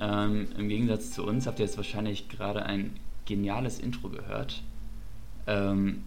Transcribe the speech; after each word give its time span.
Ähm, 0.00 0.48
Im 0.56 0.68
Gegensatz 0.68 1.10
zu 1.10 1.26
uns 1.26 1.46
habt 1.46 1.58
ihr 1.58 1.66
jetzt 1.66 1.76
wahrscheinlich 1.76 2.28
gerade 2.28 2.64
ein 2.64 2.96
geniales 3.26 3.78
Intro 3.78 4.08
gehört. 4.08 4.62
Ähm, 5.46 6.04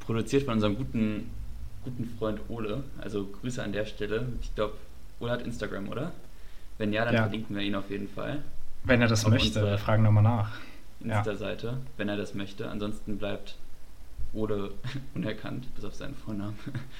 produziert 0.00 0.44
von 0.44 0.54
unserem 0.54 0.76
guten, 0.76 1.30
guten 1.84 2.08
Freund 2.18 2.40
Ole. 2.48 2.84
Also 3.00 3.26
Grüße 3.26 3.62
an 3.62 3.72
der 3.72 3.84
Stelle. 3.84 4.26
Ich 4.40 4.54
glaube, 4.54 4.74
Ole 5.20 5.32
hat 5.32 5.42
Instagram, 5.42 5.88
oder? 5.88 6.12
Wenn 6.78 6.92
ja, 6.92 7.04
dann 7.04 7.14
ja. 7.14 7.22
verlinken 7.22 7.56
wir 7.56 7.62
ihn 7.62 7.74
auf 7.74 7.90
jeden 7.90 8.08
Fall. 8.08 8.42
Wenn 8.84 9.00
er 9.00 9.08
das 9.08 9.24
auf 9.24 9.30
möchte, 9.30 9.62
wir 9.62 9.78
fragen 9.78 10.02
nochmal 10.02 10.22
nach. 10.22 10.58
Insta-Seite, 11.00 11.66
ja. 11.66 11.76
wenn 11.96 12.08
er 12.08 12.16
das 12.16 12.34
möchte. 12.34 12.70
Ansonsten 12.70 13.18
bleibt 13.18 13.56
Ole 14.32 14.70
unerkannt, 15.14 15.72
bis 15.74 15.84
auf 15.84 15.94
seinen 15.94 16.14
Vornamen. 16.14 16.58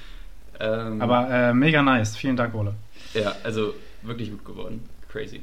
ähm, 0.59 1.01
Aber 1.01 1.29
äh, 1.29 1.53
mega 1.53 1.81
nice. 1.81 2.15
Vielen 2.15 2.35
Dank, 2.35 2.53
Ole. 2.53 2.73
Ja, 3.13 3.35
also 3.43 3.73
wirklich 4.01 4.29
gut 4.29 4.45
geworden. 4.45 4.81
Crazy. 5.09 5.41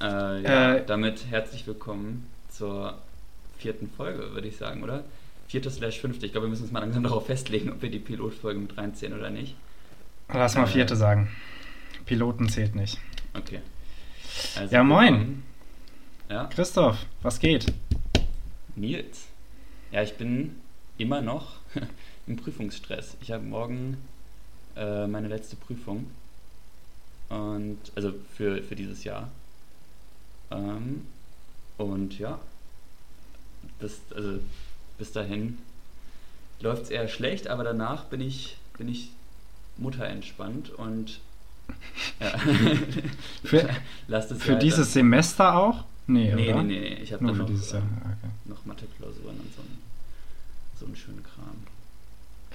Äh, 0.00 0.42
ja, 0.42 0.74
äh, 0.74 0.86
damit 0.86 1.26
herzlich 1.30 1.66
willkommen 1.66 2.26
zur 2.50 2.98
vierten 3.56 3.90
Folge, 3.90 4.32
würde 4.32 4.46
ich 4.46 4.58
sagen, 4.58 4.82
oder? 4.82 5.04
Vierte 5.48 5.70
slash 5.70 6.00
fünfte. 6.00 6.26
Ich 6.26 6.32
glaube, 6.32 6.46
wir 6.46 6.50
müssen 6.50 6.64
uns 6.64 6.72
mal 6.72 6.80
langsam 6.80 7.02
darauf 7.02 7.26
festlegen, 7.26 7.70
ob 7.70 7.80
wir 7.80 7.90
die 7.90 7.98
Pilotfolge 7.98 8.58
mit 8.60 8.76
reinziehen 8.76 9.14
oder 9.14 9.30
nicht. 9.30 9.54
Lass 10.28 10.54
mal 10.54 10.64
äh, 10.64 10.66
vierte 10.66 10.96
sagen. 10.96 11.30
Piloten 12.04 12.48
zählt 12.48 12.74
nicht. 12.74 12.98
Okay. 13.32 13.60
Also 14.56 14.74
ja, 14.74 14.84
moin. 14.84 15.42
Ja? 16.28 16.44
Christoph, 16.46 16.98
was 17.22 17.38
geht? 17.40 17.72
Nils. 18.74 19.28
Ja, 19.92 20.02
ich 20.02 20.14
bin 20.14 20.56
immer 20.98 21.22
noch 21.22 21.56
im 22.26 22.36
Prüfungsstress. 22.36 23.16
Ich 23.22 23.30
habe 23.30 23.44
morgen 23.44 23.96
äh, 24.76 25.06
meine 25.06 25.28
letzte 25.28 25.56
Prüfung. 25.56 26.10
Und 27.30 27.78
also 27.94 28.12
für, 28.34 28.62
für 28.62 28.76
dieses 28.76 29.04
Jahr. 29.04 29.30
Ähm, 30.50 31.06
und 31.78 32.18
ja, 32.18 32.38
bis, 33.78 34.00
also 34.14 34.38
bis 34.98 35.12
dahin 35.12 35.58
läuft 36.60 36.84
es 36.84 36.90
eher 36.90 37.08
schlecht, 37.08 37.48
aber 37.48 37.64
danach 37.64 38.04
bin 38.04 38.20
ich, 38.20 38.56
bin 38.78 38.88
ich 38.88 39.10
Mutter 39.76 40.06
entspannt 40.06 40.70
und 40.70 41.20
ja. 42.20 42.38
für, 43.44 43.68
für 44.38 44.56
dieses 44.56 44.92
Semester 44.92 45.56
auch? 45.56 45.84
Nee, 46.06 46.32
nee, 46.34 46.52
oder? 46.52 46.62
nee, 46.62 46.78
nee, 46.78 46.94
Ich 47.02 47.12
habe 47.12 47.24
noch, 47.24 47.46
dieses 47.46 47.72
Jahr. 47.72 47.82
Ah, 47.82 48.10
okay. 48.10 48.32
noch 48.44 48.64
Mathe-Klausuren 48.64 49.40
und 49.40 49.54
so, 49.54 49.62
ein, 49.62 49.78
so 50.78 50.86
einen 50.86 50.96
schönen 50.96 51.22
Kram. 51.24 51.56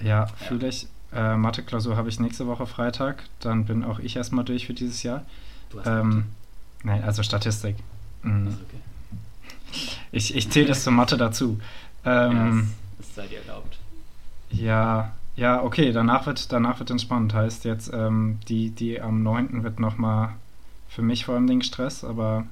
Ja, 0.00 0.24
ja. 0.24 0.26
fühle 0.26 0.68
ich. 0.68 0.88
Äh, 1.12 1.36
Mathe-Klausur 1.36 1.96
habe 1.96 2.08
ich 2.08 2.18
nächste 2.18 2.46
Woche 2.46 2.66
Freitag. 2.66 3.24
Dann 3.40 3.66
bin 3.66 3.84
auch 3.84 3.98
ich 3.98 4.16
erstmal 4.16 4.46
durch 4.46 4.66
für 4.66 4.72
dieses 4.72 5.02
Jahr. 5.02 5.26
Du 5.68 5.80
hast 5.80 5.86
ähm, 5.86 6.24
Nein, 6.82 7.02
also 7.04 7.22
Statistik. 7.22 7.76
Mhm. 8.22 8.48
Okay. 8.48 8.78
Ich, 10.10 10.34
ich 10.36 10.50
zähle 10.50 10.66
das 10.66 10.84
zur 10.84 10.92
Mathe 10.92 11.16
dazu. 11.16 11.60
Ähm, 12.04 12.68
ja, 12.96 13.00
es 13.00 13.14
sei 13.14 13.26
dir 13.26 13.40
erlaubt. 13.40 13.78
Ja, 14.50 15.12
ja, 15.36 15.62
okay, 15.62 15.92
danach 15.92 16.26
wird, 16.26 16.52
danach 16.52 16.78
wird 16.78 16.90
entspannt. 16.90 17.32
Heißt 17.32 17.64
jetzt, 17.64 17.90
ähm, 17.92 18.38
die, 18.48 18.70
die 18.70 19.00
am 19.00 19.22
9. 19.22 19.62
wird 19.62 19.80
nochmal 19.80 20.34
für 20.88 21.02
mich 21.02 21.24
vor 21.24 21.36
allem 21.36 21.46
den 21.46 21.62
Stress, 21.62 22.04
aber 22.04 22.46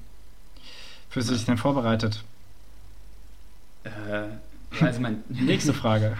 Fühlst 1.11 1.29
du 1.29 1.35
dich 1.35 1.45
denn 1.45 1.59
vorbereitet? 1.59 2.23
Äh, 3.83 4.81
also 4.81 5.01
mein 5.01 5.25
Nächste 5.29 5.75
Frage. 5.75 6.17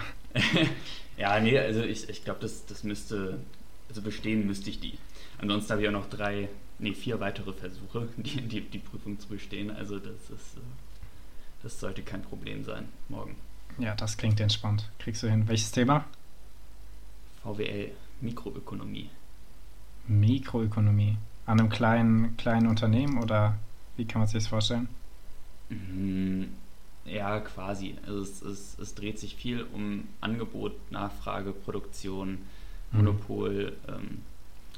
ja, 1.17 1.39
nee, 1.39 1.57
also 1.57 1.81
ich, 1.81 2.09
ich 2.09 2.25
glaube, 2.25 2.41
das, 2.41 2.65
das 2.65 2.83
müsste, 2.83 3.39
also 3.87 4.01
bestehen 4.01 4.45
müsste 4.45 4.69
ich 4.69 4.81
die. 4.81 4.97
Ansonsten 5.37 5.71
habe 5.71 5.81
ich 5.81 5.87
auch 5.87 5.93
noch 5.93 6.09
drei, 6.09 6.49
nee, 6.81 6.93
vier 6.93 7.19
weitere 7.19 7.53
Versuche, 7.53 8.09
die, 8.17 8.41
die, 8.41 8.61
die 8.61 8.79
Prüfung 8.79 9.19
zu 9.19 9.27
bestehen. 9.27 9.71
Also 9.71 9.99
das 9.99 10.29
ist, 10.29 10.57
das 11.63 11.79
sollte 11.79 12.01
kein 12.01 12.21
Problem 12.21 12.63
sein, 12.63 12.89
morgen. 13.07 13.35
Ja, 13.77 13.95
das 13.95 14.17
klingt 14.17 14.39
entspannt. 14.39 14.89
Kriegst 14.99 15.23
du 15.23 15.29
hin. 15.29 15.47
Welches 15.47 15.71
Thema? 15.71 16.05
VWL, 17.43 17.91
Mikroökonomie. 18.19 19.09
Mikroökonomie. 20.07 21.17
An 21.45 21.59
einem 21.59 21.69
kleinen, 21.69 22.37
kleinen 22.37 22.67
Unternehmen 22.67 23.17
oder 23.21 23.57
wie 23.97 24.05
kann 24.05 24.21
man 24.21 24.27
sich 24.27 24.43
das 24.43 24.47
vorstellen? 24.47 24.89
Mhm. 25.69 26.49
Ja, 27.05 27.39
quasi. 27.39 27.95
Also 28.05 28.21
es, 28.21 28.41
es, 28.41 28.79
es 28.79 28.95
dreht 28.95 29.19
sich 29.19 29.35
viel 29.35 29.65
um 29.73 30.07
Angebot, 30.21 30.91
Nachfrage, 30.91 31.51
Produktion, 31.51 32.39
mhm. 32.91 32.97
Monopol, 32.97 33.73
mhm. 33.87 33.93
ähm, 33.93 34.21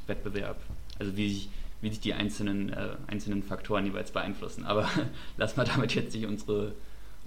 Wettbewerb. 0.07 0.61
Also 0.99 1.17
wie 1.17 1.29
sich, 1.29 1.49
wie 1.83 1.89
sich 1.89 1.99
die 1.99 2.13
einzelnen, 2.13 2.71
äh, 2.71 2.95
einzelnen 3.07 3.43
Faktoren 3.43 3.85
jeweils 3.85 4.11
beeinflussen. 4.11 4.65
Aber 4.65 4.89
lass 5.37 5.57
mal 5.57 5.65
damit 5.65 5.93
jetzt 5.93 6.15
nicht 6.15 6.25
unsere, 6.25 6.73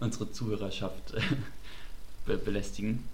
unsere 0.00 0.32
Zuhörerschaft 0.32 1.14
äh, 1.14 1.20
be 2.24 2.38
belästigen. 2.38 3.04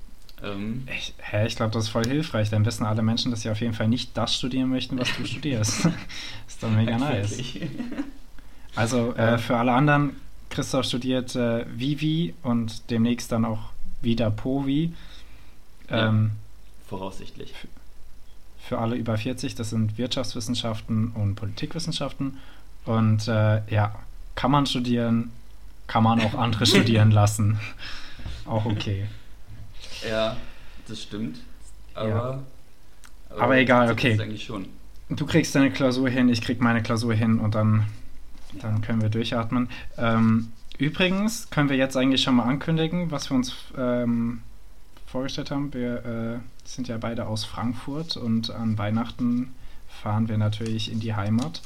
Ähm, 0.42 0.86
ich, 0.96 1.14
hä, 1.18 1.46
ich 1.46 1.56
glaube, 1.56 1.72
das 1.72 1.84
ist 1.84 1.90
voll 1.90 2.04
hilfreich. 2.04 2.48
Dann 2.48 2.64
wissen 2.64 2.86
alle 2.86 3.02
Menschen, 3.02 3.30
dass 3.30 3.42
sie 3.42 3.50
auf 3.50 3.60
jeden 3.60 3.74
Fall 3.74 3.88
nicht 3.88 4.16
das 4.16 4.34
studieren 4.34 4.70
möchten, 4.70 4.98
was 4.98 5.14
du 5.16 5.24
studierst. 5.26 5.84
ist 6.46 6.62
doch 6.62 6.70
mega 6.70 6.96
nice. 6.96 7.38
Also 8.74 9.14
äh, 9.14 9.36
für 9.38 9.56
alle 9.56 9.72
anderen, 9.72 10.16
Christoph 10.48 10.86
studiert 10.86 11.34
äh, 11.34 11.66
Vivi 11.68 12.34
und 12.42 12.90
demnächst 12.90 13.32
dann 13.32 13.44
auch 13.44 13.70
wieder 14.00 14.30
Povi. 14.30 14.92
Ähm, 15.88 16.30
ja, 16.30 16.88
voraussichtlich. 16.88 17.52
Für 18.68 18.78
alle 18.78 18.96
über 18.96 19.18
40, 19.18 19.54
das 19.54 19.70
sind 19.70 19.98
Wirtschaftswissenschaften 19.98 21.12
und 21.12 21.34
Politikwissenschaften. 21.34 22.38
Und 22.84 23.28
äh, 23.28 23.62
ja, 23.68 23.94
kann 24.34 24.50
man 24.50 24.66
studieren, 24.66 25.30
kann 25.86 26.02
man 26.02 26.20
auch 26.20 26.34
andere 26.34 26.66
studieren 26.72 27.10
lassen. 27.10 27.58
Auch 28.46 28.64
okay. 28.64 29.06
Ja, 30.08 30.36
das 30.88 31.02
stimmt. 31.02 31.38
Aber, 31.94 32.08
ja. 32.08 32.42
aber, 33.30 33.42
aber 33.42 33.56
egal, 33.58 33.90
okay. 33.90 34.18
Du 35.08 35.26
kriegst 35.26 35.54
deine 35.54 35.70
Klausur 35.70 36.08
hin, 36.08 36.28
ich 36.28 36.40
krieg 36.40 36.60
meine 36.60 36.82
Klausur 36.82 37.14
hin 37.14 37.38
und 37.38 37.54
dann 37.54 37.86
dann 38.60 38.80
können 38.82 39.00
wir 39.00 39.08
durchatmen. 39.08 39.68
Ähm, 39.96 40.52
übrigens 40.78 41.50
können 41.50 41.68
wir 41.68 41.76
jetzt 41.76 41.96
eigentlich 41.96 42.22
schon 42.22 42.36
mal 42.36 42.44
ankündigen, 42.44 43.10
was 43.10 43.30
wir 43.30 43.36
uns 43.36 43.54
ähm, 43.76 44.42
vorgestellt 45.12 45.50
haben. 45.50 45.72
Wir 45.72 46.04
äh, 46.04 46.38
sind 46.64 46.88
ja 46.88 46.96
beide 46.98 47.26
aus 47.26 47.44
Frankfurt 47.44 48.16
und 48.16 48.50
an 48.50 48.78
Weihnachten 48.78 49.54
fahren 49.86 50.28
wir 50.28 50.38
natürlich 50.38 50.90
in 50.90 51.00
die 51.00 51.14
Heimat. 51.14 51.62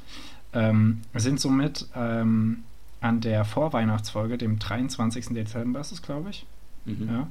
Ähm, 0.53 1.03
sind 1.15 1.41
somit 1.41 1.87
ähm, 1.95 2.65
an 3.01 3.21
der 3.21 3.45
Vorweihnachtsfolge, 3.45 4.37
dem 4.37 4.59
23. 4.59 5.29
Dezember 5.29 5.81
ist 5.81 5.93
es, 5.93 6.03
glaube 6.03 6.31
ich. 6.31 6.45
Mhm. 6.85 7.09
Ja. 7.09 7.27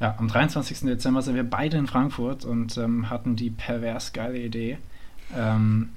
ja, 0.00 0.14
am 0.18 0.28
23. 0.28 0.80
Dezember 0.80 1.22
sind 1.22 1.36
wir 1.36 1.48
beide 1.48 1.76
in 1.76 1.86
Frankfurt 1.86 2.44
und 2.44 2.76
ähm, 2.76 3.08
hatten 3.08 3.36
die 3.36 3.50
pervers 3.50 4.12
geile 4.12 4.38
Idee, 4.38 4.78
ähm, 5.36 5.90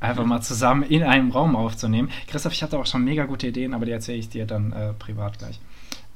einfach 0.00 0.24
mal 0.24 0.42
zusammen 0.42 0.82
in 0.82 1.04
einem 1.04 1.30
Raum 1.30 1.54
aufzunehmen. 1.54 2.10
Christoph, 2.26 2.52
ich 2.52 2.62
hatte 2.62 2.78
auch 2.78 2.86
schon 2.86 3.04
mega 3.04 3.24
gute 3.24 3.46
Ideen, 3.46 3.72
aber 3.72 3.86
die 3.86 3.92
erzähle 3.92 4.18
ich 4.18 4.28
dir 4.28 4.46
dann 4.46 4.72
äh, 4.72 4.92
privat 4.94 5.38
gleich. 5.38 5.60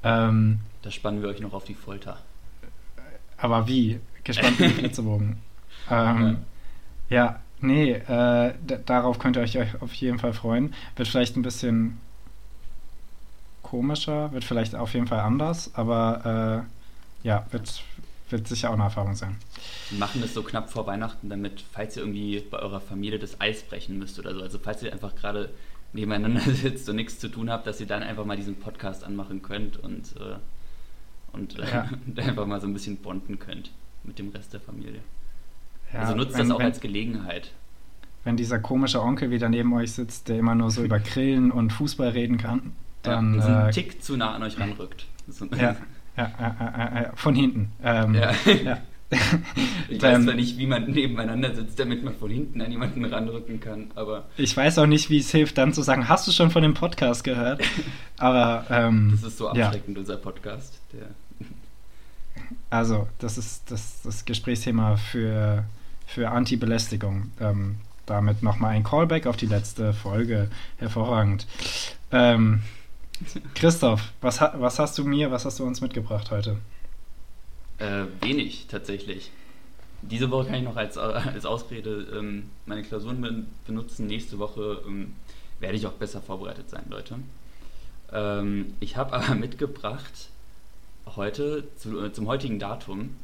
Ähm, 0.03 0.61
da 0.83 0.91
spannen 0.91 1.23
wir 1.23 1.29
euch 1.29 1.41
noch 1.41 1.55
auf 1.55 1.65
die 1.65 1.75
Folter. 1.75 2.19
Aber 3.39 3.67
wie? 3.67 4.01
Gespannt 4.25 4.59
wie 4.59 4.69
Flitzebogen. 4.69 5.39
ähm, 5.91 6.39
ja. 7.09 7.17
ja, 7.17 7.41
nee, 7.61 7.93
äh, 7.93 8.55
darauf 8.85 9.19
könnt 9.19 9.37
ihr 9.37 9.43
euch 9.43 9.57
auf 9.81 9.95
jeden 9.95 10.19
Fall 10.19 10.33
freuen. 10.33 10.75
Wird 10.97 11.09
vielleicht 11.09 11.37
ein 11.37 11.43
bisschen 11.43 11.99
komischer, 13.63 14.33
wird 14.33 14.45
vielleicht 14.45 14.75
auf 14.75 14.95
jeden 14.95 15.07
Fall 15.07 15.21
anders, 15.21 15.75
aber 15.75 16.65
äh, 17.23 17.27
ja, 17.27 17.47
wird, 17.51 17.83
wird 18.31 18.49
sicher 18.49 18.71
auch 18.71 18.75
eine 18.75 18.85
Erfahrung 18.85 19.15
sein. 19.15 19.37
Wir 19.91 19.99
machen 19.99 20.21
das 20.23 20.35
so 20.35 20.43
knapp 20.43 20.71
vor 20.71 20.87
Weihnachten, 20.87 21.29
damit, 21.29 21.65
falls 21.73 21.97
ihr 21.97 22.03
irgendwie 22.03 22.41
bei 22.41 22.59
eurer 22.59 22.81
Familie 22.81 23.19
das 23.19 23.41
Eis 23.41 23.63
brechen 23.63 23.99
müsst 23.99 24.19
oder 24.19 24.35
so, 24.35 24.43
also 24.43 24.59
falls 24.59 24.83
ihr 24.83 24.93
einfach 24.93 25.15
gerade 25.15 25.51
nebeneinander 25.93 26.41
sitzt 26.53 26.89
und 26.89 26.97
nichts 26.97 27.19
zu 27.19 27.29
tun 27.29 27.51
habt, 27.51 27.67
dass 27.67 27.81
ihr 27.81 27.87
dann 27.87 28.03
einfach 28.03 28.25
mal 28.25 28.37
diesen 28.37 28.57
Podcast 28.57 29.05
anmachen 29.05 29.43
könnt 29.43 29.77
und, 29.77 30.17
äh, 30.17 30.37
und, 31.33 31.59
äh, 31.59 31.71
ja. 31.71 31.89
einfach 32.17 32.47
mal 32.47 32.61
so 32.61 32.67
ein 32.67 32.73
bisschen 32.73 32.97
bonden 32.97 33.39
könnt 33.39 33.73
mit 34.05 34.19
dem 34.19 34.31
Rest 34.31 34.53
der 34.53 34.61
Familie. 34.61 35.01
Ja, 35.93 36.01
also 36.01 36.15
nutzt 36.15 36.35
wenn, 36.35 36.49
das 36.49 36.55
auch 36.55 36.59
wenn, 36.59 36.67
als 36.67 36.81
Gelegenheit. 36.81 37.53
Wenn 38.25 38.37
dieser 38.37 38.59
komische 38.59 39.03
Onkel 39.03 39.31
wieder 39.31 39.49
neben 39.49 39.73
euch 39.73 39.93
sitzt, 39.93 40.29
der 40.29 40.39
immer 40.39 40.55
nur 40.55 40.71
so 40.71 40.83
über 40.83 40.99
Grillen 40.99 41.51
und 41.51 41.73
Fußball 41.73 42.09
reden 42.11 42.37
kann, 42.37 42.73
dann. 43.03 43.37
Ja, 43.37 43.43
so 43.43 43.49
einen 43.49 43.69
äh, 43.69 43.71
Tick 43.71 44.03
zu 44.03 44.17
nah 44.17 44.35
an 44.35 44.43
euch 44.43 44.59
ranrückt. 44.59 45.07
ja, 45.57 45.59
ja, 45.59 45.77
ja, 46.17 47.03
ja, 47.03 47.13
von 47.15 47.35
hinten. 47.35 47.73
Ähm, 47.83 48.15
ja. 48.15 48.33
ich 49.89 50.03
weiß 50.03 50.25
zwar 50.25 50.35
nicht, 50.35 50.59
wie 50.59 50.67
man 50.67 50.91
nebeneinander 50.91 51.55
sitzt, 51.55 51.79
damit 51.79 52.05
man 52.05 52.15
von 52.15 52.31
hinten 52.31 52.61
an 52.61 52.71
jemanden 52.71 53.05
ranrücken 53.05 53.59
kann, 53.59 53.91
aber. 53.95 54.27
Ich 54.37 54.55
weiß 54.55 54.79
auch 54.79 54.87
nicht, 54.87 55.09
wie 55.09 55.19
es 55.19 55.31
hilft, 55.31 55.57
dann 55.57 55.73
zu 55.73 55.83
sagen, 55.83 56.09
hast 56.09 56.27
du 56.29 56.33
schon 56.33 56.51
von 56.51 56.63
dem 56.63 56.75
Podcast 56.75 57.25
gehört? 57.25 57.63
Aber. 58.19 58.67
Ähm, 58.69 59.11
das 59.13 59.23
ist 59.23 59.39
so 59.39 59.49
abschreckend, 59.49 59.97
ja. 59.97 60.01
unser 60.01 60.17
Podcast. 60.17 60.81
Also, 62.71 63.09
das 63.19 63.37
ist 63.37 63.71
das, 63.71 64.01
das 64.03 64.25
Gesprächsthema 64.25 64.97
für, 64.97 65.65
für 66.07 66.31
Anti-Belästigung. 66.31 67.33
Ähm, 67.41 67.77
damit 68.07 68.43
nochmal 68.43 68.75
ein 68.75 68.85
Callback 68.85 69.27
auf 69.27 69.37
die 69.37 69.47
letzte 69.47 69.93
Folge. 69.93 70.49
Hervorragend. 70.77 71.47
Ähm, 72.11 72.63
Christoph, 73.55 74.13
was, 74.21 74.41
was 74.41 74.79
hast 74.79 74.97
du 74.99 75.05
mir, 75.05 75.31
was 75.31 75.45
hast 75.45 75.59
du 75.59 75.65
uns 75.65 75.81
mitgebracht 75.81 76.31
heute? 76.31 76.57
Äh, 77.79 78.07
wenig 78.21 78.67
tatsächlich. 78.69 79.31
Diese 80.03 80.31
Woche 80.31 80.47
kann 80.47 80.57
ich 80.57 80.63
noch 80.63 80.77
als, 80.77 80.97
als 80.97 81.45
Ausrede 81.45 82.07
ähm, 82.17 82.51
meine 82.67 82.83
Klausuren 82.83 83.47
benutzen. 83.67 84.07
Nächste 84.07 84.39
Woche 84.39 84.83
ähm, 84.87 85.15
werde 85.61 85.77
ich 85.77 85.87
auch 85.87 85.93
besser 85.93 86.21
vorbereitet 86.21 86.71
sein, 86.71 86.85
Leute. 86.89 87.17
Ähm, 88.13 88.75
ich 88.81 88.97
habe 88.97 89.13
aber 89.15 89.35
mitgebracht 89.35 90.29
heute, 91.17 91.65
zu, 91.77 92.05
äh, 92.05 92.13
zum 92.13 92.27
heutigen 92.27 92.59
Datum, 92.59 93.17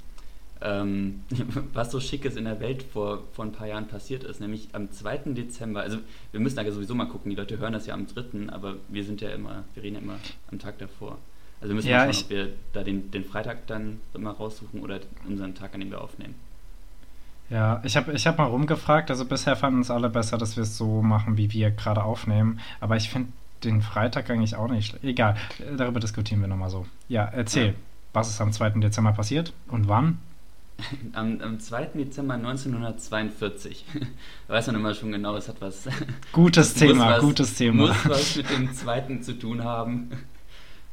ähm, 0.61 1.23
was 1.73 1.91
so 1.91 2.01
Schickes 2.01 2.37
in 2.37 2.45
der 2.45 2.61
Welt 2.61 2.83
vor, 2.83 3.25
vor 3.33 3.45
ein 3.45 3.53
paar 3.53 3.67
Jahren 3.67 3.89
passiert 3.89 4.25
ist, 4.25 4.41
nämlich 4.41 4.69
am 4.73 4.91
2. 4.91 5.35
Dezember, 5.35 5.81
also 5.81 5.99
wir 6.33 6.41
müssen 6.41 6.57
da 6.57 6.71
sowieso 6.71 6.95
mal 6.95 7.09
gucken, 7.09 7.31
die 7.31 7.37
Leute 7.37 7.59
hören 7.59 7.73
das 7.73 7.87
ja 7.87 7.95
am 7.95 8.07
3., 8.07 8.53
aber 8.53 8.77
wir 8.89 9.05
sind 9.05 9.21
ja 9.21 9.31
immer, 9.31 9.65
wir 9.75 9.83
reden 9.83 9.97
ja 9.97 10.03
immer 10.03 10.19
am 10.51 10.59
Tag 10.59 10.79
davor. 10.79 11.19
Also 11.65 11.71
wir 11.71 11.77
müssen 11.77 11.89
ja, 11.89 12.05
mal 12.05 12.13
schauen, 12.13 12.25
ob 12.25 12.31
wir 12.31 12.49
da 12.75 12.83
den, 12.83 13.11
den 13.11 13.25
Freitag 13.25 13.67
dann 13.69 13.99
mal 14.19 14.33
raussuchen 14.33 14.81
oder 14.81 15.01
unseren 15.27 15.55
Tag, 15.55 15.73
an 15.73 15.81
dem 15.81 15.91
wir 15.91 16.03
aufnehmen. 16.03 16.35
Ja, 17.49 17.81
ich 17.85 17.97
habe 17.97 18.13
ich 18.13 18.27
hab 18.27 18.37
mal 18.37 18.45
rumgefragt, 18.45 19.11
also 19.11 19.25
bisher 19.25 19.57
fanden 19.57 19.81
es 19.81 19.91
alle 19.91 20.11
besser, 20.11 20.37
dass 20.37 20.57
wir 20.57 20.65
es 20.65 20.77
so 20.77 21.01
machen, 21.01 21.39
wie 21.39 21.51
wir 21.53 21.71
gerade 21.71 22.05
aufnehmen, 22.05 22.61
aber 22.81 22.97
ich 22.97 23.09
finde 23.09 23.31
den 23.65 23.81
Freitag 23.81 24.29
eigentlich 24.29 24.57
auch 24.57 24.69
nicht 24.69 24.89
schlecht. 24.89 25.05
Egal, 25.05 25.39
darüber 25.79 26.01
diskutieren 26.01 26.43
wir 26.43 26.49
nochmal 26.49 26.69
so. 26.69 26.85
Ja, 27.09 27.25
erzähl, 27.25 27.69
ja. 27.69 27.75
was 28.13 28.29
ist 28.29 28.43
am 28.43 28.53
2. 28.53 28.81
Dezember 28.81 29.13
passiert 29.13 29.55
und 29.69 29.89
wann? 29.89 30.19
Am, 31.15 31.41
am 31.41 31.61
2. 31.61 31.93
Dezember 31.95 32.35
1942. 32.35 33.87
weiß 34.49 34.67
man 34.67 34.77
immer 34.77 34.93
schon 34.93 35.13
genau, 35.13 35.35
es 35.37 35.49
hat 35.49 35.61
was. 35.61 35.89
Gutes 36.33 36.75
Thema, 36.75 37.13
was, 37.13 37.21
gutes 37.21 37.55
Thema. 37.55 37.87
Muss 37.87 38.09
was 38.09 38.37
mit 38.37 38.51
dem 38.51 38.75
zweiten 38.75 39.23
zu 39.23 39.39
tun 39.39 39.65
haben. 39.65 40.11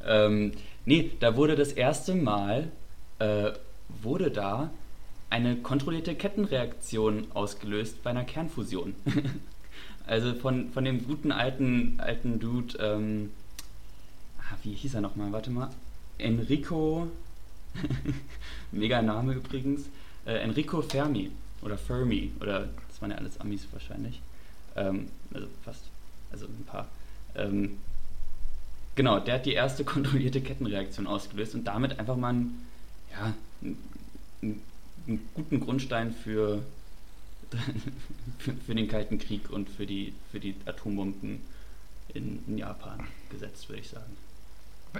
Ähm, 0.06 0.52
nee, 0.84 1.10
da 1.20 1.36
wurde 1.36 1.56
das 1.56 1.72
erste 1.72 2.14
Mal, 2.14 2.70
äh, 3.18 3.52
wurde 3.88 4.30
da 4.30 4.70
eine 5.30 5.56
kontrollierte 5.56 6.14
Kettenreaktion 6.14 7.26
ausgelöst 7.34 8.02
bei 8.02 8.10
einer 8.10 8.24
Kernfusion. 8.24 8.94
also 10.06 10.34
von, 10.34 10.70
von 10.72 10.84
dem 10.84 11.06
guten 11.06 11.32
alten, 11.32 11.98
alten 11.98 12.38
Dude, 12.38 12.76
ähm, 12.78 13.30
ah, 14.38 14.56
wie 14.62 14.74
hieß 14.74 14.94
er 14.94 15.00
nochmal? 15.00 15.32
Warte 15.32 15.50
mal. 15.50 15.70
Enrico 16.18 17.08
Mega 18.72 19.02
Name 19.02 19.34
übrigens. 19.34 19.88
Äh, 20.26 20.34
Enrico 20.38 20.82
Fermi 20.82 21.30
oder 21.62 21.78
Fermi 21.78 22.32
oder 22.40 22.68
das 22.88 23.00
waren 23.00 23.10
ja 23.10 23.16
alles 23.16 23.40
Amis 23.40 23.66
wahrscheinlich. 23.72 24.20
Ähm, 24.76 25.08
also 25.32 25.46
fast, 25.64 25.84
also 26.30 26.46
ein 26.46 26.64
paar. 26.66 26.88
Ähm, 27.34 27.78
genau, 28.94 29.20
der 29.20 29.34
hat 29.34 29.46
die 29.46 29.52
erste 29.52 29.84
kontrollierte 29.92 30.40
Kettenreaktion 30.40 31.06
ausgelöst 31.06 31.54
und 31.54 31.64
damit 31.64 31.98
einfach 31.98 32.16
mal 32.16 32.30
einen, 32.30 32.66
ja, 33.12 33.34
einen, 34.42 34.62
einen 35.06 35.28
guten 35.34 35.60
Grundstein 35.60 36.12
für, 36.12 36.62
für, 38.38 38.52
für, 38.54 38.74
den 38.74 38.88
Kalten 38.88 39.18
Krieg 39.18 39.50
und 39.50 39.68
für 39.68 39.86
die, 39.86 40.14
für 40.30 40.40
die 40.40 40.54
Atombomben 40.66 41.40
in, 42.14 42.42
in 42.46 42.58
Japan 42.58 43.00
gesetzt, 43.30 43.68
würde 43.68 43.80
ich 43.80 43.88
sagen. 43.88 44.16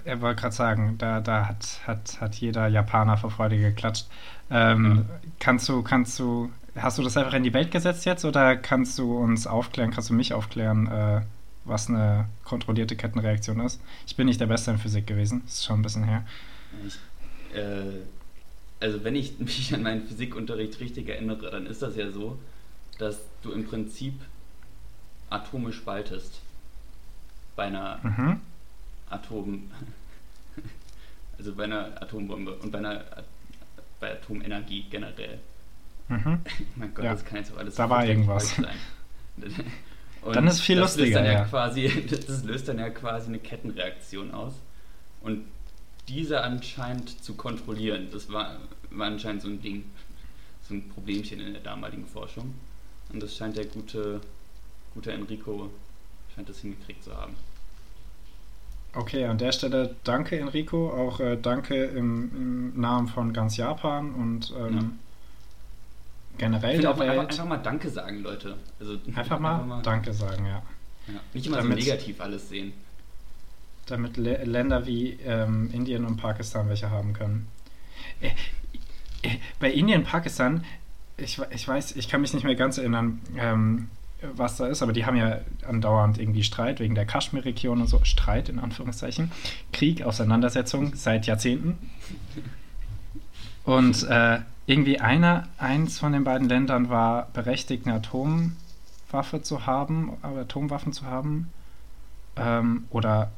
Er 0.05 0.21
wollte 0.23 0.41
gerade 0.41 0.55
sagen, 0.55 0.97
da, 0.99 1.21
da 1.21 1.49
hat, 1.49 1.81
hat, 1.87 2.21
hat 2.21 2.35
jeder 2.37 2.67
Japaner 2.67 3.19
vor 3.19 3.31
Freude 3.31 3.59
geklatscht. 3.59 4.07
Ähm, 4.51 5.05
ja. 5.09 5.21
Kannst 5.39 5.69
du, 5.69 5.83
kannst 5.83 6.19
du, 6.19 6.51
hast 6.77 6.97
du 6.97 7.03
das 7.03 7.17
einfach 7.17 7.35
in 7.35 7.43
die 7.43 7.53
Welt 7.53 7.71
gesetzt 7.71 8.07
jetzt 8.07 8.25
oder 8.25 8.57
kannst 8.57 8.99
du 8.99 9.19
uns 9.19 9.47
aufklären, 9.47 9.91
kannst 9.91 10.09
du 10.09 10.15
mich 10.15 10.33
aufklären, 10.33 10.87
äh, 10.87 11.21
was 11.65 11.89
eine 11.89 12.29
kontrollierte 12.45 12.97
Kettenreaktion 12.97 13.61
ist? 13.61 13.81
Ich 14.07 14.17
bin 14.17 14.27
nicht 14.27 14.41
der 14.41 14.47
Beste 14.47 14.71
in 14.71 14.79
Physik 14.79 15.07
gewesen, 15.07 15.43
das 15.45 15.55
ist 15.55 15.65
schon 15.65 15.81
ein 15.81 15.83
bisschen 15.83 16.05
her. 16.05 16.27
Ich, 16.87 17.57
äh, 17.57 18.03
also 18.81 19.05
wenn 19.05 19.15
ich 19.15 19.39
mich 19.39 19.75
an 19.75 19.83
meinen 19.83 20.07
Physikunterricht 20.07 20.81
richtig 20.81 21.09
erinnere, 21.09 21.51
dann 21.51 21.67
ist 21.67 21.83
das 21.83 21.97
ja 21.97 22.11
so, 22.11 22.39
dass 22.99 23.19
du 23.43 23.53
im 23.53 23.67
Prinzip 23.67 24.15
Atome 25.31 25.73
spaltest 25.73 26.41
bei 27.57 27.65
einer 27.65 27.99
mhm. 28.03 28.41
Atom, 29.09 29.71
also 31.39 31.55
bei 31.55 31.65
einer 31.65 32.01
Atombombe 32.01 32.55
und 32.55 32.71
bei 32.71 32.79
einer 32.79 33.05
bei 34.03 34.13
Atomenergie 34.13 34.85
generell. 34.91 35.39
Mhm. 36.09 36.41
mein 36.77 36.93
Gott, 36.93 37.05
ja. 37.05 37.13
das 37.13 37.25
kann 37.25 37.39
jetzt 37.39 37.53
auch 37.53 37.59
alles 37.59 37.77
da 37.77 37.89
war 37.89 38.05
irgendwas. 38.05 38.57
sein. 38.57 38.67
Und 40.23 40.37
dann 40.37 40.47
ist 40.47 40.55
es 40.55 40.61
viel 40.61 40.77
das 40.77 40.97
lustiger. 40.97 41.21
Löst 41.21 41.33
ja. 41.33 41.45
quasi, 41.45 42.07
das 42.27 42.45
löst 42.45 42.69
dann 42.69 42.79
ja 42.79 42.91
quasi 42.91 43.29
eine 43.29 43.39
Kettenreaktion 43.39 44.33
aus. 44.33 44.55
Und 45.21 45.45
diese 46.09 46.43
anscheinend 46.43 47.23
zu 47.23 47.35
kontrollieren, 47.35 48.09
das 48.13 48.31
war, 48.33 48.57
war 48.91 49.07
anscheinend 49.07 49.43
so 49.43 49.49
ein 49.49 49.61
Ding, 49.61 49.85
so 50.69 50.75
ein 50.75 50.89
Problemchen 50.89 51.41
in 51.41 51.53
der 51.53 51.63
damaligen 51.63 52.07
Forschung. 52.07 52.55
Und 53.13 53.23
das 53.23 53.37
scheint 53.37 53.57
der 53.57 53.67
gute, 53.67 54.21
gute 54.95 55.13
Enrico, 55.13 55.71
scheint 56.35 56.49
das 56.49 56.61
hingekriegt 56.61 57.05
zu 57.05 57.17
haben. 57.17 57.35
Okay, 58.95 59.25
an 59.25 59.39
der 59.39 59.53
Stelle 59.53 59.97
danke 60.05 60.39
Enrico, 60.39 60.91
auch 60.91 61.19
äh, 61.19 61.37
danke 61.41 61.85
im, 61.85 62.73
im, 62.75 62.81
Namen 62.81 63.09
von 63.09 63.33
ganz 63.33 63.57
Japan 63.57 64.13
und 64.15 64.53
ähm, 64.59 64.75
ja. 64.75 64.85
Generell 66.39 66.81
der 66.81 66.99
Welt. 66.99 67.11
Einfach, 67.11 67.29
einfach, 67.29 67.45
mal 67.45 67.57
Danke 67.59 67.89
sagen, 67.89 68.23
Leute. 68.23 68.57
Also, 68.81 68.99
einfach, 69.15 69.39
mal 69.39 69.55
einfach 69.55 69.67
mal 69.67 69.83
Danke 69.83 70.13
sagen, 70.13 70.47
ja. 70.47 70.63
ja. 71.09 71.21
Nicht 71.35 71.47
immer 71.47 71.59
damit, 71.59 71.83
so 71.83 71.89
negativ 71.89 72.21
alles 72.21 72.49
sehen. 72.49 72.73
Damit 73.87 74.17
Le 74.17 74.45
Länder 74.45 74.87
wie 74.87 75.19
ähm, 75.25 75.71
Indien 75.73 76.05
und 76.05 76.17
Pakistan 76.17 76.69
welche 76.69 76.91
haben 76.91 77.13
können. 77.13 77.49
Äh, 78.21 78.29
äh, 79.23 79.37
bei 79.59 79.71
Indien 79.71 80.01
und 80.01 80.07
Pakistan, 80.07 80.65
ich, 81.17 81.41
ich 81.51 81.69
weiß, 81.69 81.97
ich 81.97 82.09
kann 82.09 82.21
mich 82.21 82.33
nicht 82.33 82.45
mehr 82.45 82.55
ganz 82.55 82.79
erinnern, 82.79 83.21
ähm, 83.37 83.89
was 84.35 84.57
da 84.57 84.67
ist, 84.67 84.83
aber 84.83 84.93
die 84.93 85.05
haben 85.05 85.17
ja 85.17 85.41
andauernd 85.67 86.19
irgendwie 86.19 86.45
Streit 86.45 86.81
wegen 86.81 86.95
der 86.95 87.07
Kaschmir-Region 87.07 87.81
und 87.81 87.89
so. 87.89 88.03
Streit 88.05 88.49
in 88.49 88.59
Anführungszeichen. 88.59 89.33
Krieg, 89.73 90.03
Auseinandersetzung 90.03 90.95
seit 90.95 91.27
Jahrzehnten. 91.27 91.79
Und 93.65 94.03
äh, 94.05 94.41
irgendwie 94.67 95.01
einer, 95.01 95.49
eins 95.59 95.99
von 95.99 96.13
den 96.13 96.25
beiden 96.25 96.49
Ländern 96.49 96.89
war 96.89 97.29
berechtigt, 97.33 97.87
eine 97.87 97.97
Atomwaffe 97.97 99.43
zu 99.43 99.67
haben, 99.67 100.13
Atomwaffen 100.23 100.93
zu 100.93 101.07
haben. 101.07 101.53
Ähm, 102.37 102.85
oder 102.91 103.31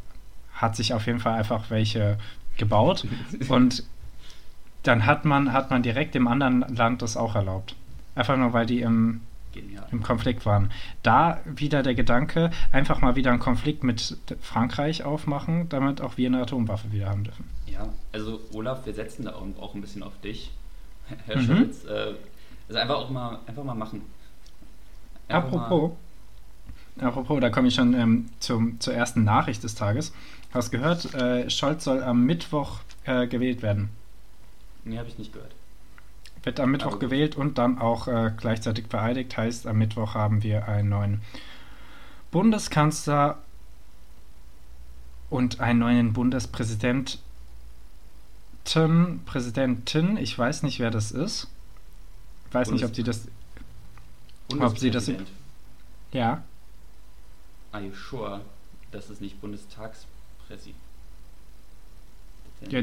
hat 0.54 0.76
sich 0.76 0.94
auf 0.94 1.06
jeden 1.06 1.18
Fall 1.18 1.34
einfach 1.34 1.70
welche 1.70 2.18
gebaut. 2.56 3.06
Und 3.48 3.84
dann 4.82 5.06
hat 5.06 5.24
man, 5.24 5.52
hat 5.52 5.70
man 5.70 5.82
direkt 5.82 6.14
dem 6.14 6.28
anderen 6.28 6.60
Land 6.74 7.02
das 7.02 7.16
auch 7.16 7.34
erlaubt. 7.34 7.74
Einfach 8.14 8.36
nur, 8.36 8.52
weil 8.52 8.66
die 8.66 8.80
im 8.80 9.22
Genial. 9.54 9.86
im 9.92 10.02
Konflikt 10.02 10.44
waren. 10.44 10.70
Da 11.02 11.40
wieder 11.44 11.82
der 11.82 11.94
Gedanke, 11.94 12.50
einfach 12.72 13.00
mal 13.00 13.14
wieder 13.14 13.30
einen 13.30 13.38
Konflikt 13.38 13.84
mit 13.84 14.16
Frankreich 14.40 15.04
aufmachen, 15.04 15.68
damit 15.68 16.00
auch 16.00 16.16
wir 16.16 16.28
eine 16.28 16.42
Atomwaffe 16.42 16.92
wieder 16.92 17.08
haben 17.08 17.24
dürfen. 17.24 17.48
Ja, 17.66 17.88
also 18.12 18.40
Olaf, 18.52 18.84
wir 18.84 18.94
setzen 18.94 19.24
da 19.24 19.34
auch, 19.34 19.74
ein 19.74 19.80
bisschen 19.80 20.02
auf 20.02 20.20
dich, 20.20 20.50
Herr 21.26 21.36
mhm. 21.36 21.46
Scholz. 21.46 21.84
Äh, 21.84 22.14
also 22.68 22.80
einfach 22.80 22.96
auch 22.96 23.10
mal, 23.10 23.38
einfach 23.46 23.64
mal 23.64 23.74
machen. 23.74 24.02
Einfach 25.28 25.52
apropos, 25.52 25.92
mal. 26.96 27.06
apropos, 27.06 27.40
da 27.40 27.50
komme 27.50 27.68
ich 27.68 27.74
schon 27.74 27.94
ähm, 27.94 28.26
zum, 28.40 28.80
zur 28.80 28.94
ersten 28.94 29.24
Nachricht 29.24 29.62
des 29.62 29.74
Tages. 29.74 30.12
Hast 30.52 30.70
gehört, 30.70 31.14
äh, 31.14 31.48
Scholz 31.48 31.84
soll 31.84 32.02
am 32.02 32.24
Mittwoch 32.24 32.80
äh, 33.04 33.26
gewählt 33.26 33.62
werden. 33.62 33.90
Nee, 34.84 34.98
habe 34.98 35.08
ich 35.08 35.18
nicht 35.18 35.32
gehört 35.32 35.53
wird 36.44 36.60
am 36.60 36.70
Mittwoch 36.70 36.98
gewählt 36.98 37.36
und 37.36 37.58
dann 37.58 37.78
auch 37.78 38.08
äh, 38.08 38.32
gleichzeitig 38.36 38.86
vereidigt. 38.88 39.36
Heißt, 39.36 39.66
am 39.66 39.78
Mittwoch 39.78 40.14
haben 40.14 40.42
wir 40.42 40.68
einen 40.68 40.88
neuen 40.88 41.22
Bundeskanzler 42.30 43.38
und 45.30 45.60
einen 45.60 45.78
neuen 45.78 46.12
Bundespräsidenten. 46.12 47.18
Präsidentin, 49.26 50.16
ich 50.16 50.38
weiß 50.38 50.62
nicht, 50.62 50.80
wer 50.80 50.90
das 50.90 51.12
ist. 51.12 51.48
Ich 52.48 52.54
weiß 52.54 52.70
nicht, 52.70 52.84
ob 52.84 52.94
sie 52.94 53.02
das. 53.02 53.28
Ob 54.58 54.78
sie 54.78 54.90
das. 54.90 55.10
Ja. 56.12 56.42
Are 57.72 57.84
you 57.84 57.92
sure, 57.92 58.40
dass 58.90 59.10
es 59.10 59.20
nicht 59.20 59.40
Bundestagspräsident? 59.40 60.76
Ja, 62.68 62.82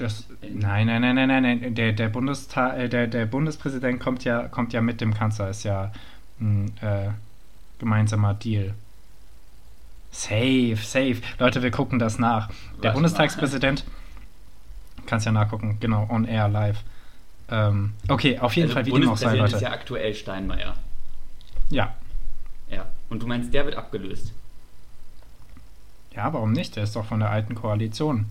das, 0.00 0.26
nein, 0.42 0.86
nein, 0.86 1.02
nein, 1.02 1.14
nein, 1.14 1.28
nein, 1.28 1.42
nein. 1.42 1.74
Der, 1.74 1.92
der, 1.92 2.08
Bundestag, 2.08 2.78
äh, 2.78 2.88
der, 2.88 3.06
der 3.06 3.26
Bundespräsident 3.26 4.00
kommt 4.00 4.24
ja, 4.24 4.48
kommt 4.48 4.72
ja 4.72 4.80
mit 4.80 5.00
dem 5.00 5.14
Kanzler, 5.14 5.50
ist 5.50 5.64
ja 5.64 5.92
ein 6.40 6.72
äh, 6.80 7.10
gemeinsamer 7.78 8.34
Deal. 8.34 8.74
Safe, 10.10 10.76
safe. 10.76 11.20
Leute, 11.38 11.62
wir 11.62 11.70
gucken 11.70 11.98
das 11.98 12.18
nach. 12.18 12.50
Der 12.82 12.92
Bundestagspräsident, 12.92 13.84
kannst 15.06 15.26
ja 15.26 15.32
nachgucken, 15.32 15.78
genau, 15.80 16.06
on 16.10 16.24
air, 16.24 16.48
live. 16.48 16.82
Ähm, 17.50 17.94
okay, 18.08 18.38
auf 18.38 18.54
jeden 18.56 18.68
also 18.68 18.74
Fall, 18.74 18.86
wie 18.86 19.00
dem 19.00 19.08
auch 19.08 19.16
sei, 19.16 19.36
Leute. 19.36 19.56
ist 19.56 19.62
ja 19.62 19.70
aktuell 19.70 20.14
Steinmeier. 20.14 20.76
Ja. 21.70 21.94
Ja. 22.68 22.86
Und 23.08 23.22
du 23.22 23.26
meinst, 23.26 23.52
der 23.54 23.64
wird 23.64 23.76
abgelöst? 23.76 24.32
Ja, 26.14 26.32
warum 26.32 26.52
nicht? 26.52 26.76
Der 26.76 26.84
ist 26.84 26.96
doch 26.96 27.06
von 27.06 27.20
der 27.20 27.30
alten 27.30 27.54
Koalition. 27.54 28.26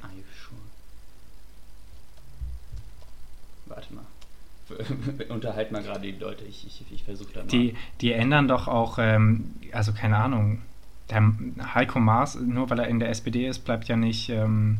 Are 0.00 0.12
you 0.12 0.22
sure? 0.40 0.60
Warte 3.66 3.92
mal. 3.92 4.04
Unterhalt 5.28 5.72
mal 5.72 5.82
gerade 5.82 6.00
die 6.00 6.18
Leute. 6.18 6.44
Ich, 6.44 6.66
ich, 6.66 6.84
ich 6.90 7.04
versuche 7.04 7.32
da 7.32 7.40
mal. 7.40 7.46
Die, 7.46 7.74
die 8.00 8.12
ändern 8.12 8.48
doch 8.48 8.68
auch, 8.68 8.98
ähm, 8.98 9.54
also 9.72 9.92
keine 9.92 10.16
Ahnung, 10.16 10.62
der 11.10 11.32
Heiko 11.74 12.00
Maas, 12.00 12.36
nur 12.36 12.68
weil 12.70 12.80
er 12.80 12.88
in 12.88 13.00
der 13.00 13.10
SPD 13.10 13.46
ist, 13.46 13.60
bleibt 13.60 13.88
ja 13.88 13.96
nicht, 13.96 14.28
ähm, 14.28 14.78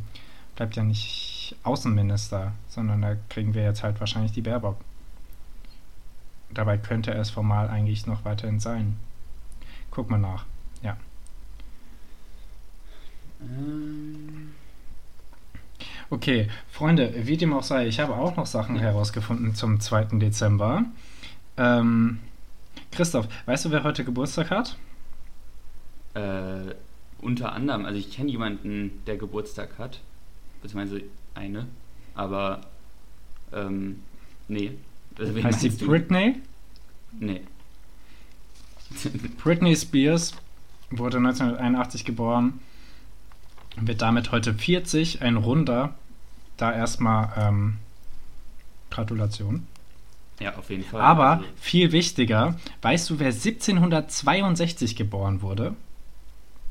bleibt 0.56 0.76
ja 0.76 0.82
nicht 0.82 1.56
Außenminister, 1.62 2.52
sondern 2.68 3.02
da 3.02 3.16
kriegen 3.28 3.54
wir 3.54 3.62
jetzt 3.62 3.82
halt 3.82 4.00
wahrscheinlich 4.00 4.32
die 4.32 4.42
Baerbock. 4.42 4.78
Dabei 6.50 6.78
könnte 6.78 7.12
er 7.12 7.20
es 7.20 7.30
formal 7.30 7.68
eigentlich 7.68 8.06
noch 8.06 8.24
weiterhin 8.24 8.60
sein. 8.60 8.96
Guck 9.90 10.10
mal 10.10 10.18
nach. 10.18 10.44
Ja. 10.82 10.96
Ähm. 13.40 14.54
Okay, 16.10 16.48
Freunde, 16.70 17.12
wie 17.26 17.36
dem 17.36 17.52
auch 17.52 17.62
sei, 17.62 17.86
ich 17.86 18.00
habe 18.00 18.14
auch 18.14 18.36
noch 18.36 18.46
Sachen 18.46 18.78
herausgefunden 18.78 19.54
zum 19.54 19.78
2. 19.78 20.18
Dezember. 20.18 20.84
Ähm, 21.58 22.20
Christoph, 22.90 23.28
weißt 23.44 23.66
du, 23.66 23.70
wer 23.70 23.84
heute 23.84 24.04
Geburtstag 24.04 24.50
hat? 24.50 24.78
Äh, 26.14 26.74
unter 27.20 27.52
anderem, 27.52 27.84
also 27.84 27.98
ich 27.98 28.10
kenne 28.10 28.30
jemanden, 28.30 29.02
der 29.06 29.18
Geburtstag 29.18 29.78
hat, 29.78 30.00
beziehungsweise 30.62 31.02
eine, 31.34 31.66
aber 32.14 32.62
ähm, 33.52 34.00
nee. 34.48 34.72
Also, 35.18 35.42
heißt 35.42 35.60
sie 35.60 35.70
Britney? 35.70 36.36
Nee. 37.18 37.42
Britney 39.42 39.76
Spears 39.76 40.32
wurde 40.90 41.18
1981 41.18 42.06
geboren, 42.06 42.60
wird 43.82 44.02
damit 44.02 44.32
heute 44.32 44.54
40, 44.54 45.22
ein 45.22 45.36
runder. 45.36 45.94
Da 46.56 46.72
erstmal 46.72 47.32
ähm, 47.36 47.76
Gratulation. 48.90 49.66
Ja, 50.40 50.56
auf 50.56 50.70
jeden 50.70 50.84
Fall. 50.84 51.00
Aber 51.00 51.30
also. 51.30 51.44
viel 51.60 51.92
wichtiger, 51.92 52.56
weißt 52.82 53.10
du, 53.10 53.18
wer 53.18 53.28
1762 53.28 54.96
geboren 54.96 55.42
wurde? 55.42 55.74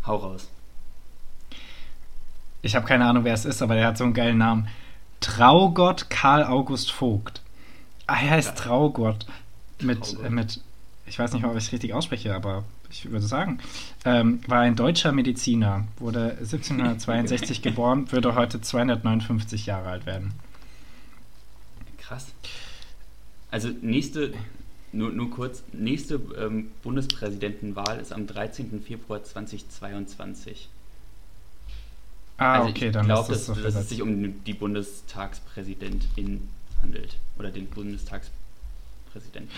Hau 0.05 0.15
raus. 0.17 0.49
Ich 2.61 2.75
habe 2.75 2.85
keine 2.85 3.05
Ahnung, 3.05 3.23
wer 3.23 3.33
es 3.33 3.45
ist, 3.45 3.61
aber 3.61 3.75
der 3.75 3.87
hat 3.87 3.97
so 3.97 4.03
einen 4.03 4.13
geilen 4.13 4.37
Namen. 4.37 4.67
Traugott 5.19 6.09
Karl 6.09 6.43
August 6.43 6.91
Vogt. 6.91 7.41
Ah, 8.07 8.15
er 8.21 8.31
heißt 8.31 8.57
ja. 8.57 8.63
Traugott. 8.63 9.25
Mit, 9.81 10.03
Traugott. 10.03 10.29
mit, 10.31 10.61
ich 11.05 11.19
weiß 11.19 11.33
nicht, 11.33 11.45
ob 11.45 11.55
ich 11.55 11.65
es 11.65 11.71
richtig 11.71 11.93
ausspreche, 11.93 12.33
aber 12.35 12.63
ich 12.89 13.09
würde 13.09 13.25
sagen, 13.25 13.59
ähm, 14.05 14.39
war 14.47 14.59
ein 14.59 14.75
deutscher 14.75 15.11
Mediziner, 15.11 15.87
wurde 15.97 16.31
1762 16.39 17.61
geboren, 17.61 18.11
würde 18.11 18.35
heute 18.35 18.61
259 18.61 19.65
Jahre 19.65 19.89
alt 19.89 20.05
werden. 20.05 20.33
Krass. 21.97 22.27
Also 23.51 23.69
nächste 23.81 24.33
nur, 24.93 25.11
nur 25.11 25.29
kurz, 25.29 25.63
nächste 25.73 26.15
ähm, 26.37 26.71
Bundespräsidentenwahl 26.81 27.99
ist 27.99 28.13
am 28.13 28.25
13. 28.25 28.81
Februar 28.81 29.23
2022. 29.23 30.69
Ah, 32.37 32.59
also 32.59 32.69
okay, 32.69 32.91
dann 32.91 33.05
glaub, 33.05 33.29
ist 33.29 33.47
das 33.49 33.55
dass, 33.57 33.63
dass 33.63 33.75
es 33.75 33.89
sich 33.89 34.01
um 34.01 34.43
die 34.45 34.53
Bundestagspräsidentin 34.53 36.47
handelt. 36.81 37.17
Oder 37.37 37.51
den 37.51 37.67
Bundestagspräsidenten. 37.67 39.49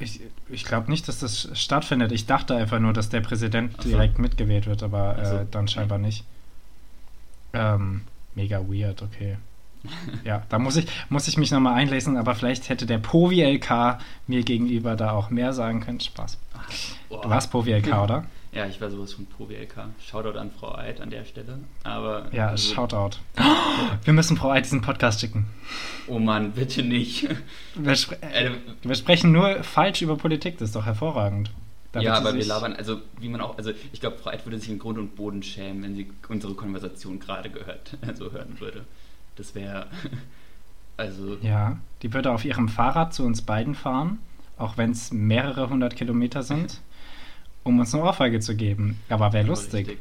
Ich, 0.00 0.20
ich 0.48 0.64
glaube 0.64 0.90
nicht, 0.90 1.06
dass 1.08 1.18
das 1.18 1.48
stattfindet. 1.54 2.10
Ich 2.10 2.26
dachte 2.26 2.56
einfach 2.56 2.80
nur, 2.80 2.92
dass 2.92 3.10
der 3.10 3.20
Präsident 3.20 3.80
so. 3.82 3.88
direkt 3.88 4.18
mitgewählt 4.18 4.66
wird, 4.66 4.82
aber 4.82 5.24
so. 5.24 5.36
äh, 5.36 5.46
dann 5.50 5.68
scheinbar 5.68 5.98
nicht. 5.98 6.24
Ähm, 7.52 8.02
mega 8.34 8.60
weird, 8.60 9.02
okay. 9.02 9.36
ja, 10.24 10.42
da 10.48 10.58
muss 10.58 10.76
ich, 10.76 10.86
muss 11.08 11.28
ich 11.28 11.36
mich 11.36 11.50
nochmal 11.50 11.74
einlesen, 11.74 12.16
aber 12.16 12.34
vielleicht 12.34 12.68
hätte 12.68 12.86
der 12.86 12.98
Povi 12.98 13.42
LK 13.42 13.98
mir 14.26 14.42
gegenüber 14.42 14.96
da 14.96 15.12
auch 15.12 15.30
mehr 15.30 15.52
sagen 15.52 15.80
können. 15.80 16.00
Spaß. 16.00 16.38
Du 17.10 17.28
warst 17.28 17.50
Povi 17.50 17.72
LK, 17.72 18.02
oder? 18.02 18.24
Ja, 18.52 18.66
ich 18.66 18.80
war 18.80 18.90
sowas 18.90 19.12
von 19.12 19.26
Povi 19.26 19.54
LK. 19.54 19.90
Shoutout 20.04 20.36
an 20.36 20.50
Frau 20.50 20.74
Eid 20.74 21.00
an 21.00 21.10
der 21.10 21.24
Stelle. 21.24 21.60
Aber 21.84 22.26
ja, 22.32 22.48
also, 22.48 22.74
Shoutout. 22.74 23.18
wir 24.04 24.12
müssen 24.12 24.36
Frau 24.36 24.50
Eid 24.50 24.64
diesen 24.64 24.80
Podcast 24.80 25.20
schicken. 25.20 25.46
Oh 26.08 26.18
Mann, 26.18 26.52
bitte 26.52 26.82
nicht. 26.82 27.28
Wir, 27.76 27.94
spre 27.94 28.20
äh, 28.22 28.50
wir 28.82 28.94
sprechen 28.96 29.30
nur 29.30 29.62
falsch 29.62 30.02
über 30.02 30.16
Politik, 30.16 30.58
das 30.58 30.70
ist 30.70 30.76
doch 30.76 30.84
hervorragend. 30.84 31.52
Da 31.92 32.00
ja, 32.00 32.14
aber 32.14 32.34
wir 32.34 32.44
labern, 32.44 32.74
also 32.74 33.00
wie 33.18 33.28
man 33.28 33.40
auch, 33.40 33.56
also 33.56 33.72
ich 33.92 34.00
glaube, 34.00 34.18
Frau 34.18 34.30
Eid 34.30 34.44
würde 34.46 34.58
sich 34.58 34.68
in 34.68 34.78
Grund 34.78 34.98
und 34.98 35.14
Boden 35.14 35.42
schämen, 35.42 35.82
wenn 35.82 35.94
sie 35.94 36.10
unsere 36.28 36.54
Konversation 36.54 37.20
gerade 37.20 37.50
gehört, 37.50 37.96
also 38.06 38.32
hören 38.32 38.58
würde. 38.58 38.84
Das 39.36 39.54
wäre. 39.54 39.86
Also. 40.96 41.38
Ja, 41.40 41.78
die 42.02 42.12
würde 42.12 42.30
auf 42.30 42.44
ihrem 42.44 42.68
Fahrrad 42.68 43.14
zu 43.14 43.24
uns 43.24 43.40
beiden 43.40 43.74
fahren, 43.74 44.18
auch 44.58 44.76
wenn 44.76 44.90
es 44.90 45.12
mehrere 45.12 45.70
hundert 45.70 45.96
Kilometer 45.96 46.42
sind, 46.42 46.82
um 47.64 47.78
uns 47.78 47.94
eine 47.94 48.04
Ohrfeige 48.04 48.40
zu 48.40 48.56
geben. 48.56 49.00
Aber 49.08 49.32
wäre 49.32 49.46
lustig. 49.46 49.98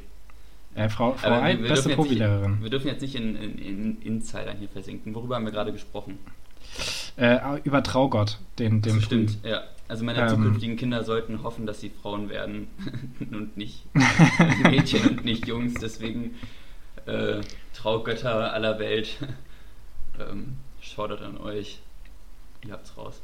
Äh, 0.76 0.90
Frau, 0.90 1.14
Frau 1.14 1.28
Aber 1.28 1.44
Eid, 1.44 1.62
beste 1.62 1.96
Probilehrerin. 1.96 2.62
Wir 2.62 2.70
dürfen 2.70 2.88
jetzt 2.88 3.02
nicht 3.02 3.16
in, 3.16 3.36
in, 3.36 3.58
in 3.58 4.02
Insidern 4.02 4.58
hier 4.58 4.70
versinken. 4.70 5.14
Worüber 5.16 5.36
haben 5.36 5.46
wir 5.46 5.52
gerade 5.52 5.72
gesprochen? 5.72 6.20
Äh, 7.18 7.60
über 7.64 7.84
Traugott, 7.84 8.40
den, 8.60 8.82
dem 8.82 8.96
das 8.96 9.06
stimmt, 9.06 9.38
ja. 9.44 9.64
Also 9.88 10.06
meine 10.06 10.22
ähm, 10.22 10.30
zukünftigen 10.30 10.78
Kinder 10.78 11.04
sollten 11.04 11.42
hoffen, 11.42 11.66
dass 11.66 11.82
sie 11.82 11.90
Frauen 11.90 12.30
werden 12.30 12.68
und 13.32 13.58
nicht 13.58 13.84
Mädchen 14.64 15.10
und 15.10 15.26
nicht 15.26 15.48
Jungs. 15.48 15.74
Deswegen 15.82 16.36
äh, 17.08 17.42
Traugötter 17.74 18.54
aller 18.54 18.78
Welt. 18.78 19.18
ähm, 20.20 20.58
schaut 20.80 21.20
an 21.22 21.38
euch. 21.40 21.80
Ihr 22.66 22.74
habt's 22.74 22.96
raus. 22.98 23.22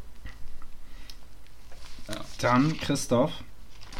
Ja. 2.08 2.16
Dann, 2.40 2.78
Christoph, 2.78 3.44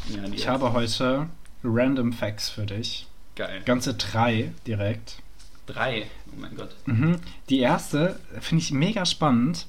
ja, 0.10 0.24
ich 0.32 0.48
habe 0.48 0.74
heute 0.74 1.28
Random 1.64 2.14
Facts 2.14 2.50
für 2.50 2.66
dich. 2.66 3.08
Geil. 3.36 3.62
Ganze 3.66 3.96
drei 3.96 4.52
direkt. 4.66 5.22
Drei? 5.66 6.06
Oh 6.28 6.40
mein 6.40 6.56
Gott. 6.56 6.76
Mhm. 6.86 7.20
Die 7.50 7.60
erste 7.60 8.20
finde 8.40 8.64
ich 8.64 8.72
mega 8.72 9.06
spannend. 9.06 9.68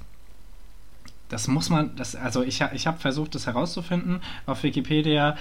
Das 1.29 1.49
muss 1.49 1.71
man, 1.71 1.97
das, 1.97 2.15
also 2.15 2.43
ich, 2.43 2.61
ich 2.61 2.87
habe 2.87 2.99
versucht, 2.99 3.35
das 3.35 3.47
herauszufinden 3.47 4.21
auf 4.47 4.63
Wikipedia 4.63 5.37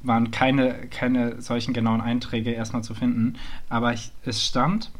waren 0.00 0.30
keine, 0.30 0.88
keine 0.88 1.40
solchen 1.40 1.74
genauen 1.74 2.00
Einträge 2.00 2.50
erstmal 2.50 2.82
zu 2.82 2.94
finden. 2.94 3.36
Aber 3.68 3.92
ich, 3.92 4.10
es 4.24 4.44
stand, 4.44 4.90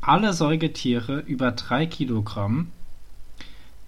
alle 0.00 0.32
Säugetiere 0.32 1.20
über 1.20 1.52
3 1.52 1.86
Kilogramm 1.86 2.70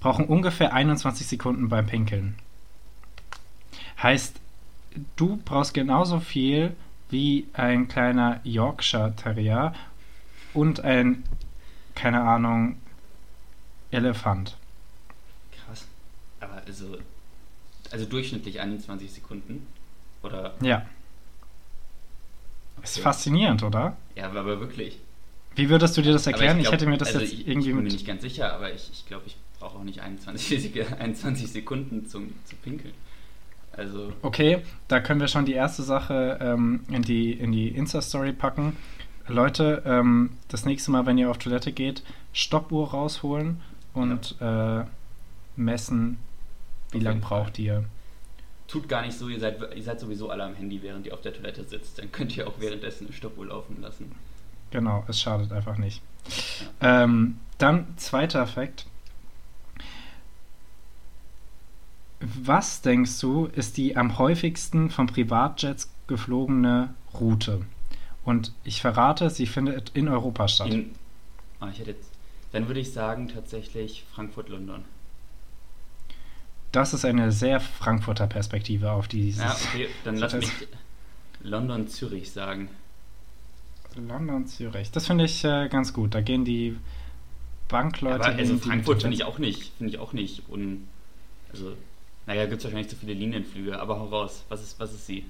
brauchen 0.01 0.27
ungefähr 0.27 0.73
21 0.73 1.27
Sekunden 1.27 1.69
beim 1.69 1.87
Pinkeln. 1.87 2.37
Heißt, 4.03 4.38
du 5.17 5.41
brauchst 5.45 5.75
genauso 5.75 6.21
viel 6.21 6.75
wie 7.11 7.47
ein 7.53 7.89
kleiner 7.89 8.41
Yorkshire 8.45 9.15
Terrier 9.17 9.75
und 10.55 10.81
ein, 10.81 11.25
keine 11.95 12.23
Ahnung, 12.23 12.77
Elefant. 13.91 14.57
Krass. 15.53 15.87
Aber 16.41 16.63
also, 16.67 16.99
also 17.91 18.05
durchschnittlich 18.05 18.61
21 18.61 19.11
Sekunden. 19.13 19.67
Oder? 20.23 20.55
Ja. 20.61 20.87
Okay. 22.77 22.85
Ist 22.85 22.99
faszinierend, 23.01 23.63
oder? 23.63 23.97
Ja, 24.15 24.27
aber 24.27 24.61
wirklich. 24.61 24.99
Wie 25.57 25.69
würdest 25.69 25.97
du 25.97 26.03
dir 26.03 26.13
das 26.13 26.27
erklären? 26.27 26.59
Ich, 26.59 26.65
glaub, 26.65 26.75
ich, 26.75 26.81
hätte 26.81 26.91
mir 26.91 26.99
das 26.99 27.09
also 27.09 27.21
jetzt 27.21 27.33
ich, 27.33 27.49
irgendwie. 27.49 27.71
Ich 27.71 27.75
bin 27.75 27.85
mir 27.85 27.91
nicht 27.91 28.07
ganz 28.07 28.23
sicher, 28.23 28.53
aber 28.53 28.73
ich, 28.73 28.91
ich 28.93 29.07
glaube, 29.07 29.25
ich 29.27 29.37
brauche 29.59 29.79
auch 29.79 29.85
nicht 29.85 30.01
21, 30.01 30.93
21 31.01 31.49
Sekunden 31.53 32.07
zum, 32.07 32.33
zu 32.45 32.55
pinkeln. 32.57 32.95
Also. 33.79 34.13
Okay, 34.23 34.63
da 34.89 35.01
können 35.01 35.21
wir 35.21 35.29
schon 35.29 35.45
die 35.45 35.53
erste 35.53 35.83
Sache 35.83 36.39
ähm, 36.41 36.81
in 36.91 37.03
die, 37.03 37.33
in 37.33 37.53
die 37.53 37.69
Insta-Story 37.69 38.33
packen. 38.33 38.77
Leute, 39.29 39.83
ähm, 39.87 40.31
das 40.49 40.65
nächste 40.65 40.91
Mal, 40.91 41.07
wenn 41.07 41.17
ihr 41.19 41.31
auf 41.31 41.39
Toilette 41.39 41.73
geht, 41.73 42.03
Stoppuhr 42.33 42.91
rausholen 42.91 43.61
und 43.95 44.37
ja. 44.41 44.81
äh, 44.81 44.85
messen, 45.57 46.19
wie 46.91 47.01
lange 47.01 47.21
braucht 47.21 47.59
ihr 47.59 47.85
tut 48.69 48.89
gar 48.89 49.03
nicht 49.03 49.19
so, 49.19 49.29
ihr 49.29 49.41
seid, 49.41 49.59
ihr 49.75 49.83
seid 49.83 49.99
sowieso 49.99 50.31
alle 50.31 50.45
am 50.45 50.55
Handy, 50.55 50.81
während 50.83 51.07
ihr 51.07 51.15
auf 51.15 51.23
der 51.23 51.33
Toilette 51.33 51.65
sitzt. 51.65 51.99
Dann 51.99 52.13
könnt 52.13 52.37
ihr 52.37 52.47
auch 52.47 52.61
währenddessen 52.61 53.07
eine 53.07 53.17
Stoppuhr 53.17 53.47
laufen 53.47 53.81
lassen. 53.81 54.15
Genau, 54.71 55.05
es 55.09 55.19
schadet 55.21 55.51
einfach 55.51 55.79
nicht. 55.79 56.03
Ja. 56.83 57.05
Ähm, 57.05 57.41
dann 57.57 57.87
zweiter 57.97 58.43
Effekt. 58.43 58.87
Was 62.43 62.83
denkst 62.83 63.21
du, 63.21 63.47
ist 63.47 63.77
die 63.77 63.97
am 63.97 64.19
häufigsten 64.19 64.91
von 64.91 65.07
Privatjets 65.07 65.91
geflogene 66.07 66.95
Route? 67.19 67.63
Und 68.25 68.53
ich 68.65 68.81
verrate, 68.81 69.31
sie 69.31 69.47
findet 69.47 69.91
in 69.95 70.09
Europa 70.09 70.49
statt. 70.49 70.69
In, 70.73 70.91
ah, 71.61 71.69
ich 71.73 71.79
hätte 71.79 71.93
jetzt, 71.93 72.11
dann 72.53 72.67
würde 72.67 72.81
ich 72.81 72.93
sagen 72.93 73.29
tatsächlich 73.29 74.05
Frankfurt-London. 74.15 74.85
das 76.73 76.93
ist 76.93 77.05
eine 77.05 77.33
sehr 77.33 77.61
Frankfurter 77.61 78.27
Perspektive 78.27 78.91
auf 78.93 79.09
dieses. 79.09 79.41
Ja, 79.41 79.57
okay, 79.69 79.89
dann 80.05 80.17
lass 80.17 80.35
mich 80.35 80.51
London-Zürich 81.43 82.31
sagen. 82.31 82.69
London-Zürich. 83.97 84.91
Das 84.91 85.07
finde 85.07 85.25
ich 85.25 85.45
äh, 85.45 85.69
ganz 85.69 85.93
gut. 85.93 86.15
Da 86.15 86.21
gehen 86.21 86.45
die 86.45 86.77
Bankleute 87.69 88.25
Aber, 88.25 88.37
also 88.37 88.59
Frankfurt 88.59 89.03
finde 89.03 89.17
ich 89.17 89.25
auch 89.25 89.39
nicht, 89.39 89.73
finde 89.79 89.93
ich 89.93 89.99
auch 89.99 90.13
nicht. 90.13 90.43
Und, 90.49 90.87
also, 91.53 91.75
naja, 92.29 92.45
gibt 92.45 92.59
es 92.59 92.65
wahrscheinlich 92.65 92.91
zu 92.91 92.97
viele 92.97 93.15
Linienflüge, 93.15 93.81
aber 93.81 93.99
hau 93.99 94.05
raus. 94.09 94.45
Was 94.51 94.63
ist, 94.63 94.79
was 94.79 94.93
ist 94.93 95.07
sie? 95.07 95.25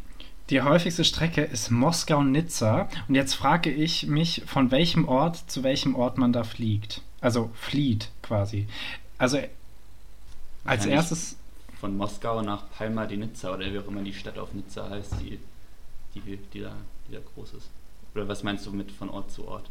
Die 0.50 0.62
häufigste 0.62 1.04
Strecke 1.04 1.42
ist 1.42 1.70
Moskau-Nizza. 1.70 2.88
Und 3.06 3.14
jetzt 3.14 3.34
frage 3.34 3.70
ich 3.70 4.08
mich, 4.08 4.42
von 4.46 4.72
welchem 4.72 5.06
Ort 5.06 5.48
zu 5.48 5.62
welchem 5.62 5.94
Ort 5.94 6.18
man 6.18 6.32
da 6.32 6.42
fliegt. 6.42 7.02
Also 7.20 7.50
flieht 7.54 8.10
quasi. 8.20 8.66
Also 9.16 9.38
als 10.64 10.86
erstes. 10.86 11.36
Von 11.78 11.96
Moskau 11.96 12.42
nach 12.42 12.68
Palma 12.76 13.06
di 13.06 13.16
Nizza 13.16 13.54
oder 13.54 13.72
wie 13.72 13.78
auch 13.78 13.86
immer 13.86 14.02
die 14.02 14.12
Stadt 14.12 14.36
auf 14.36 14.52
Nizza 14.52 14.90
heißt, 14.90 15.20
die, 15.20 15.38
die, 16.16 16.36
die, 16.52 16.60
da, 16.62 16.72
die 17.08 17.12
da 17.12 17.20
groß 17.32 17.52
ist. 17.54 17.70
Oder 18.16 18.26
was 18.26 18.42
meinst 18.42 18.66
du 18.66 18.72
mit 18.72 18.90
von 18.90 19.08
Ort 19.08 19.30
zu 19.30 19.46
Ort? 19.46 19.70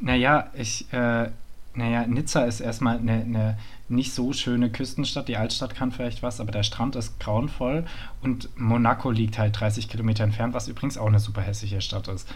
Naja, 0.00 0.50
ich, 0.54 0.92
äh, 0.92 1.30
naja, 1.74 2.06
Nizza 2.06 2.44
ist 2.44 2.60
erstmal 2.60 2.98
eine, 2.98 3.12
eine 3.12 3.58
nicht 3.88 4.12
so 4.12 4.32
schöne 4.32 4.70
Küstenstadt. 4.70 5.28
Die 5.28 5.36
Altstadt 5.36 5.74
kann 5.74 5.92
vielleicht 5.92 6.22
was, 6.22 6.40
aber 6.40 6.52
der 6.52 6.62
Strand 6.62 6.96
ist 6.96 7.18
grauenvoll. 7.20 7.84
Und 8.22 8.48
Monaco 8.58 9.10
liegt 9.10 9.38
halt 9.38 9.58
30 9.58 9.88
Kilometer 9.88 10.24
entfernt, 10.24 10.54
was 10.54 10.68
übrigens 10.68 10.98
auch 10.98 11.06
eine 11.06 11.20
super 11.20 11.40
hässliche 11.40 11.80
Stadt 11.80 12.08
ist. 12.08 12.28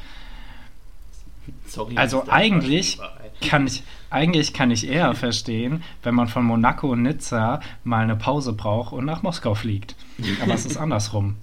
Sorry, 1.67 1.97
also 1.97 2.29
eigentlich 2.29 3.01
kann 3.41 3.67
ich 3.67 3.83
eigentlich 4.11 4.53
kann 4.53 4.71
ich 4.71 4.87
eher 4.87 5.13
verstehen, 5.17 5.83
wenn 6.05 6.15
man 6.15 6.29
von 6.29 6.45
Monaco 6.45 6.93
und 6.93 7.03
Nizza 7.03 7.61
mal 7.83 8.05
eine 8.05 8.15
Pause 8.15 8.53
braucht 8.53 8.93
und 8.93 9.05
nach 9.05 9.23
Moskau 9.23 9.55
fliegt. 9.55 9.97
Aber 10.41 10.55
es 10.55 10.65
ist 10.65 10.77
andersrum. 10.79 11.37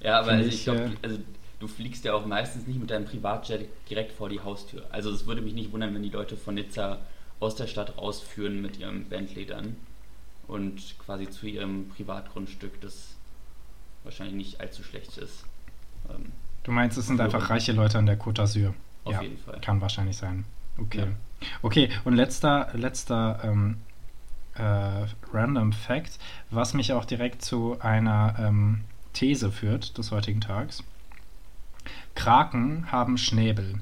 Ja, 0.00 0.20
aber 0.20 0.32
also 0.32 0.48
ich, 0.48 0.54
ich 0.54 0.64
glaube, 0.64 0.80
äh, 0.80 1.06
also 1.06 1.18
du 1.58 1.68
fliegst 1.68 2.04
ja 2.04 2.14
auch 2.14 2.26
meistens 2.26 2.66
nicht 2.66 2.78
mit 2.78 2.90
deinem 2.90 3.06
Privatjet 3.06 3.68
direkt 3.88 4.12
vor 4.12 4.28
die 4.28 4.40
Haustür. 4.40 4.84
Also 4.90 5.10
es 5.10 5.26
würde 5.26 5.42
mich 5.42 5.54
nicht 5.54 5.72
wundern, 5.72 5.94
wenn 5.94 6.02
die 6.02 6.10
Leute 6.10 6.36
von 6.36 6.54
Nizza 6.54 6.98
aus 7.40 7.56
der 7.56 7.66
Stadt 7.66 7.96
rausführen 7.98 8.62
mit 8.62 8.78
ihrem 8.78 9.04
Bentley 9.04 9.46
dann 9.46 9.76
und 10.48 10.98
quasi 10.98 11.28
zu 11.28 11.46
ihrem 11.46 11.88
Privatgrundstück, 11.88 12.80
das 12.80 13.14
wahrscheinlich 14.04 14.36
nicht 14.36 14.60
allzu 14.60 14.82
schlecht 14.82 15.18
ist. 15.18 15.44
Ähm, 16.08 16.32
du 16.62 16.72
meinst, 16.72 16.96
es 16.98 17.06
sind 17.06 17.20
einfach 17.20 17.50
reiche 17.50 17.72
Leute 17.72 17.98
an 17.98 18.06
der 18.06 18.18
Côte 18.18 18.42
d'Azur? 18.42 18.72
Auf 19.04 19.12
ja, 19.12 19.22
jeden 19.22 19.38
Fall. 19.38 19.60
Kann 19.60 19.80
wahrscheinlich 19.80 20.16
sein. 20.16 20.44
Okay. 20.78 20.98
Ja. 20.98 21.06
Okay, 21.62 21.90
und 22.04 22.14
letzter, 22.14 22.68
letzter 22.74 23.40
ähm, 23.44 23.78
äh, 24.54 25.06
Random 25.32 25.72
Fact, 25.72 26.18
was 26.50 26.74
mich 26.74 26.92
auch 26.92 27.04
direkt 27.04 27.42
zu 27.42 27.78
einer 27.80 28.36
ähm, 28.38 28.84
These 29.12 29.50
führt 29.50 29.96
des 29.98 30.10
heutigen 30.10 30.40
Tages. 30.40 30.82
Kraken 32.14 32.90
haben 32.90 33.18
Schnäbel. 33.18 33.80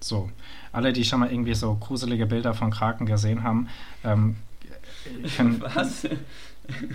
So, 0.00 0.30
alle, 0.72 0.92
die 0.92 1.04
schon 1.04 1.20
mal 1.20 1.30
irgendwie 1.30 1.54
so 1.54 1.74
gruselige 1.74 2.26
Bilder 2.26 2.52
von 2.54 2.70
Kraken 2.70 3.06
gesehen 3.06 3.42
haben, 3.42 3.68
ähm, 4.04 4.36
können, 5.36 5.62
Was? 5.74 6.06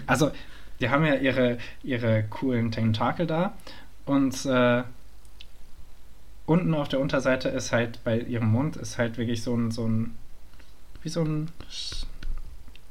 Also, 0.05 0.31
die 0.79 0.89
haben 0.89 1.05
ja 1.05 1.15
ihre, 1.15 1.57
ihre 1.83 2.23
coolen 2.23 2.71
Tentakel 2.71 3.27
da 3.27 3.53
und 4.05 4.45
äh, 4.45 4.83
unten 6.45 6.73
auf 6.73 6.87
der 6.87 6.99
Unterseite 6.99 7.49
ist 7.49 7.71
halt 7.71 8.03
bei 8.03 8.19
ihrem 8.19 8.51
Mund 8.51 8.75
ist 8.75 8.97
halt 8.97 9.17
wirklich 9.17 9.43
so 9.43 9.55
ein, 9.55 9.71
so 9.71 9.87
ein 9.87 10.15
wie 11.03 11.09
so 11.09 11.23
ein 11.23 11.49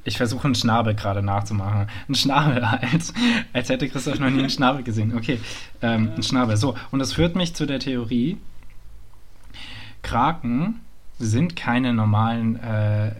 ich 0.04 0.16
versuche 0.16 0.44
einen 0.44 0.54
Schnabel 0.54 0.94
gerade 0.94 1.22
nachzumachen. 1.22 1.87
Ein 2.08 2.14
Schnabel 2.14 2.64
als, 2.92 3.12
als 3.52 3.68
hätte 3.68 3.88
Christoph 3.88 4.18
noch 4.18 4.30
nie 4.30 4.38
einen 4.38 4.50
Schnabel 4.50 4.82
gesehen. 4.82 5.14
Okay, 5.16 5.40
ähm, 5.82 6.11
ein 6.16 6.22
Schnabel. 6.22 6.56
So, 6.56 6.76
und 6.90 6.98
das 6.98 7.12
führt 7.12 7.37
mich 7.37 7.54
zu 7.54 7.66
der 7.66 7.80
Theorie, 7.80 8.38
Kraken 10.02 10.80
sind 11.18 11.56
keine 11.56 11.92
normalen 11.92 12.56
äh, 12.56 13.08
äh, 13.08 13.12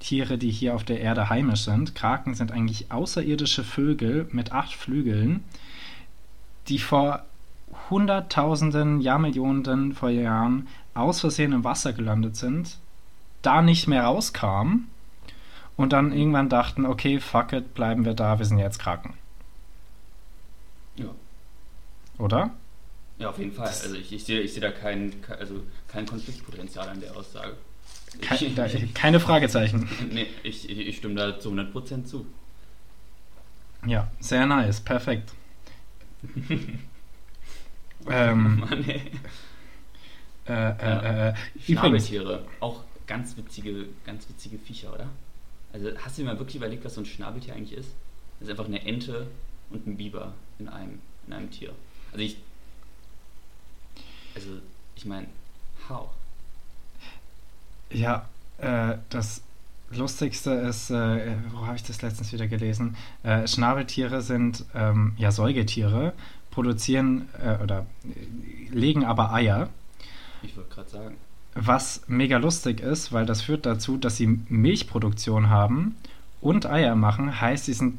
Tiere, 0.00 0.38
die 0.38 0.50
hier 0.50 0.74
auf 0.74 0.84
der 0.84 1.00
Erde 1.00 1.28
heimisch 1.28 1.62
sind. 1.62 1.94
Kraken 1.94 2.34
sind 2.34 2.52
eigentlich 2.52 2.90
außerirdische 2.90 3.64
Vögel 3.64 4.28
mit 4.32 4.52
acht 4.52 4.72
Flügeln, 4.72 5.44
die 6.68 6.78
vor 6.78 7.24
Hunderttausenden, 7.90 9.00
Jahrmillionen 9.00 9.94
vor 9.94 10.10
Jahren 10.10 10.68
aus 10.94 11.20
Versehen 11.20 11.52
im 11.52 11.64
Wasser 11.64 11.92
gelandet 11.92 12.36
sind, 12.36 12.78
da 13.42 13.62
nicht 13.62 13.88
mehr 13.88 14.04
rauskamen 14.04 14.88
und 15.76 15.92
dann 15.92 16.12
irgendwann 16.12 16.48
dachten, 16.48 16.86
okay, 16.86 17.20
fuck 17.20 17.52
it, 17.52 17.74
bleiben 17.74 18.04
wir 18.04 18.14
da, 18.14 18.38
wir 18.38 18.46
sind 18.46 18.58
jetzt 18.58 18.78
Kraken. 18.78 19.14
Ja. 20.96 21.06
Oder? 22.18 22.50
Ja, 23.18 23.30
auf 23.30 23.38
jeden 23.38 23.52
Fall. 23.52 23.68
Also 23.68 23.94
ich, 23.94 24.12
ich 24.12 24.24
sehe 24.24 24.40
ich 24.40 24.52
seh 24.52 24.60
da 24.60 24.70
kein, 24.70 25.14
also 25.38 25.62
kein 25.88 26.06
Konfliktpotenzial 26.06 26.88
an 26.88 27.00
der 27.00 27.16
Aussage. 27.16 27.56
Kein, 28.20 28.54
da, 28.54 28.66
keine 28.94 29.20
Fragezeichen. 29.20 29.88
nee, 30.10 30.26
ich, 30.42 30.68
ich, 30.68 30.78
ich 30.78 30.96
stimme 30.98 31.14
da 31.14 31.38
zu 31.38 31.50
100% 31.50 32.04
zu. 32.04 32.26
Ja, 33.86 34.08
sehr 34.20 34.46
nice, 34.46 34.80
perfekt. 34.80 35.32
ähm, 38.08 38.60
Mann, 38.60 38.88
ey. 38.88 39.02
Äh, 40.46 40.52
äh, 40.52 40.76
ja. 40.82 41.28
äh, 41.28 41.34
Schnabeltiere, 41.60 42.44
auch 42.60 42.84
ganz 43.06 43.36
witzige, 43.36 43.86
ganz 44.04 44.28
witzige 44.28 44.58
Viecher, 44.58 44.92
oder? 44.92 45.08
Also 45.72 45.90
hast 45.98 46.18
du 46.18 46.22
dir 46.22 46.28
mal 46.28 46.38
wirklich 46.38 46.56
überlegt, 46.56 46.84
was 46.84 46.94
so 46.94 47.00
ein 47.00 47.06
Schnabeltier 47.06 47.54
eigentlich 47.54 47.78
ist? 47.78 47.90
Das 48.38 48.48
ist 48.48 48.50
einfach 48.50 48.66
eine 48.66 48.84
Ente 48.84 49.26
und 49.70 49.86
ein 49.86 49.96
Biber 49.96 50.34
in 50.58 50.68
einem, 50.68 51.00
in 51.26 51.32
einem 51.32 51.50
Tier. 51.50 51.72
Also 52.12 52.24
ich. 52.24 52.36
Also, 54.34 54.50
ich 54.96 55.04
meine, 55.04 55.26
how? 55.88 56.08
Ja, 57.90 58.28
äh, 58.58 58.96
das 59.10 59.42
Lustigste 59.90 60.52
ist, 60.52 60.90
äh, 60.90 61.36
wo 61.52 61.66
habe 61.66 61.76
ich 61.76 61.82
das 61.82 62.00
letztens 62.00 62.32
wieder 62.32 62.46
gelesen? 62.46 62.96
Äh, 63.22 63.46
Schnabeltiere 63.46 64.22
sind 64.22 64.64
ähm, 64.74 65.14
ja 65.18 65.30
Säugetiere, 65.30 66.14
produzieren 66.50 67.28
äh, 67.42 67.62
oder 67.62 67.86
äh, 68.04 68.70
legen 68.70 69.04
aber 69.04 69.32
Eier. 69.32 69.68
Ich 70.42 70.56
wollte 70.56 70.74
gerade 70.74 70.88
sagen. 70.88 71.16
Was 71.54 72.02
mega 72.06 72.38
lustig 72.38 72.80
ist, 72.80 73.12
weil 73.12 73.26
das 73.26 73.42
führt 73.42 73.66
dazu, 73.66 73.96
dass 73.98 74.16
sie 74.16 74.26
Milchproduktion 74.48 75.50
haben 75.50 75.96
und 76.40 76.66
Eier 76.66 76.94
machen. 76.96 77.40
Heißt, 77.40 77.66
sie 77.66 77.74
sind 77.74 77.98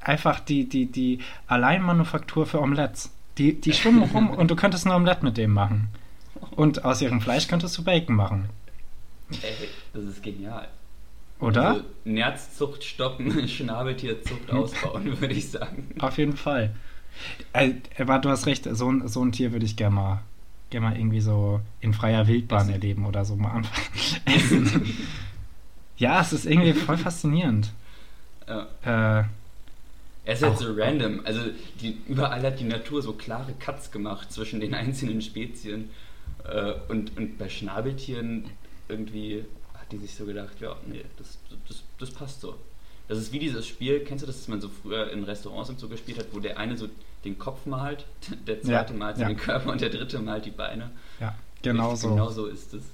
einfach 0.00 0.40
die, 0.40 0.68
die, 0.68 0.86
die 0.86 1.18
Alleinmanufaktur 1.46 2.46
für 2.46 2.60
Omelettes. 2.60 3.10
Die, 3.38 3.60
die 3.60 3.72
schwimmen 3.72 4.02
rum 4.14 4.30
und 4.30 4.50
du 4.50 4.56
könntest 4.56 4.86
ein 4.86 4.92
Omelette 4.92 5.24
mit 5.24 5.36
dem 5.36 5.52
machen. 5.52 5.88
Und 6.52 6.84
aus 6.84 7.02
ihrem 7.02 7.20
Fleisch 7.20 7.48
könntest 7.48 7.76
du 7.78 7.84
Bacon 7.84 8.16
machen. 8.16 8.48
Ey, 9.30 9.68
das 9.92 10.04
ist 10.04 10.22
genial. 10.22 10.68
Oder? 11.40 11.68
Also 11.68 11.84
Nerzzucht 12.04 12.84
stoppen, 12.84 13.48
Schnabeltierzucht 13.48 14.50
ausbauen, 14.50 15.20
würde 15.20 15.34
ich 15.34 15.50
sagen. 15.50 15.88
Auf 15.98 16.18
jeden 16.18 16.36
Fall. 16.36 16.74
Äh, 17.52 17.74
aber 17.98 18.18
du 18.18 18.28
hast 18.28 18.46
recht, 18.46 18.68
so, 18.70 18.90
ein, 18.90 19.06
so 19.08 19.24
ein 19.24 19.32
Tier 19.32 19.52
würde 19.52 19.66
ich 19.66 19.76
gerne 19.76 19.94
mal, 19.94 20.22
gern 20.74 20.82
mal 20.82 20.96
irgendwie 20.96 21.20
so 21.20 21.60
in 21.80 21.94
freier 21.94 22.26
Wildbahn 22.26 22.68
erleben 22.68 23.06
oder 23.06 23.24
so 23.24 23.36
mal 23.36 23.52
anfangen. 23.52 24.82
ja, 25.98 26.20
es 26.20 26.32
ist 26.32 26.46
irgendwie 26.46 26.72
voll 26.72 26.98
faszinierend. 26.98 27.70
Ja. 28.48 28.66
Äh, 28.82 29.24
er 30.24 30.34
ist 30.34 30.42
jetzt 30.42 30.58
so 30.58 30.72
random. 30.72 31.20
Also 31.24 31.42
die, 31.80 31.96
überall 32.08 32.42
hat 32.42 32.58
die 32.58 32.64
Natur 32.64 33.02
so 33.02 33.12
klare 33.12 33.52
Cuts 33.52 33.92
gemacht 33.92 34.32
zwischen 34.32 34.58
den 34.58 34.74
einzelnen 34.82 35.22
Spezien. 35.22 35.90
Äh, 36.42 36.72
und, 36.88 37.16
und 37.16 37.38
bei 37.38 37.48
Schnabeltieren 37.48 38.46
irgendwie 38.88 39.44
hat 39.74 39.92
die 39.92 39.98
sich 39.98 40.12
so 40.12 40.24
gedacht, 40.26 40.60
ja, 40.60 40.74
nee, 40.88 41.04
das, 41.18 41.38
das, 41.68 41.84
das 42.00 42.10
passt 42.10 42.40
so. 42.40 42.56
Das 43.06 43.18
ist 43.18 43.32
wie 43.32 43.38
dieses 43.38 43.64
Spiel, 43.64 44.00
kennst 44.00 44.24
du 44.24 44.26
das, 44.26 44.38
das 44.38 44.48
man 44.48 44.60
so 44.60 44.68
früher 44.68 45.12
in 45.12 45.22
Restaurants 45.22 45.70
und 45.70 45.78
so 45.78 45.88
gespielt 45.88 46.18
hat, 46.18 46.26
wo 46.32 46.40
der 46.40 46.58
eine 46.58 46.76
so 46.76 46.88
den 47.24 47.38
Kopf 47.38 47.66
malt, 47.66 48.06
der 48.46 48.62
zweite 48.62 48.92
ja, 48.92 48.98
malt 48.98 49.18
ja. 49.18 49.28
den 49.28 49.36
Körper 49.36 49.72
und 49.72 49.80
der 49.80 49.90
dritte 49.90 50.18
malt 50.18 50.44
die 50.44 50.50
Beine. 50.50 50.90
Ja, 51.20 51.34
genau 51.62 51.94
so. 51.94 52.10
Genau 52.10 52.30
so 52.30 52.46
ist 52.46 52.74
es. 52.74 52.84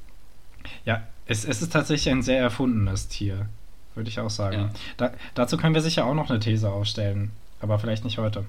Ja, 0.84 1.02
es, 1.26 1.44
es 1.44 1.62
ist 1.62 1.72
tatsächlich 1.72 2.12
ein 2.12 2.22
sehr 2.22 2.40
erfundenes 2.40 3.08
Tier, 3.08 3.46
würde 3.94 4.10
ich 4.10 4.20
auch 4.20 4.30
sagen. 4.30 4.56
Ja. 4.56 4.70
Da, 4.96 5.12
dazu 5.34 5.56
können 5.56 5.74
wir 5.74 5.80
sicher 5.80 6.04
auch 6.06 6.14
noch 6.14 6.30
eine 6.30 6.40
These 6.40 6.70
aufstellen, 6.70 7.30
aber 7.60 7.78
vielleicht 7.78 8.04
nicht 8.04 8.18
heute. 8.18 8.44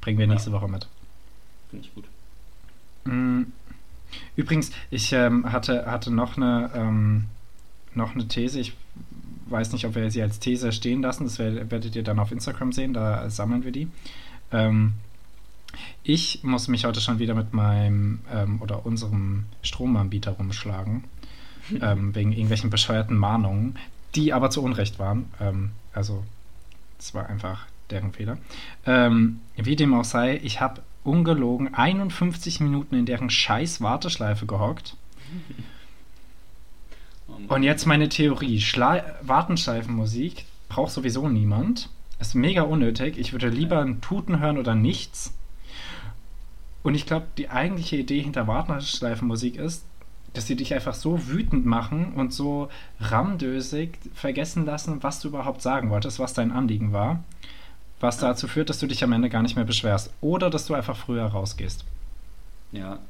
Bringen 0.00 0.18
wir 0.18 0.26
nächste 0.26 0.52
Woche 0.52 0.68
mit. 0.68 0.86
Finde 1.68 1.86
ich 1.86 1.94
gut. 1.94 2.04
Mm, 3.04 3.42
übrigens, 4.36 4.70
ich 4.90 5.12
ähm, 5.12 5.50
hatte, 5.52 5.86
hatte 5.86 6.10
noch 6.10 6.36
eine, 6.36 6.70
ähm, 6.74 7.26
noch 7.94 8.14
eine 8.14 8.26
These. 8.26 8.60
Ich 8.60 8.74
weiß 9.46 9.72
nicht, 9.72 9.86
ob 9.86 9.94
wir 9.94 10.10
sie 10.10 10.22
als 10.22 10.38
These 10.38 10.72
stehen 10.72 11.02
lassen. 11.02 11.24
Das 11.24 11.38
werdet 11.38 11.94
ihr 11.94 12.02
dann 12.02 12.18
auf 12.18 12.32
Instagram 12.32 12.72
sehen. 12.72 12.94
Da 12.94 13.28
sammeln 13.28 13.64
wir 13.64 13.72
die. 13.72 13.88
Ähm, 14.52 14.94
ich 16.02 16.42
muss 16.42 16.68
mich 16.68 16.84
heute 16.84 17.00
schon 17.00 17.18
wieder 17.18 17.34
mit 17.34 17.52
meinem 17.52 18.20
ähm, 18.32 18.60
oder 18.60 18.84
unserem 18.84 19.44
Stromanbieter 19.62 20.32
rumschlagen. 20.32 21.04
ähm, 21.80 22.14
wegen 22.14 22.32
irgendwelchen 22.32 22.70
bescheuerten 22.70 23.16
Mahnungen. 23.16 23.78
die 24.16 24.32
aber 24.32 24.50
zu 24.50 24.62
Unrecht 24.62 24.98
waren. 24.98 25.30
Ähm, 25.40 25.70
also, 25.92 26.24
es 26.98 27.14
war 27.14 27.28
einfach 27.28 27.66
deren 27.90 28.12
Fehler. 28.12 28.38
Ähm, 28.86 29.40
wie 29.54 29.76
dem 29.76 29.94
auch 29.94 30.04
sei, 30.04 30.40
ich 30.42 30.60
habe 30.60 30.82
ungelogen 31.04 31.74
51 31.74 32.58
Minuten 32.58 32.96
in 32.96 33.06
deren 33.06 33.30
scheiß 33.30 33.80
Warteschleife 33.80 34.46
gehockt. 34.46 34.96
Oh 37.28 37.54
Und 37.54 37.62
jetzt 37.62 37.86
meine 37.86 38.08
Theorie. 38.08 38.60
Schla 38.60 39.04
Wartenschleifenmusik 39.22 40.46
braucht 40.68 40.90
sowieso 40.90 41.28
niemand. 41.28 41.88
Ist 42.20 42.34
mega 42.34 42.62
unnötig. 42.62 43.18
Ich 43.18 43.32
würde 43.32 43.48
lieber 43.48 43.80
ein 43.80 44.00
Tuten 44.00 44.40
hören 44.40 44.58
oder 44.58 44.74
nichts. 44.74 45.32
Und 46.82 46.94
ich 46.94 47.06
glaube, 47.06 47.26
die 47.36 47.48
eigentliche 47.48 47.96
Idee 47.96 48.22
hinter 48.22 48.46
Wartenschleifenmusik 48.46 49.56
ist, 49.56 49.84
dass 50.32 50.46
sie 50.46 50.56
dich 50.56 50.72
einfach 50.74 50.94
so 50.94 51.28
wütend 51.28 51.66
machen 51.66 52.12
und 52.14 52.32
so 52.32 52.68
ramdösig 53.00 53.98
vergessen 54.14 54.64
lassen, 54.64 55.02
was 55.02 55.20
du 55.20 55.28
überhaupt 55.28 55.60
sagen 55.60 55.90
wolltest, 55.90 56.18
was 56.18 56.34
dein 56.34 56.52
Anliegen 56.52 56.92
war, 56.92 57.24
was 57.98 58.18
dazu 58.18 58.46
führt, 58.46 58.70
dass 58.70 58.78
du 58.78 58.86
dich 58.86 59.02
am 59.02 59.12
Ende 59.12 59.28
gar 59.28 59.42
nicht 59.42 59.56
mehr 59.56 59.64
beschwerst 59.64 60.12
oder 60.20 60.48
dass 60.48 60.66
du 60.66 60.74
einfach 60.74 60.96
früher 60.96 61.24
rausgehst. 61.24 61.84
Ja, 62.70 63.00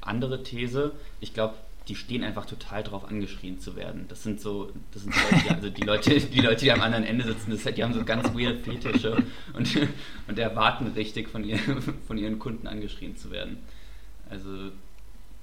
andere 0.00 0.42
These, 0.42 0.92
ich 1.20 1.32
glaube, 1.32 1.54
die 1.88 1.96
stehen 1.96 2.24
einfach 2.24 2.46
total 2.46 2.82
drauf 2.82 3.04
angeschrien 3.08 3.60
zu 3.60 3.76
werden. 3.76 4.06
Das 4.08 4.22
sind 4.22 4.40
so, 4.40 4.72
das 4.92 5.02
sind 5.02 5.14
Leute, 5.14 5.54
also 5.54 5.70
die 5.70 5.82
Leute, 5.82 6.20
die 6.20 6.40
Leute, 6.40 6.64
die 6.64 6.72
am 6.72 6.80
anderen 6.80 7.04
Ende 7.04 7.24
sitzen, 7.24 7.50
das, 7.50 7.62
die 7.62 7.84
haben 7.84 7.92
so 7.92 8.04
ganz 8.04 8.32
weird 8.34 8.62
Fetische 8.62 9.22
und, 9.52 9.88
und 10.26 10.38
erwarten 10.38 10.86
richtig 10.88 11.28
von, 11.28 11.44
ihr, 11.44 11.58
von 12.06 12.16
ihren 12.16 12.38
Kunden 12.38 12.66
angeschrien 12.66 13.16
zu 13.16 13.30
werden. 13.30 13.58
Also, 14.30 14.70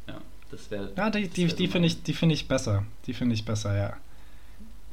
ja, 0.08 0.20
das 0.50 0.72
wäre. 0.72 0.92
Ja, 0.98 1.12
die, 1.12 1.28
die, 1.28 1.48
wär 1.48 1.56
die 1.56 1.68
finde 1.68 1.88
ich, 1.88 2.02
die 2.02 2.14
ich 2.32 2.48
besser. 2.48 2.86
Die 3.06 3.14
finde 3.14 3.36
ich 3.36 3.46
besser, 3.46 3.78
ja. 3.78 3.98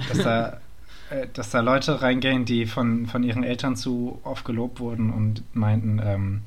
Dass 0.08 0.18
da, 0.18 0.60
äh, 1.10 1.28
dass 1.32 1.50
da 1.50 1.60
Leute 1.60 2.02
reingehen, 2.02 2.44
die 2.44 2.66
von, 2.66 3.06
von 3.06 3.22
ihren 3.22 3.42
Eltern 3.42 3.74
zu 3.74 4.20
oft 4.22 4.44
gelobt 4.44 4.80
wurden 4.80 5.10
und 5.10 5.42
meinten, 5.54 5.98
ähm, 6.04 6.42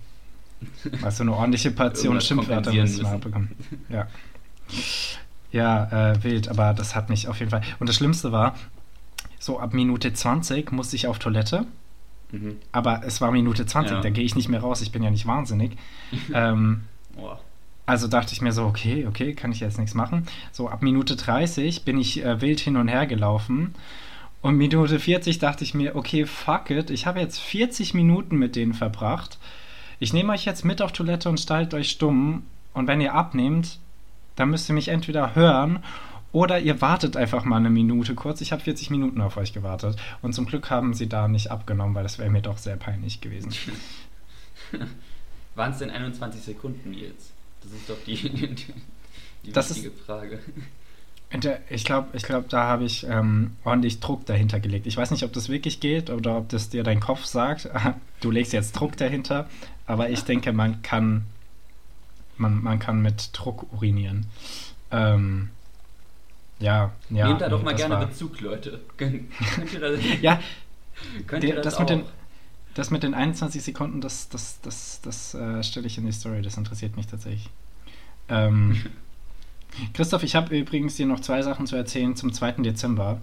was 1.02 1.18
so 1.18 1.24
eine 1.24 1.34
ordentliche 1.34 1.72
Portion 1.72 2.22
Schimpfwörter 2.22 2.72
müssen 2.72 3.04
wir 3.04 3.18
bekommen. 3.18 3.56
Ja. 3.90 4.08
Ja, 5.52 6.12
äh, 6.12 6.24
wild, 6.24 6.48
aber 6.48 6.74
das 6.74 6.96
hat 6.96 7.10
mich 7.10 7.28
auf 7.28 7.40
jeden 7.40 7.52
Fall. 7.52 7.62
Und 7.80 7.90
das 7.90 7.96
Schlimmste 7.98 8.32
war, 8.32 8.56
so 9.40 9.60
ab 9.60 9.74
Minute 9.74 10.14
20 10.14 10.72
musste 10.72 10.96
ich 10.96 11.08
auf 11.08 11.20
Toilette. 11.20 11.66
Mhm. 12.32 12.58
Aber 12.72 13.04
es 13.06 13.20
war 13.22 13.32
Minute 13.32 13.66
20, 13.66 13.96
ja. 13.96 14.02
da 14.02 14.10
gehe 14.10 14.24
ich 14.24 14.36
nicht 14.36 14.50
mehr 14.50 14.62
raus, 14.62 14.82
ich 14.82 14.92
bin 14.92 15.04
ja 15.04 15.10
nicht 15.10 15.26
wahnsinnig. 15.26 15.78
ähm, 16.34 16.84
oh. 17.18 17.36
Also 17.86 18.08
dachte 18.08 18.32
ich 18.34 18.42
mir 18.42 18.54
so, 18.54 18.64
okay, 18.66 19.06
okay, 19.08 19.34
kann 19.34 19.52
ich 19.52 19.60
jetzt 19.60 19.78
nichts 19.78 19.96
machen. 19.96 20.28
So 20.52 20.70
ab 20.70 20.82
Minute 20.82 21.16
30 21.16 21.84
bin 21.84 21.98
ich 21.98 22.24
äh, 22.24 22.40
wild 22.40 22.60
hin 22.60 22.78
und 22.78 22.88
her 22.88 23.06
gelaufen. 23.06 23.76
Und 24.42 24.56
Minute 24.56 25.00
40 25.00 25.40
dachte 25.40 25.64
ich 25.64 25.74
mir, 25.74 25.96
okay, 25.96 26.26
fuck 26.26 26.70
it, 26.70 26.90
ich 26.90 27.06
habe 27.06 27.20
jetzt 27.20 27.40
40 27.40 27.94
Minuten 27.94 28.38
mit 28.38 28.56
denen 28.56 28.74
verbracht. 28.74 29.38
Ich 30.00 30.14
nehme 30.14 30.34
euch 30.34 30.46
jetzt 30.46 30.64
mit 30.64 30.82
auf 30.82 30.94
Toilette 30.94 31.30
und 31.30 31.40
stellt 31.40 31.74
euch 31.74 31.90
stumm. 31.90 32.44
Und 32.74 32.88
wenn 32.88 33.02
ihr 33.02 33.14
abnehmt, 33.14 33.78
dann 34.42 34.50
müsst 34.50 34.68
ihr 34.70 34.74
mich 34.74 34.88
entweder 34.88 35.36
hören 35.36 35.84
oder 36.32 36.60
ihr 36.60 36.82
wartet 36.82 37.16
einfach 37.16 37.46
mal 37.46 37.58
eine 37.58 37.70
Minute 37.70 38.16
kurz. 38.16 38.42
Ich 38.42 38.52
habe 38.52 38.62
40 38.62 38.90
Minuten 38.90 39.22
auf 39.22 39.38
euch 39.38 39.54
gewartet. 39.54 39.98
Und 40.22 40.34
zum 40.34 40.48
Glück 40.48 40.70
haben 40.70 40.94
sie 40.94 41.08
da 41.08 41.28
nicht 41.28 41.52
abgenommen, 41.52 41.94
weil 41.94 42.04
das 42.04 42.18
wäre 42.18 42.30
mir 42.30 42.42
doch 42.42 42.58
sehr 42.58 42.76
peinlich 42.76 43.22
gewesen. 43.22 43.54
Waren 45.56 45.72
es 45.72 45.78
denn 45.78 45.92
21 45.92 46.42
Sekunden 46.42 46.94
jetzt? 46.94 47.34
Das 47.62 47.72
ist 47.72 47.88
doch 47.88 47.98
die, 48.06 48.16
die, 48.30 48.56
die 49.44 49.56
wichtige 49.56 49.90
ist, 49.90 50.02
Frage. 50.06 50.40
Ich 51.70 51.86
glaube, 51.86 52.08
ich 52.14 52.24
glaub, 52.24 52.50
da 52.50 52.64
habe 52.64 52.86
ich 52.86 53.06
ähm, 53.08 53.56
ordentlich 53.64 54.00
Druck 54.00 54.26
dahinter 54.26 54.60
gelegt. 54.60 54.88
Ich 54.88 54.98
weiß 54.98 55.12
nicht, 55.12 55.24
ob 55.24 55.34
das 55.34 55.50
wirklich 55.50 55.80
geht 55.80 56.10
oder 56.10 56.38
ob 56.38 56.50
das 56.50 56.70
dir 56.70 56.84
dein 56.84 57.00
Kopf 57.00 57.26
sagt. 57.26 57.70
Du 58.22 58.30
legst 58.30 58.54
jetzt 58.54 58.74
Druck 58.74 58.98
dahinter, 58.98 59.50
aber 59.88 60.12
ich 60.12 60.22
denke, 60.22 60.54
man 60.54 60.84
kann 60.84 61.26
man, 62.42 62.62
man 62.62 62.80
kann 62.80 63.02
mit 63.02 63.30
Druck 63.34 63.72
urinieren. 63.72 64.26
Ähm, 64.92 65.50
ja, 66.60 66.92
ja. 67.10 67.28
Nehmt 67.28 67.42
da 67.42 67.50
doch 67.50 67.64
mal 67.64 67.74
gerne 67.76 67.96
war... 67.96 68.06
Bezug, 68.06 68.42
Leute. 68.42 68.82
Könnt 68.98 69.74
ihr 69.74 69.80
das, 69.80 70.00
ja, 70.22 70.40
könnt 71.26 71.44
ihr 71.44 71.56
das, 71.56 71.64
das 71.64 71.80
mit 71.80 71.90
den 71.90 72.04
das 72.74 72.90
mit 72.90 73.04
den 73.04 73.14
21 73.14 73.62
Sekunden, 73.62 74.00
das, 74.00 74.30
das, 74.30 74.62
das, 74.62 75.02
das 75.02 75.34
äh, 75.34 75.62
stelle 75.64 75.88
ich 75.88 75.98
in 75.98 76.06
die 76.06 76.12
Story, 76.12 76.42
das 76.42 76.58
interessiert 76.58 76.96
mich 76.96 77.08
tatsächlich. 77.08 77.50
Ähm, 78.30 78.82
Christoph, 79.94 80.24
ich 80.24 80.36
habe 80.36 80.58
übrigens 80.58 80.96
dir 80.96 81.06
noch 81.06 81.20
zwei 81.20 81.42
Sachen 81.42 81.68
zu 81.68 81.76
erzählen 81.76 82.16
zum 82.16 82.32
2. 82.32 82.64
Dezember. 82.64 83.20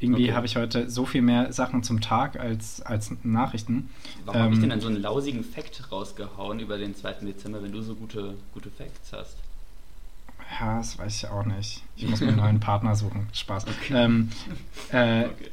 Irgendwie 0.00 0.24
okay. 0.24 0.34
habe 0.34 0.46
ich 0.46 0.56
heute 0.56 0.88
so 0.88 1.06
viel 1.06 1.22
mehr 1.22 1.52
Sachen 1.52 1.82
zum 1.82 2.00
Tag 2.00 2.38
als, 2.38 2.80
als 2.82 3.12
Nachrichten. 3.24 3.90
Warum 4.24 4.38
ähm, 4.38 4.44
habe 4.44 4.54
ich 4.54 4.60
denn 4.60 4.70
dann 4.70 4.80
so 4.80 4.86
einen 4.86 5.02
lausigen 5.02 5.42
Fact 5.42 5.90
rausgehauen 5.90 6.60
über 6.60 6.78
den 6.78 6.94
2. 6.94 7.14
Dezember, 7.22 7.62
wenn 7.62 7.72
du 7.72 7.82
so 7.82 7.94
gute, 7.96 8.34
gute 8.54 8.70
Facts 8.70 9.12
hast? 9.12 9.36
Ja, 10.60 10.78
das 10.78 10.98
weiß 10.98 11.16
ich 11.16 11.28
auch 11.28 11.44
nicht. 11.44 11.82
Ich 11.96 12.08
muss 12.08 12.20
mir 12.20 12.28
einen 12.28 12.36
neuen 12.36 12.60
Partner 12.60 12.94
suchen. 12.94 13.26
Spaß. 13.32 13.66
Okay. 13.66 13.94
Ähm, 13.94 14.30
äh, 14.92 15.24
okay. 15.24 15.50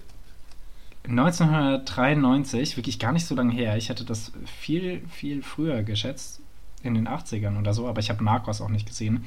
1993, 1.08 2.77
wirklich 2.77 2.99
gar 2.99 3.12
nicht 3.12 3.25
so 3.25 3.36
lange 3.36 3.53
her, 3.53 3.77
ich 3.77 3.89
hätte 3.89 4.05
das 4.05 4.31
viel, 4.45 5.01
viel 5.10 5.43
früher 5.43 5.84
geschätzt, 5.84 6.41
in 6.81 6.93
den 6.93 7.08
80ern 7.08 7.60
oder 7.60 7.73
so, 7.73 7.88
aber 7.88 7.99
ich 7.99 8.10
habe 8.10 8.23
Narcos 8.23 8.62
auch 8.62 8.69
nicht 8.69 8.88
gesehen, 8.88 9.25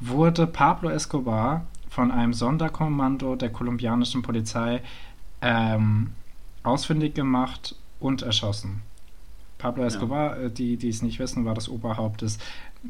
wurde 0.00 0.46
Pablo 0.46 0.90
Escobar 0.90 1.66
von 1.98 2.12
einem 2.12 2.32
Sonderkommando 2.32 3.34
der 3.34 3.50
kolumbianischen 3.50 4.22
Polizei 4.22 4.82
ähm, 5.42 6.12
ausfindig 6.62 7.16
gemacht 7.16 7.74
und 7.98 8.22
erschossen. 8.22 8.82
Pablo 9.58 9.82
Escobar, 9.82 10.38
ja. 10.38 10.46
Äh, 10.46 10.50
die, 10.52 10.76
die 10.76 10.90
es 10.90 11.02
nicht 11.02 11.18
wissen, 11.18 11.44
war 11.44 11.56
das 11.56 11.68
Oberhaupt 11.68 12.22
des 12.22 12.38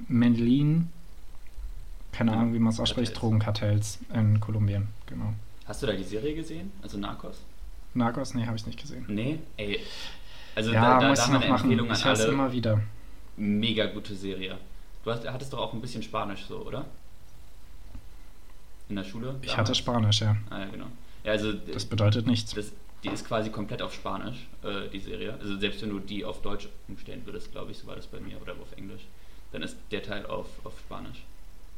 Medellin, 0.09 0.91
keine 2.13 2.33
ja. 2.33 2.37
Ahnung, 2.37 2.53
wie 2.53 2.59
man 2.59 2.71
es 2.71 2.81
ausspricht, 2.81 3.19
Drogenkartells 3.19 3.99
in 4.13 4.41
Kolumbien, 4.41 4.89
genau. 5.07 5.33
Hast 5.65 5.83
du 5.83 5.87
da 5.87 5.95
die 5.95 6.05
Serie 6.05 6.35
gesehen? 6.35 6.71
Also 6.83 6.99
Narcos? 6.99 7.41
Narcos? 7.95 8.35
Nee, 8.35 8.45
habe 8.45 8.59
ich 8.59 8.67
nicht 8.67 8.79
gesehen. 8.79 9.07
Nee? 9.09 9.39
Ey. 9.57 9.81
Also 10.55 10.71
ja, 10.71 10.83
da, 10.83 11.01
da, 11.01 11.09
muss 11.09 11.19
da 11.19 11.25
ich 11.25 11.33
noch 11.33 11.49
machen. 11.49 11.71
Ich 11.73 12.05
höre 12.05 12.13
es 12.13 12.25
immer 12.27 12.53
wieder. 12.53 12.83
Mega 13.39 13.87
gute 13.87 14.15
Serie. 14.15 14.59
Du 15.03 15.11
hast, 15.11 15.27
hattest 15.27 15.55
doch 15.55 15.61
auch 15.61 15.73
ein 15.73 15.81
bisschen 15.81 16.03
Spanisch 16.03 16.45
so, 16.47 16.59
oder? 16.59 16.85
In 18.89 18.97
der 18.97 19.05
Schule. 19.05 19.27
Damals. 19.27 19.45
Ich 19.45 19.57
hatte 19.57 19.75
Spanisch, 19.75 20.21
ja. 20.21 20.37
Ah, 20.51 20.61
ja, 20.61 20.67
genau. 20.67 20.87
Ja, 21.25 21.33
also, 21.33 21.53
das 21.53 21.85
bedeutet 21.85 22.27
nichts. 22.27 22.55
Das, 22.55 22.73
die 23.05 23.09
ist 23.09 23.27
quasi 23.27 23.51
komplett 23.51 23.83
auf 23.83 23.95
Spanisch, 23.95 24.47
äh, 24.63 24.89
die 24.93 25.01
Serie. 25.01 25.35
Also 25.41 25.59
selbst 25.59 25.83
wenn 25.83 25.91
du 25.91 26.01
die 26.01 26.25
auf 26.25 26.43
Deutsch 26.43 26.69
umstellen 26.89 27.23
würdest, 27.25 27.53
glaube 27.53 27.71
ich, 27.71 27.79
so 27.79 27.87
war 27.87 27.97
das 27.97 28.07
bei 28.07 28.21
mir, 28.21 28.41
oder 28.41 28.53
auf 28.53 28.73
Englisch, 28.77 29.03
dann 29.53 29.63
ist 29.63 29.77
der 29.91 30.03
Teil 30.03 30.27
auf, 30.27 30.47
auf 30.65 30.79
Spanisch, 30.81 31.25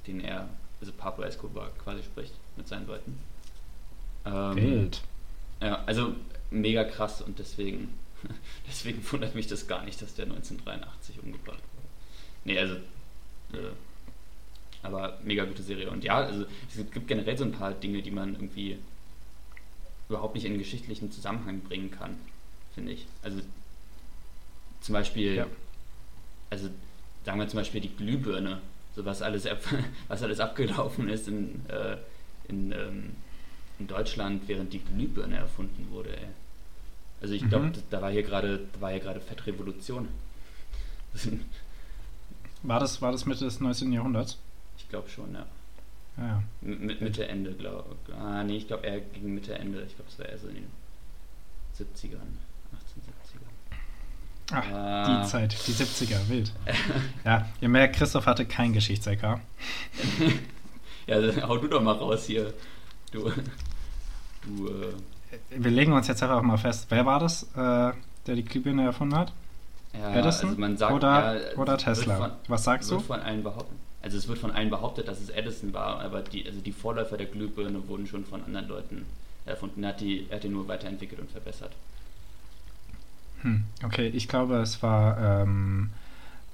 den 0.06 0.20
er, 0.20 0.48
also 0.80 0.92
Pablo 0.92 1.24
Escobar 1.24 1.70
quasi 1.82 2.02
spricht 2.02 2.32
mit 2.56 2.66
seinen 2.68 2.86
Leuten. 2.86 3.18
Ähm, 4.24 4.56
Wild. 4.56 5.02
Ja, 5.60 5.82
also 5.84 6.14
mega 6.50 6.84
krass 6.84 7.20
und 7.20 7.38
deswegen, 7.38 7.98
deswegen 8.68 9.04
wundert 9.12 9.34
mich 9.34 9.46
das 9.46 9.66
gar 9.66 9.84
nicht, 9.84 10.00
dass 10.00 10.14
der 10.14 10.24
1983 10.24 11.22
umgebracht 11.22 11.62
wurde. 11.74 11.88
Nee, 12.44 12.58
also 12.58 12.76
äh, 13.52 13.72
aber 14.82 15.18
mega 15.24 15.44
gute 15.44 15.62
Serie. 15.62 15.90
Und 15.90 16.04
ja, 16.04 16.16
also 16.16 16.44
es 16.68 16.90
gibt 16.90 17.08
generell 17.08 17.36
so 17.36 17.44
ein 17.44 17.52
paar 17.52 17.72
Dinge, 17.72 18.02
die 18.02 18.10
man 18.10 18.34
irgendwie 18.34 18.78
überhaupt 20.08 20.34
nicht 20.34 20.44
in 20.44 20.58
geschichtlichen 20.58 21.12
Zusammenhang 21.12 21.60
bringen 21.60 21.90
kann, 21.90 22.16
finde 22.74 22.92
ich. 22.92 23.06
Also 23.22 23.40
zum 24.80 24.92
Beispiel, 24.94 25.34
ja. 25.36 25.46
also 26.48 26.68
sagen 27.24 27.38
wir 27.38 27.48
zum 27.48 27.58
Beispiel 27.58 27.80
die 27.80 27.94
Glühbirne, 27.94 28.60
so 28.96 29.04
was 29.04 29.22
alles, 29.22 29.46
was 30.08 30.22
alles 30.22 30.40
abgelaufen 30.40 31.08
ist 31.08 31.28
in, 31.28 31.60
äh, 31.68 31.96
in, 32.48 32.72
ähm, 32.72 33.10
in 33.78 33.86
Deutschland, 33.86 34.42
während 34.48 34.72
die 34.72 34.80
Glühbirne 34.80 35.36
erfunden 35.36 35.88
wurde. 35.90 36.16
Ey. 36.16 36.26
Also 37.20 37.34
ich 37.34 37.46
glaube, 37.48 37.66
mhm. 37.66 37.72
da 37.90 38.00
war 38.00 38.10
hier 38.10 38.22
gerade, 38.22 38.66
da 38.72 38.80
war 38.80 38.90
hier 38.90 39.00
gerade 39.00 39.20
Fettrevolution. 39.20 40.08
War 42.62 42.78
das, 42.78 43.00
war 43.00 43.10
das 43.10 43.24
Mitte 43.24 43.46
des 43.46 43.58
19. 43.58 43.90
Jahrhunderts? 43.90 44.36
Glaube 44.90 45.08
schon, 45.08 45.32
ja. 45.32 45.46
Ja. 46.18 46.42
M 46.62 46.86
Mitte, 47.00 47.26
Ende, 47.26 47.52
glaube 47.52 47.96
ich. 48.06 48.14
Ah, 48.14 48.44
nee, 48.44 48.58
ich 48.58 48.66
glaube 48.66 48.86
eher 48.86 49.00
gegen 49.00 49.34
Mitte, 49.34 49.54
Ende. 49.54 49.82
Ich 49.82 49.96
glaube, 49.96 50.10
es 50.10 50.18
war 50.18 50.28
eher 50.28 50.38
so 50.38 50.48
in 50.48 50.56
den 50.56 50.70
70ern, 51.78 52.18
1870ern. 52.74 53.72
Ach, 54.52 54.72
ah. 54.72 55.22
die 55.22 55.28
Zeit, 55.28 55.52
die 55.66 55.72
70er, 55.72 56.28
wild. 56.28 56.52
ja, 57.24 57.48
ihr 57.60 57.68
merkt, 57.68 57.96
Christoph 57.96 58.26
hatte 58.26 58.44
kein 58.44 58.72
Geschichts-LK. 58.72 59.22
ja, 61.06 61.16
also, 61.16 61.42
hau 61.42 61.56
du 61.56 61.68
doch 61.68 61.80
mal 61.80 61.92
raus 61.92 62.26
hier. 62.26 62.52
Du. 63.12 63.30
du 64.44 64.68
äh, 64.68 64.92
Wir 65.50 65.70
legen 65.70 65.92
uns 65.92 66.08
jetzt 66.08 66.22
einfach 66.22 66.42
mal 66.42 66.58
fest. 66.58 66.86
Wer 66.90 67.06
war 67.06 67.20
das, 67.20 67.44
äh, 67.54 67.92
der 68.26 68.34
die 68.34 68.44
Glühbirne 68.44 68.84
erfunden 68.84 69.16
hat? 69.16 69.32
Ja, 69.92 70.14
Edison 70.14 70.50
also 70.50 70.60
man 70.60 70.76
sagt, 70.76 70.92
oder, 70.92 71.50
ja, 71.50 71.56
oder 71.56 71.78
Tesla? 71.78 72.16
Von, 72.16 72.30
Was 72.48 72.64
sagst 72.64 72.90
du? 72.90 73.00
von 73.00 73.20
allen 73.20 73.42
behaupten. 73.42 73.76
Also 74.02 74.16
es 74.16 74.28
wird 74.28 74.38
von 74.38 74.50
allen 74.50 74.70
behauptet, 74.70 75.08
dass 75.08 75.20
es 75.20 75.28
Edison 75.28 75.74
war, 75.74 76.00
aber 76.00 76.22
die, 76.22 76.46
also 76.46 76.60
die 76.60 76.72
Vorläufer 76.72 77.18
der 77.18 77.26
Glühbirne 77.26 77.86
wurden 77.86 78.06
schon 78.06 78.24
von 78.24 78.42
anderen 78.44 78.68
Leuten 78.68 79.04
erfunden. 79.44 79.82
Er 79.82 79.90
hat 79.90 80.00
die, 80.00 80.26
er 80.30 80.36
hat 80.36 80.44
die 80.44 80.48
nur 80.48 80.68
weiterentwickelt 80.68 81.20
und 81.20 81.30
verbessert. 81.30 81.72
Hm, 83.42 83.64
okay, 83.84 84.08
ich 84.08 84.26
glaube, 84.28 84.56
es 84.56 84.82
war 84.82 85.42
ähm, 85.42 85.90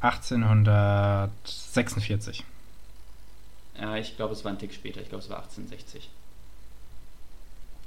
1846. 0.01 2.43
Ja, 3.81 3.97
ich 3.97 4.17
glaube, 4.17 4.33
es 4.33 4.45
war 4.45 4.51
ein 4.53 4.59
Tick 4.59 4.75
später. 4.75 5.01
Ich 5.01 5.09
glaube, 5.09 5.23
es 5.23 5.31
war 5.31 5.39
1860. 5.39 6.11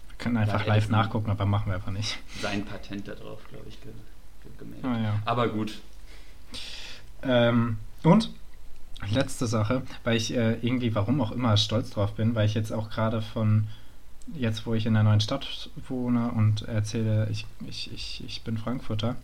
Wir 0.07 0.15
können 0.17 0.37
einfach 0.37 0.65
live 0.65 0.89
nachgucken, 0.89 1.29
aber 1.29 1.45
machen 1.45 1.67
wir 1.67 1.75
einfach 1.75 1.91
nicht. 1.91 2.17
Sein 2.41 2.65
Patent 2.65 3.07
darauf, 3.07 3.47
glaube 3.47 3.69
ich, 3.69 3.79
ge 3.81 3.91
ge 4.43 4.51
gemeldet. 4.57 4.85
Ah, 4.85 4.99
ja. 5.01 5.17
Aber 5.25 5.47
gut. 5.47 5.79
Ähm, 7.23 7.77
und 8.03 8.31
letzte 9.12 9.47
Sache, 9.47 9.83
weil 10.03 10.17
ich 10.17 10.35
äh, 10.35 10.57
irgendwie, 10.62 10.93
warum 10.95 11.21
auch 11.21 11.31
immer, 11.31 11.57
stolz 11.57 11.89
drauf 11.91 12.13
bin, 12.13 12.35
weil 12.35 12.45
ich 12.45 12.53
jetzt 12.53 12.71
auch 12.71 12.89
gerade 12.89 13.21
von, 13.21 13.67
jetzt 14.33 14.65
wo 14.65 14.73
ich 14.73 14.85
in 14.85 14.93
der 14.93 15.03
neuen 15.03 15.21
Stadt 15.21 15.69
wohne 15.88 16.31
und 16.31 16.63
erzähle, 16.63 17.27
ich, 17.31 17.45
ich, 17.67 17.91
ich, 17.93 18.23
ich 18.25 18.41
bin 18.43 18.57
Frankfurter, 18.57 19.15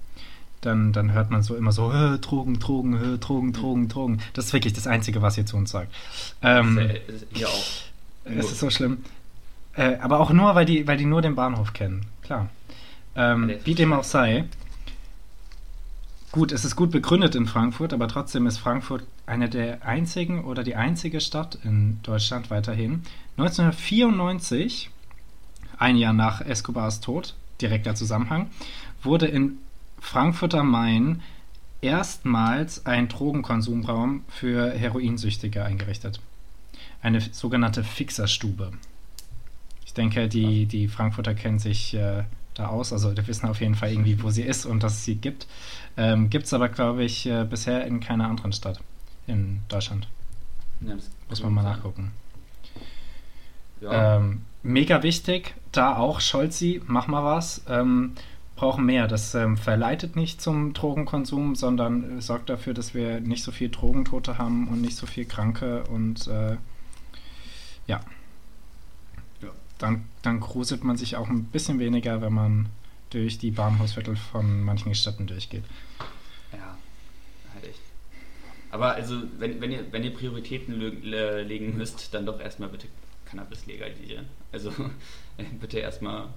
dann, 0.61 0.93
dann 0.93 1.11
hört 1.11 1.29
man 1.29 1.43
so 1.43 1.55
immer 1.55 1.71
so, 1.71 1.91
Drogen, 2.21 2.59
Drogen, 2.59 2.99
hö, 2.99 3.17
Drogen, 3.17 3.53
Drogen, 3.53 3.88
Drogen. 3.88 4.21
Das 4.33 4.45
ist 4.45 4.53
wirklich 4.53 4.73
das 4.73 4.88
Einzige, 4.88 5.21
was 5.21 5.38
ihr 5.38 5.45
zu 5.45 5.57
uns 5.57 5.71
sagt. 5.71 5.93
Ähm, 6.41 6.79
ist 6.79 7.27
hier 7.33 7.49
auch. 7.49 7.65
Es 8.25 8.51
ist 8.51 8.59
so 8.59 8.69
schlimm. 8.69 9.03
Äh, 9.75 9.97
aber 9.97 10.19
auch 10.19 10.31
nur, 10.31 10.55
weil 10.55 10.65
die, 10.65 10.88
weil 10.88 10.97
die 10.97 11.05
nur 11.05 11.21
den 11.21 11.35
Bahnhof 11.35 11.73
kennen. 11.73 12.05
Klar. 12.23 12.49
Ähm, 13.15 13.51
wie 13.63 13.75
dem 13.75 13.93
auch 13.93 14.03
sei. 14.03 14.45
Gut, 16.35 16.51
es 16.51 16.65
ist 16.65 16.75
gut 16.75 16.91
begründet 16.91 17.33
in 17.33 17.47
Frankfurt, 17.47 17.93
aber 17.93 18.09
trotzdem 18.09 18.45
ist 18.45 18.57
Frankfurt 18.57 19.05
eine 19.25 19.47
der 19.47 19.87
einzigen 19.87 20.43
oder 20.43 20.65
die 20.65 20.75
einzige 20.75 21.21
Stadt 21.21 21.57
in 21.63 22.01
Deutschland 22.03 22.49
weiterhin. 22.49 23.03
1994, 23.37 24.89
ein 25.77 25.95
Jahr 25.95 26.11
nach 26.11 26.41
Escobars 26.41 26.99
Tod, 26.99 27.35
direkter 27.61 27.95
Zusammenhang, 27.95 28.49
wurde 29.01 29.27
in 29.27 29.59
Frankfurt 29.97 30.55
am 30.55 30.71
Main 30.71 31.21
erstmals 31.79 32.85
ein 32.85 33.07
Drogenkonsumraum 33.07 34.25
für 34.27 34.71
Heroinsüchtige 34.71 35.63
eingerichtet. 35.63 36.19
Eine 37.01 37.21
sogenannte 37.21 37.85
Fixerstube. 37.85 38.73
Ich 39.85 39.93
denke, 39.93 40.27
die, 40.27 40.65
die 40.65 40.89
Frankfurter 40.89 41.33
kennen 41.33 41.59
sich 41.59 41.93
äh, 41.93 42.25
da 42.55 42.67
aus, 42.67 42.91
also 42.91 43.13
die 43.13 43.25
wissen 43.27 43.47
auf 43.47 43.61
jeden 43.61 43.75
Fall 43.75 43.91
irgendwie, 43.91 44.21
wo 44.23 44.29
sie 44.31 44.41
ist 44.41 44.65
und 44.65 44.83
dass 44.83 44.93
es 44.93 45.05
sie 45.05 45.15
gibt. 45.15 45.47
Ähm, 45.97 46.29
gibt 46.29 46.45
es 46.45 46.53
aber, 46.53 46.69
glaube 46.69 47.03
ich, 47.03 47.25
äh, 47.27 47.45
bisher 47.45 47.85
in 47.85 47.99
keiner 47.99 48.27
anderen 48.27 48.51
Stadt 48.51 48.79
in 49.27 49.61
Deutschland. 49.67 50.07
Ja, 50.81 50.95
Muss 51.29 51.43
man 51.43 51.53
mal 51.53 51.63
sein. 51.63 51.71
nachgucken. 51.73 52.11
Ja. 53.81 54.17
Ähm, 54.17 54.41
mega 54.63 55.03
wichtig, 55.03 55.55
da 55.71 55.97
auch 55.97 56.19
Scholzi, 56.21 56.81
mach 56.87 57.07
mal 57.07 57.23
was. 57.23 57.63
Ähm, 57.69 58.13
brauchen 58.55 58.85
mehr. 58.85 59.07
Das 59.07 59.35
ähm, 59.35 59.57
verleitet 59.57 60.15
nicht 60.15 60.41
zum 60.41 60.73
Drogenkonsum, 60.73 61.55
sondern 61.55 62.19
äh, 62.19 62.21
sorgt 62.21 62.49
dafür, 62.49 62.73
dass 62.73 62.93
wir 62.93 63.19
nicht 63.19 63.43
so 63.43 63.51
viel 63.51 63.69
Drogentote 63.69 64.37
haben 64.37 64.67
und 64.67 64.81
nicht 64.81 64.95
so 64.95 65.05
viel 65.05 65.25
Kranke 65.25 65.83
und 65.83 66.27
äh, 66.27 66.57
ja. 67.87 67.99
Dann, 69.77 70.05
dann 70.21 70.39
gruselt 70.39 70.83
man 70.83 70.97
sich 70.97 71.15
auch 71.17 71.29
ein 71.29 71.45
bisschen 71.45 71.79
weniger, 71.79 72.21
wenn 72.21 72.33
man 72.33 72.69
durch 73.09 73.38
die 73.38 73.51
Bahnhofsviertel 73.51 74.15
von 74.15 74.61
manchen 74.63 74.95
Städten 74.95 75.27
durchgeht. 75.27 75.63
Ja, 76.51 76.77
halt 77.53 77.65
echt. 77.65 77.79
Aber 78.71 78.93
also, 78.93 79.21
wenn, 79.38 79.61
wenn, 79.61 79.71
ihr, 79.71 79.91
wenn 79.91 80.03
ihr 80.03 80.13
Prioritäten 80.13 80.79
le 80.79 81.43
legen 81.43 81.77
müsst, 81.77 82.13
dann 82.13 82.25
doch 82.25 82.39
erstmal 82.39 82.69
bitte 82.69 82.88
Cannabis 83.25 83.65
legalisieren. 83.65 84.27
Also 84.51 84.71
bitte 85.59 85.79
erstmal 85.79 86.27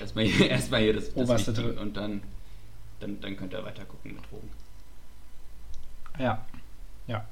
erstmal 0.00 0.26
erstmal 0.40 0.80
hier 0.82 0.94
das, 0.94 1.14
das 1.14 1.48
und 1.58 1.96
dann, 1.96 2.22
dann, 3.00 3.20
dann 3.20 3.36
könnt 3.36 3.52
ihr 3.52 3.64
weiter 3.64 3.84
gucken 3.84 4.14
mit 4.14 4.30
Drogen. 4.30 4.50
Ja, 6.18 6.44
ja. 7.06 7.26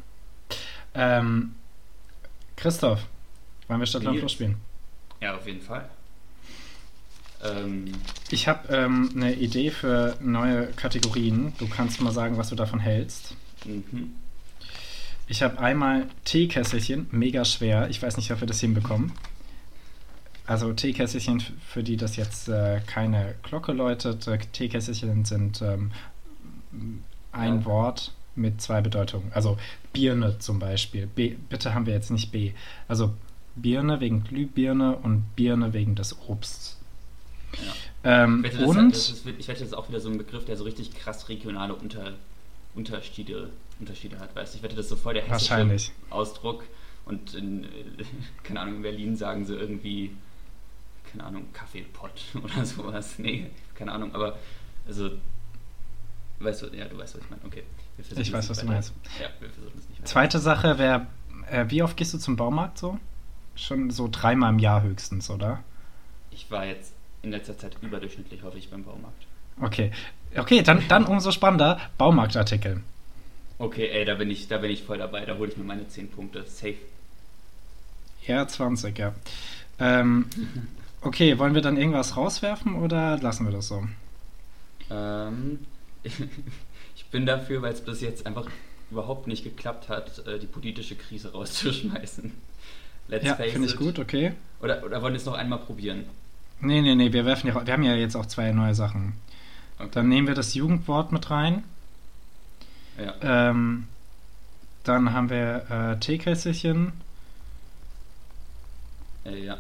Ähm, 0.95 1.55
Christoph, 2.57 3.07
wollen 3.69 3.81
wir 3.81 3.87
Stadtland 3.87 4.19
Fluss 4.19 4.33
spielen? 4.33 4.57
Ja, 5.23 5.37
auf 5.37 5.47
jeden 5.47 5.61
Fall. 5.61 5.89
Ähm, 7.45 7.93
ich 8.31 8.49
habe 8.49 8.75
ähm, 8.75 9.11
eine 9.15 9.35
Idee 9.35 9.71
für 9.71 10.17
neue 10.21 10.67
Kategorien. 10.67 11.53
Du 11.59 11.69
kannst 11.69 12.01
mal 12.01 12.11
sagen, 12.11 12.39
was 12.39 12.49
du 12.49 12.57
davon 12.57 12.81
hältst. 12.81 13.37
Mhm. 13.65 14.15
Ich 15.29 15.45
habe 15.45 15.61
einmal 15.61 16.09
Teekesselchen, 16.25 17.07
mega 17.13 17.45
schwer. 17.45 17.89
Ich 17.89 18.03
weiß 18.03 18.17
nicht, 18.17 18.33
ob 18.33 18.41
wir 18.41 18.49
das 18.49 18.59
hinbekommen. 18.59 19.13
Also 20.45 20.73
Teekesselchen, 20.73 21.41
für 21.69 21.85
die 21.85 21.97
das 21.97 22.17
jetzt 22.17 22.49
äh, 22.49 22.81
keine 22.85 23.37
Glocke 23.45 23.71
läutet, 23.73 24.27
äh, 24.27 24.39
Teekesselchen 24.39 25.25
sind 25.25 25.63
ähm, 25.63 25.93
ein 27.31 27.59
ja. 27.61 27.65
Wort 27.65 28.13
mit 28.35 28.61
zwei 28.61 28.81
Bedeutungen. 28.81 29.31
Also 29.33 29.57
Birne 29.93 30.41
zum 30.41 30.59
Beispiel. 30.59 31.07
B, 31.07 31.37
bitte 31.49 31.75
haben 31.75 31.87
wir 31.87 31.95
jetzt 31.95 32.11
nicht 32.11 32.33
B. 32.33 32.55
Also 32.89 33.15
Birne 33.57 34.01
wegen 34.01 34.25
Glühbirne 34.25 34.97
und 34.97 35.37
Birne 35.37 35.73
wegen 35.73 35.95
des 35.95 36.17
Obsts. 36.29 36.79
Ja. 37.53 38.25
Ähm, 38.25 38.45
ich, 38.45 38.55
wette, 38.55 38.67
und 38.67 38.93
das, 38.93 39.11
ist, 39.11 39.27
ich 39.27 39.49
wette, 39.49 39.61
das 39.61 39.69
ist 39.69 39.75
auch 39.75 39.89
wieder 39.89 40.01
so 40.01 40.09
ein 40.09 40.19
Begriff, 40.19 40.45
der 40.45 40.57
so 40.57 40.65
richtig 40.65 40.95
krass 40.95 41.29
regionale 41.29 41.75
Unter, 41.75 42.15
Unterschiede, 42.75 43.51
Unterschiede 43.79 44.19
hat. 44.19 44.35
Weißt? 44.35 44.55
Ich 44.55 44.63
wette, 44.63 44.75
das 44.75 44.87
ist 44.87 44.91
so 44.91 44.97
voll 44.97 45.15
der 45.15 45.25
hessische 45.25 45.93
Ausdruck. 46.11 46.65
Und 47.05 47.35
in, 47.35 47.67
keine 48.43 48.61
Ahnung, 48.61 48.77
in 48.77 48.83
Berlin 48.83 49.17
sagen 49.17 49.45
sie 49.45 49.55
irgendwie 49.55 50.13
keine 51.13 51.25
Ahnung, 51.25 51.47
Kaffeepott 51.53 52.23
oder 52.43 52.65
sowas. 52.65 53.19
Nee, 53.19 53.51
keine 53.75 53.93
Ahnung, 53.93 54.15
aber 54.15 54.39
also, 54.87 55.11
weißt 56.41 56.63
du, 56.63 56.67
ja, 56.69 56.87
du 56.87 56.99
weißt, 56.99 57.15
was 57.15 57.23
ich 57.23 57.31
meine. 57.31 57.43
Okay. 57.45 57.63
Ich 57.99 58.33
weiß, 58.33 58.49
was 58.51 58.59
du 58.59 58.67
meinst. 58.67 58.93
Ja, 59.21 59.29
Zweite 60.05 60.39
Sache 60.39 60.79
wäre, 60.79 61.07
äh, 61.51 61.67
wie 61.69 61.83
oft 61.83 61.97
gehst 61.97 62.15
du 62.15 62.19
zum 62.19 62.37
Baumarkt 62.37 62.79
so? 62.79 62.99
Schon 63.55 63.91
so 63.91 64.09
dreimal 64.11 64.53
im 64.53 64.59
Jahr 64.59 64.83
höchstens, 64.83 65.31
oder? 65.31 65.63
Ich 66.31 66.51
war 66.51 66.65
jetzt 66.65 66.93
in 67.23 67.31
letzter 67.31 67.57
Zeit 67.57 67.77
überdurchschnittlich 67.83 68.43
häufig 68.43 68.71
beim 68.71 68.85
Baumarkt. 68.85 69.27
Okay. 69.61 69.93
Okay, 70.35 70.63
dann, 70.63 70.87
dann 70.89 71.05
umso 71.05 71.31
spannender, 71.31 71.79
Baumarktartikel. 71.99 72.83
Okay, 73.59 73.89
ey, 73.89 74.05
da 74.05 74.15
bin 74.15 74.31
ich, 74.31 74.49
da 74.49 74.59
bin 74.59 74.71
ich 74.71 74.83
voll 74.83 74.99
dabei, 74.99 75.25
da 75.27 75.37
hole 75.37 75.51
ich 75.51 75.57
mir 75.57 75.65
meine 75.65 75.87
10 75.87 76.11
Punkte. 76.11 76.45
Safe. 76.47 76.75
Ja, 78.27 78.49
20, 78.49 78.99
ja. 78.99 79.15
Ähm, 79.79 80.27
Okay, 81.05 81.37
wollen 81.39 81.55
wir 81.55 81.63
dann 81.63 81.77
irgendwas 81.77 82.17
rauswerfen 82.17 82.77
oder 82.77 83.19
lassen 83.19 83.45
wir 83.45 83.53
das 83.53 83.67
so? 83.67 83.83
Ähm, 84.89 85.59
ich 86.05 87.07
bin 87.11 87.27
dafür, 87.27 87.61
weil 87.61 87.73
es 87.73 87.81
bis 87.81 88.01
jetzt 88.01 88.25
einfach 88.25 88.47
überhaupt 88.91 89.27
nicht 89.27 89.43
geklappt 89.43 89.89
hat, 89.89 90.25
äh, 90.29 90.39
die 90.39 90.47
politische 90.47 90.95
Krise 90.95 91.33
rauszuschmeißen. 91.33 92.33
Let's 93.09 93.25
ja, 93.25 93.35
finde 93.35 93.69
ich 93.69 93.77
gut, 93.77 93.99
okay. 93.99 94.33
Oder, 94.61 94.83
oder 94.85 95.03
wollen 95.03 95.15
wir 95.15 95.19
es 95.19 95.27
noch 95.27 95.35
einmal 95.35 95.59
probieren? 95.59 96.05
Nee, 96.61 96.81
nee, 96.81 96.95
nee, 96.95 97.13
wir 97.13 97.25
werfen 97.25 97.49
ja, 97.49 97.67
wir 97.67 97.73
haben 97.73 97.83
ja 97.83 97.95
jetzt 97.95 98.17
auch 98.17 98.27
zwei 98.27 98.53
neue 98.53 98.75
Sachen. 98.75 99.15
Okay. 99.79 99.91
Dann 99.93 100.09
nehmen 100.09 100.29
wir 100.29 100.35
das 100.35 100.55
Jugendwort 100.55 101.11
mit 101.11 101.31
rein. 101.31 101.65
Ja. 102.99 103.51
Ähm, 103.51 103.89
dann 104.85 105.13
haben 105.13 105.31
wir 105.31 105.71
äh, 105.71 106.01
Teekesselchen. 106.01 106.93
Äh, 109.25 109.45
ja. 109.45 109.59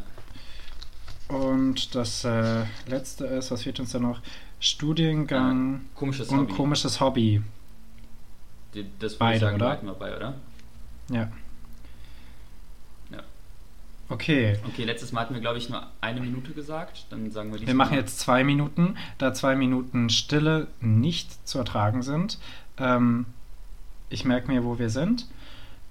Und 1.29 1.95
das 1.95 2.25
äh, 2.25 2.65
letzte 2.87 3.27
ist, 3.27 3.51
was 3.51 3.63
fehlt 3.63 3.81
uns 3.81 3.93
da 3.93 3.99
noch? 3.99 4.21
Studiengang 4.61 5.81
ah, 5.83 5.99
komisches 5.99 6.29
und 6.29 6.41
Hobby. 6.41 6.53
komisches 6.53 7.01
Hobby. 7.01 7.43
Die, 8.75 8.87
das 8.99 9.19
würde 9.19 9.35
ich 9.35 9.41
sagen, 9.41 9.57
oder? 9.57 9.83
wir 9.83 9.93
bei, 9.95 10.17
oder? 10.17 10.35
Ja. 11.11 11.29
Okay. 14.13 14.59
Okay, 14.67 14.85
letztes 14.85 15.13
Mal 15.13 15.23
hatten 15.23 15.35
wir, 15.35 15.41
glaube 15.41 15.59
ich, 15.59 15.71
nur 15.71 15.87
eine 16.01 16.21
Minute 16.21 16.53
gesagt. 16.53 17.07
Dann 17.11 17.31
sagen 17.31 17.53
wir 17.53 17.67
Wir 17.67 17.75
machen 17.75 17.97
jetzt 17.97 18.21
zwei 18.21 18.45
Minuten, 18.45 18.97
da 19.19 19.33
zwei 19.33 19.57
Minuten 19.57 20.11
Stille 20.11 20.69
nicht 20.81 21.49
zu 21.49 21.59
ertragen 21.59 22.03
sind. 22.03 22.39
Ähm, 22.79 23.27
ich 24.11 24.25
merke 24.25 24.51
mir, 24.51 24.65
wo 24.65 24.79
wir 24.79 24.91
sind. 24.91 25.27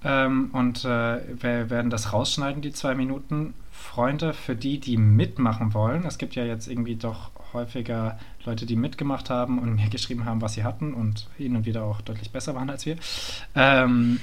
Ähm, 0.03 0.49
und 0.53 0.85
äh, 0.85 1.21
wir 1.41 1.69
werden 1.69 1.89
das 1.89 2.13
rausschneiden, 2.13 2.61
die 2.61 2.73
zwei 2.73 2.95
Minuten. 2.95 3.53
Freunde, 3.81 4.33
für 4.33 4.55
die, 4.55 4.79
die 4.79 4.95
mitmachen 4.95 5.73
wollen. 5.73 6.05
Es 6.05 6.17
gibt 6.17 6.35
ja 6.35 6.45
jetzt 6.45 6.67
irgendwie 6.67 6.95
doch 6.95 7.31
häufiger 7.53 8.19
Leute, 8.45 8.65
die 8.65 8.75
mitgemacht 8.75 9.29
haben 9.29 9.59
und 9.59 9.75
mir 9.75 9.89
geschrieben 9.89 10.25
haben, 10.25 10.41
was 10.41 10.53
sie 10.53 10.63
hatten 10.63 10.93
und 10.93 11.27
hin 11.37 11.55
und 11.55 11.65
wieder 11.65 11.83
auch 11.83 12.01
deutlich 12.01 12.31
besser 12.31 12.55
waren 12.55 12.69
als 12.69 12.85
wir. 12.85 12.97
Ähm, 13.55 14.19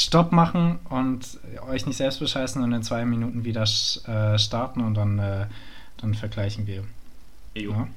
Stopp 0.00 0.32
machen 0.32 0.78
und 0.88 1.38
euch 1.68 1.86
nicht 1.86 1.96
selbst 1.96 2.20
bescheißen 2.20 2.62
und 2.62 2.72
in 2.72 2.82
zwei 2.82 3.04
Minuten 3.04 3.44
wieder 3.44 3.62
äh, 3.62 4.38
starten 4.38 4.80
und 4.80 4.94
dann, 4.94 5.18
äh, 5.18 5.46
dann 5.98 6.14
vergleichen 6.14 6.66
wir. 6.66 6.84
Ja. 7.54 7.88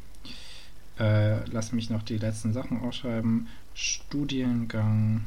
Äh, 1.00 1.46
lass 1.50 1.72
mich 1.72 1.90
noch 1.90 2.04
die 2.04 2.18
letzten 2.18 2.54
Sachen 2.54 2.82
ausschreiben. 2.82 3.48
Studiengang 3.74 5.24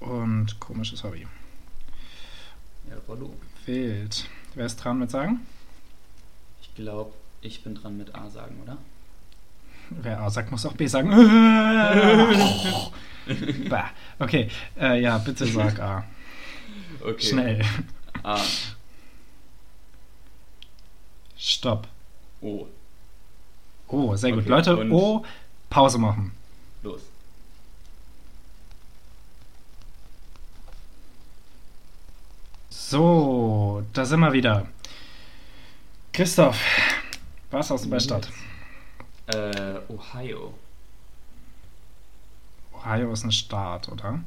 und 0.00 0.60
komisches 0.60 1.02
Hobby. 1.04 1.26
Ja, 2.90 2.96
Rollo. 3.08 3.34
Wild. 3.66 4.28
Wer 4.54 4.66
ist 4.66 4.76
dran 4.76 4.98
mit 4.98 5.10
sagen? 5.10 5.40
Ich 6.60 6.74
glaube, 6.74 7.12
ich 7.40 7.64
bin 7.64 7.74
dran 7.74 7.96
mit 7.96 8.14
A 8.14 8.28
sagen, 8.28 8.60
oder? 8.62 8.76
Wer 10.00 10.20
A 10.20 10.30
sagt, 10.30 10.50
muss 10.50 10.64
auch 10.66 10.74
B 10.74 10.86
sagen. 10.86 11.12
okay, 14.18 14.48
äh, 14.80 15.00
ja, 15.00 15.18
bitte 15.18 15.46
sag 15.46 15.78
A. 15.80 16.04
Okay. 17.00 17.26
Schnell. 17.26 17.64
A. 18.22 18.38
Stopp. 21.36 21.88
O. 22.40 22.66
Oh, 23.88 24.16
sehr 24.16 24.32
gut. 24.32 24.46
Leute, 24.46 24.76
O, 24.90 25.24
Pause 25.68 25.98
machen. 25.98 26.32
Los. 26.82 27.02
So, 32.70 33.82
da 33.92 34.04
sind 34.04 34.20
wir 34.20 34.32
wieder. 34.32 34.66
Christoph, 36.12 36.60
was 37.50 37.70
aus 37.72 37.88
der 37.88 38.00
Stadt? 38.00 38.28
Äh, 39.34 39.80
Ohio. 39.88 40.54
Ohio 42.72 43.12
ist 43.12 43.24
ein 43.24 43.32
Staat, 43.32 43.88
oder? 43.88 44.20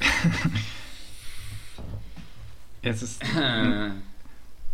Jetzt 2.82 3.02
ist, 3.02 3.22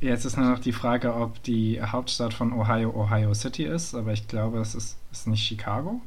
jetzt 0.01 0.25
ist 0.25 0.37
nur 0.37 0.51
noch 0.51 0.59
die 0.59 0.73
Frage, 0.73 1.15
ob 1.15 1.43
die 1.43 1.81
Hauptstadt 1.83 2.35
von 2.35 2.53
Ohio 2.53 2.91
Ohio 2.95 3.33
City 3.35 3.65
ist, 3.65 3.95
aber 3.95 4.13
ich 4.13 4.29
glaube, 4.29 4.59
es 4.61 4.75
ist, 4.75 4.99
ist 5.11 5.27
nicht 5.27 5.45
Chicago. 5.45 6.01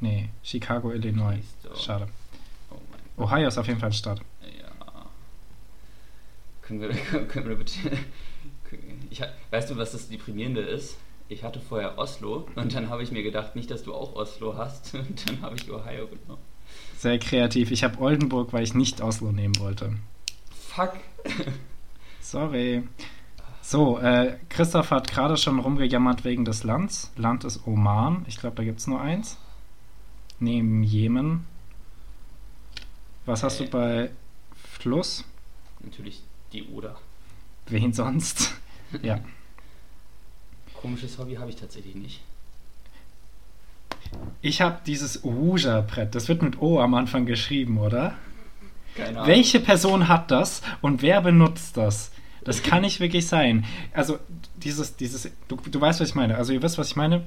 Nee, 0.00 0.30
Chicago, 0.42 0.90
Illinois. 0.90 1.40
Schade. 1.76 2.08
Oh 2.70 3.22
Ohio 3.24 3.48
ist 3.48 3.58
auf 3.58 3.66
jeden 3.66 3.78
Fall 3.78 3.88
eine 3.88 3.94
Stadt. 3.94 4.20
Können 6.66 6.80
wir, 6.80 6.88
können 7.28 7.48
wir 7.48 7.56
bitte. 7.56 7.78
Ich, 9.10 9.22
weißt 9.50 9.70
du, 9.70 9.76
was 9.76 9.92
das 9.92 10.08
Deprimierende 10.08 10.60
ist? 10.60 10.96
Ich 11.28 11.42
hatte 11.42 11.60
vorher 11.60 11.98
Oslo 11.98 12.46
und 12.54 12.74
dann 12.74 12.90
habe 12.90 13.02
ich 13.02 13.10
mir 13.10 13.22
gedacht, 13.22 13.56
nicht, 13.56 13.70
dass 13.70 13.82
du 13.82 13.94
auch 13.94 14.14
Oslo 14.14 14.56
hast. 14.56 14.94
Und 14.94 15.28
dann 15.28 15.40
habe 15.40 15.56
ich 15.56 15.70
Ohio 15.70 16.06
genommen. 16.06 16.42
Sehr 16.98 17.18
kreativ. 17.18 17.70
Ich 17.70 17.82
habe 17.82 17.98
Oldenburg, 17.98 18.52
weil 18.52 18.62
ich 18.62 18.74
nicht 18.74 19.00
Oslo 19.00 19.32
nehmen 19.32 19.58
wollte. 19.58 19.96
Fuck. 20.68 20.92
Sorry. 22.20 22.82
So, 23.62 23.98
äh, 23.98 24.36
Christoph 24.50 24.90
hat 24.90 25.10
gerade 25.10 25.38
schon 25.38 25.58
rumgejammert 25.58 26.24
wegen 26.24 26.44
des 26.44 26.62
Lands. 26.62 27.10
Land 27.16 27.44
ist 27.44 27.66
Oman. 27.66 28.26
Ich 28.28 28.36
glaube, 28.36 28.56
da 28.56 28.64
gibt 28.64 28.80
es 28.80 28.86
nur 28.86 29.00
eins. 29.00 29.38
Neben 30.40 30.82
Jemen. 30.82 31.46
Was 33.24 33.42
hast 33.42 33.60
äh, 33.60 33.64
du 33.64 33.70
bei 33.70 34.10
Fluss? 34.54 35.24
Natürlich 35.80 36.22
die 36.54 36.64
Oder. 36.68 36.96
Wen 37.66 37.92
sonst? 37.92 38.54
ja. 39.02 39.20
Komisches 40.80 41.18
Hobby 41.18 41.34
habe 41.34 41.50
ich 41.50 41.56
tatsächlich 41.56 41.94
nicht. 41.94 42.20
Ich 44.42 44.60
habe 44.60 44.80
dieses 44.86 45.24
Ouija-Brett. 45.24 46.14
Das 46.14 46.28
wird 46.28 46.42
mit 46.42 46.60
O 46.60 46.80
am 46.80 46.94
Anfang 46.94 47.26
geschrieben, 47.26 47.78
oder? 47.78 48.14
Keine 48.94 49.18
Ahnung. 49.18 49.26
Welche 49.26 49.60
Person 49.60 50.08
hat 50.08 50.30
das 50.30 50.62
und 50.82 51.02
wer 51.02 51.20
benutzt 51.20 51.76
das? 51.76 52.12
Das 52.44 52.62
kann 52.62 52.82
nicht 52.82 53.00
wirklich 53.00 53.26
sein. 53.26 53.64
Also, 53.94 54.18
dieses, 54.56 54.96
dieses, 54.96 55.30
du, 55.48 55.56
du 55.56 55.80
weißt, 55.80 56.00
was 56.00 56.10
ich 56.10 56.14
meine. 56.14 56.36
Also, 56.36 56.52
ihr 56.52 56.62
wisst, 56.62 56.76
was 56.76 56.88
ich 56.88 56.96
meine. 56.96 57.24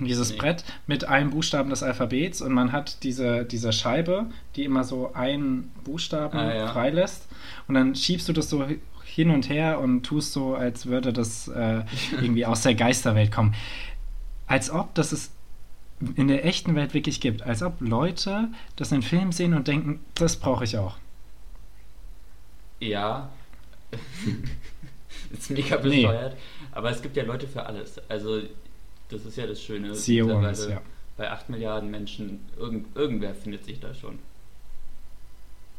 Dieses 0.00 0.32
nee. 0.32 0.38
Brett 0.38 0.64
mit 0.86 1.04
einem 1.04 1.30
Buchstaben 1.30 1.70
des 1.70 1.82
Alphabets 1.82 2.42
und 2.42 2.52
man 2.52 2.72
hat 2.72 3.04
diese, 3.04 3.44
diese 3.44 3.72
Scheibe, 3.72 4.26
die 4.56 4.64
immer 4.64 4.82
so 4.82 5.12
einen 5.14 5.70
Buchstaben 5.84 6.36
ah, 6.36 6.54
ja. 6.54 6.72
freilässt. 6.72 7.28
Und 7.68 7.74
dann 7.74 7.94
schiebst 7.94 8.28
du 8.28 8.32
das 8.32 8.50
so 8.50 8.66
hin 9.04 9.30
und 9.30 9.48
her 9.48 9.78
und 9.78 10.02
tust 10.02 10.32
so, 10.32 10.56
als 10.56 10.86
würde 10.86 11.12
das 11.12 11.46
äh, 11.46 11.82
irgendwie 12.20 12.44
aus 12.44 12.62
der 12.62 12.74
Geisterwelt 12.74 13.30
kommen. 13.30 13.54
Als 14.46 14.70
ob 14.70 14.94
das 14.94 15.12
ist 15.12 15.32
in 16.16 16.28
der 16.28 16.44
echten 16.44 16.74
Welt 16.74 16.94
wirklich 16.94 17.20
gibt. 17.20 17.42
Als 17.42 17.62
ob 17.62 17.80
Leute 17.80 18.48
das 18.76 18.92
in 18.92 19.02
Filmen 19.02 19.32
sehen 19.32 19.54
und 19.54 19.68
denken, 19.68 20.00
das 20.14 20.36
brauche 20.36 20.64
ich 20.64 20.76
auch. 20.76 20.96
Ja. 22.80 23.30
ist 25.32 25.50
mega 25.50 25.76
bescheuert. 25.76 26.34
Nee. 26.34 26.40
Aber 26.72 26.90
es 26.90 27.00
gibt 27.00 27.16
ja 27.16 27.22
Leute 27.22 27.46
für 27.46 27.64
alles. 27.64 28.00
Also, 28.08 28.42
das 29.08 29.24
ist 29.24 29.36
ja 29.36 29.46
das 29.46 29.62
Schöne. 29.62 29.90
Uns, 29.90 30.06
ja. 30.06 30.80
Bei 31.16 31.30
8 31.30 31.48
Milliarden 31.50 31.90
Menschen, 31.90 32.40
irgend, 32.56 32.94
irgendwer 32.96 33.34
findet 33.34 33.64
sich 33.64 33.80
da 33.80 33.94
schon. 33.94 34.18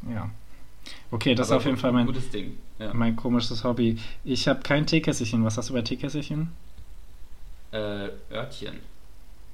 Ja. 0.10 0.30
Okay, 1.12 1.36
das 1.36 1.50
Aber 1.50 1.58
ist 1.58 1.62
auf 1.62 1.66
jeden 1.66 1.78
Fall 1.78 1.92
mein, 1.92 2.06
gutes 2.06 2.30
Ding. 2.30 2.58
Ja. 2.80 2.94
mein 2.94 3.16
komisches 3.16 3.64
Hobby. 3.64 3.98
Ich 4.24 4.48
habe 4.48 4.62
kein 4.62 4.86
Teekesselchen. 4.86 5.44
Was 5.44 5.58
hast 5.58 5.70
du 5.70 5.74
bei 5.74 5.82
Teekesselchen? 5.82 6.52
Äh, 7.72 8.10
Örtchen. 8.32 8.80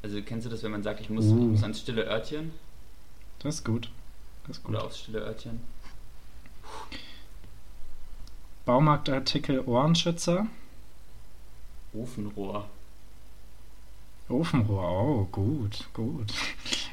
Also 0.03 0.21
kennst 0.21 0.45
du 0.45 0.49
das, 0.49 0.63
wenn 0.63 0.71
man 0.71 0.83
sagt, 0.83 0.99
ich 0.99 1.09
muss, 1.09 1.25
uh. 1.25 1.37
ich 1.37 1.51
muss 1.51 1.63
ans 1.63 1.79
stille 1.79 2.03
Örtchen? 2.05 2.51
Das 3.39 3.55
ist 3.55 3.65
gut. 3.65 3.89
Das 4.47 4.57
ist 4.57 4.63
gut. 4.63 4.75
Oder 4.75 4.85
aufs 4.85 4.99
stille 4.99 5.19
Örtchen. 5.19 5.61
Baumarktartikel 8.65 9.61
Ohrenschützer. 9.61 10.47
Ofenrohr. 11.93 12.67
Ofenrohr, 14.31 14.83
oh, 14.83 15.27
gut, 15.31 15.85
gut. 15.93 16.31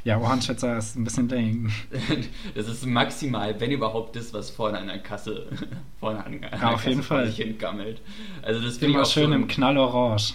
Ja, 0.04 0.18
Ohrenschützer 0.18 0.78
ist 0.78 0.96
ein 0.96 1.04
bisschen 1.04 1.28
lame. 1.28 1.70
Das 2.54 2.68
ist 2.68 2.86
maximal, 2.86 3.58
wenn 3.60 3.70
überhaupt, 3.70 4.16
das, 4.16 4.32
was 4.32 4.50
vorne 4.50 4.78
an 4.78 4.86
der 4.86 4.98
Kasse 4.98 5.46
vorne 6.00 6.24
an, 6.24 6.34
an 6.44 6.60
ja, 6.60 6.68
auf 6.70 6.76
Kasse 6.76 6.88
jeden 6.90 7.02
Fall. 7.02 7.28
hingammelt. 7.30 8.00
Also 8.42 8.60
das 8.60 8.78
finde 8.78 8.94
ich 8.94 9.00
auch 9.00 9.10
schön 9.10 9.32
im 9.32 9.48
Knallorange. 9.48 10.34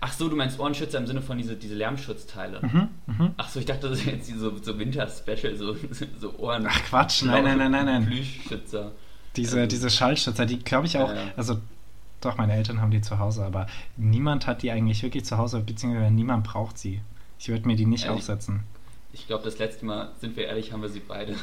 Ach 0.00 0.12
so, 0.12 0.28
du 0.28 0.36
meinst 0.36 0.60
Ohrenschützer 0.60 0.98
im 0.98 1.06
Sinne 1.06 1.22
von 1.22 1.38
diese, 1.38 1.56
diese 1.56 1.74
Lärmschutzteile. 1.74 2.60
Mhm, 2.62 2.88
mh. 3.06 3.32
Ach 3.38 3.48
so, 3.48 3.58
ich 3.60 3.66
dachte, 3.66 3.88
das 3.88 4.00
ist 4.00 4.06
jetzt 4.06 4.38
so, 4.38 4.52
so 4.62 4.78
Winter-Special, 4.78 5.56
so, 5.56 5.74
so 6.20 6.34
Ohren. 6.38 6.66
Ach 6.68 6.82
Quatsch, 6.84 7.22
nein, 7.22 7.44
nein, 7.44 7.58
nein, 7.58 7.72
nein, 7.72 7.86
nein. 7.86 8.06
Plüschschützer. 8.06 8.92
Diese, 9.36 9.56
also, 9.60 9.68
diese 9.68 9.90
Schallschützer, 9.90 10.46
die 10.46 10.58
glaube 10.58 10.86
ich 10.86 10.98
auch, 10.98 11.10
äh, 11.10 11.32
also 11.36 11.58
doch, 12.26 12.36
meine 12.36 12.54
Eltern 12.54 12.80
haben 12.80 12.90
die 12.90 13.00
zu 13.00 13.18
Hause, 13.18 13.44
aber 13.44 13.66
niemand 13.96 14.46
hat 14.46 14.62
die 14.62 14.70
eigentlich 14.70 15.02
wirklich 15.02 15.24
zu 15.24 15.38
Hause, 15.38 15.60
beziehungsweise 15.60 16.12
niemand 16.12 16.44
braucht 16.44 16.78
sie. 16.78 17.00
Ich 17.38 17.48
würde 17.48 17.66
mir 17.66 17.76
die 17.76 17.86
nicht 17.86 18.04
ehrlich, 18.04 18.18
aufsetzen. 18.18 18.64
Ich 19.12 19.26
glaube, 19.26 19.44
das 19.44 19.58
letzte 19.58 19.86
Mal, 19.86 20.10
sind 20.20 20.36
wir 20.36 20.46
ehrlich, 20.46 20.72
haben 20.72 20.82
wir 20.82 20.88
sie 20.88 21.00
beide, 21.00 21.34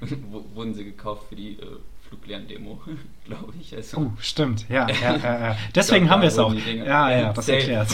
wurden 0.54 0.74
sie 0.74 0.84
gekauft 0.84 1.28
für 1.28 1.36
die 1.36 1.58
äh, 1.58 1.76
Fluglern-Demo, 2.08 2.80
glaube 3.24 3.52
ich. 3.60 3.74
Also. 3.74 3.98
Oh, 3.98 4.12
stimmt, 4.18 4.68
ja, 4.68 4.88
ja, 4.88 5.16
ja, 5.16 5.40
ja. 5.40 5.56
Deswegen 5.74 6.08
haben 6.08 6.22
wir 6.22 6.28
es 6.28 6.38
auch. 6.38 6.54
Ja, 6.54 7.10
ja, 7.10 7.32
das 7.32 7.48
erklärt. 7.48 7.90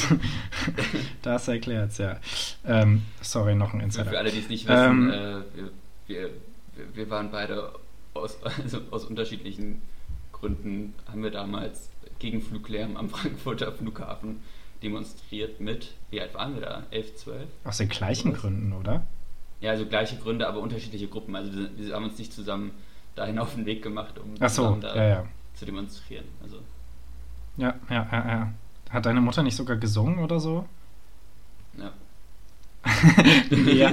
das 1.22 1.48
erklärt 1.48 1.98
ja. 1.98 2.18
Ähm, 2.64 3.02
sorry, 3.20 3.54
noch 3.54 3.72
ein 3.72 3.80
Insider. 3.80 4.10
Für 4.10 4.18
alle, 4.18 4.30
die 4.30 4.40
es 4.40 4.48
nicht 4.48 4.68
wissen, 4.68 5.10
ähm, 5.10 5.10
äh, 5.10 5.42
wir, 6.06 6.30
wir, 6.76 6.94
wir, 6.94 7.10
waren 7.10 7.30
beide 7.30 7.72
aus, 8.14 8.38
also 8.42 8.80
aus 8.90 9.04
unterschiedlichen 9.04 9.82
Gründen, 10.32 10.94
haben 11.08 11.22
wir 11.22 11.30
damals 11.30 11.90
gegen 12.20 12.40
Fluglärm 12.40 12.96
am 12.96 13.10
Frankfurter 13.10 13.72
Flughafen 13.72 14.40
demonstriert 14.82 15.60
mit, 15.60 15.92
wie 16.10 16.20
alt 16.20 16.34
waren 16.34 16.54
wir 16.54 16.62
da? 16.62 16.82
11, 16.90 17.16
12? 17.16 17.48
Aus 17.64 17.78
den 17.78 17.88
gleichen 17.88 18.32
Gründen, 18.32 18.72
oder? 18.72 19.02
Ja, 19.60 19.72
also 19.72 19.84
gleiche 19.84 20.16
Gründe, 20.16 20.46
aber 20.46 20.60
unterschiedliche 20.60 21.08
Gruppen. 21.08 21.36
Also 21.36 21.52
wir, 21.52 21.70
wir 21.76 21.94
haben 21.94 22.04
uns 22.04 22.18
nicht 22.18 22.32
zusammen 22.32 22.70
dahin 23.14 23.38
auf 23.40 23.54
den 23.54 23.66
Weg 23.66 23.82
gemacht, 23.82 24.18
um 24.18 24.34
Ach 24.38 24.48
so, 24.48 24.76
da 24.76 24.94
ja, 24.94 25.08
ja. 25.08 25.26
zu 25.54 25.66
demonstrieren. 25.66 26.24
Also. 26.42 26.58
Ja, 27.56 27.74
ja, 27.90 28.08
ja, 28.10 28.28
ja. 28.28 28.52
Hat 28.90 29.06
deine 29.06 29.20
Mutter 29.20 29.42
nicht 29.42 29.56
sogar 29.56 29.76
gesungen 29.76 30.18
oder 30.18 30.40
so? 30.40 30.66
Ja. 31.76 31.92
ja. 33.72 33.92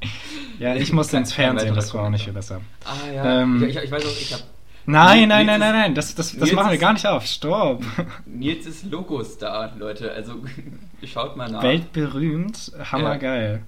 ja, 0.58 0.74
ich 0.76 0.92
musste 0.92 1.16
ins 1.16 1.32
Fernsehen, 1.32 1.74
das 1.74 1.92
war 1.92 2.04
auch 2.04 2.10
nicht 2.10 2.24
viel 2.24 2.32
besser. 2.32 2.60
Ah 2.84 3.10
ja, 3.12 3.42
ähm, 3.42 3.62
ich, 3.62 3.76
ich, 3.76 3.90
weiß 3.90 4.04
auch, 4.04 4.20
ich 4.20 4.32
habe 4.32 4.44
Nein, 4.86 5.28
nein, 5.28 5.46
nein, 5.46 5.60
nein, 5.60 5.72
nein, 5.72 5.94
das, 5.94 6.14
das, 6.14 6.36
das 6.36 6.52
machen 6.52 6.70
wir 6.70 6.78
gar 6.78 6.92
nicht 6.92 7.06
auf. 7.06 7.24
Stopp. 7.26 7.84
Nils 8.26 8.66
ist 8.66 8.84
Logostar, 8.84 9.72
Leute. 9.78 10.12
Also 10.12 10.36
schaut 11.04 11.36
mal 11.36 11.50
nach. 11.50 11.62
Weltberühmt, 11.62 12.72
hammergeil. 12.90 13.62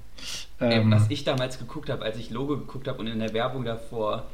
Ja. 0.60 0.70
Ähm, 0.70 0.90
was 0.90 1.10
ich 1.10 1.24
damals 1.24 1.58
geguckt 1.58 1.90
habe, 1.90 2.04
als 2.04 2.16
ich 2.16 2.30
Logo 2.30 2.56
geguckt 2.56 2.88
habe 2.88 2.98
und 2.98 3.08
in 3.08 3.18
der 3.18 3.32
Werbung 3.32 3.64
davor 3.64 4.26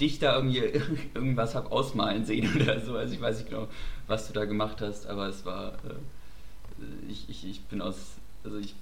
dich 0.00 0.18
da 0.18 0.36
irgendwie 0.36 0.58
irgendwas 1.14 1.54
hab 1.54 1.72
ausmalen 1.72 2.24
sehen 2.24 2.50
oder 2.54 2.80
so. 2.80 2.96
Also 2.96 3.14
ich 3.14 3.20
weiß 3.20 3.38
nicht 3.38 3.50
genau, 3.50 3.68
was 4.06 4.26
du 4.26 4.32
da 4.32 4.44
gemacht 4.44 4.80
hast, 4.80 5.06
aber 5.06 5.28
es 5.28 5.44
war. 5.44 5.72
Äh, 5.72 7.10
ich, 7.10 7.28
ich, 7.28 7.48
ich 7.48 7.60
bin 7.62 7.80
aus. 7.80 7.96
Also 8.44 8.58
ich. 8.58 8.74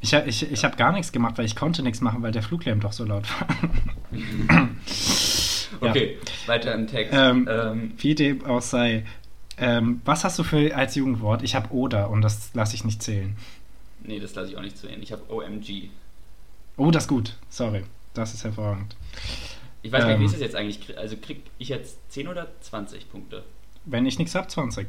Ich, 0.00 0.12
ich, 0.12 0.52
ich 0.52 0.64
habe 0.64 0.76
gar 0.76 0.92
nichts 0.92 1.10
gemacht, 1.10 1.38
weil 1.38 1.46
ich 1.46 1.56
konnte 1.56 1.82
nichts 1.82 2.02
machen, 2.02 2.22
weil 2.22 2.30
der 2.30 2.42
Fluglärm 2.42 2.80
doch 2.80 2.92
so 2.92 3.04
laut 3.04 3.24
war. 3.40 3.48
okay, 5.80 6.18
ja. 6.18 6.48
weiter 6.48 6.74
im 6.74 6.86
Text. 6.86 7.12
Ähm, 7.16 7.48
ähm, 7.50 7.92
wie 7.98 8.14
dem 8.14 8.44
auch 8.44 8.62
sei, 8.62 9.04
Ähm, 9.58 10.02
was 10.04 10.22
hast 10.24 10.38
du 10.38 10.42
für 10.42 10.76
als 10.76 10.94
Jugendwort? 10.96 11.42
Ich 11.42 11.54
habe 11.54 11.72
Oder 11.72 12.10
und 12.10 12.20
das 12.20 12.50
lasse 12.54 12.74
ich 12.74 12.84
nicht 12.84 13.02
zählen. 13.02 13.36
Nee, 14.02 14.20
das 14.20 14.34
lasse 14.34 14.50
ich 14.50 14.56
auch 14.56 14.62
nicht 14.62 14.76
zählen. 14.76 15.02
Ich 15.02 15.12
habe 15.12 15.22
OMG. 15.32 15.88
Oh, 16.76 16.90
das 16.90 17.04
ist 17.04 17.08
gut. 17.08 17.36
Sorry. 17.48 17.84
Das 18.12 18.34
ist 18.34 18.44
hervorragend. 18.44 18.96
Ich 19.82 19.92
weiß 19.92 20.04
ähm, 20.04 20.10
nicht, 20.10 20.20
wie 20.20 20.24
ist 20.26 20.34
das 20.34 20.40
jetzt 20.40 20.56
eigentlich? 20.56 20.98
Also 20.98 21.16
krieg 21.16 21.42
ich 21.58 21.68
jetzt 21.68 21.98
10 22.12 22.28
oder 22.28 22.48
20 22.60 23.10
Punkte? 23.10 23.44
Wenn 23.84 24.04
ich 24.06 24.18
nichts 24.18 24.34
habe, 24.34 24.48
20. 24.48 24.88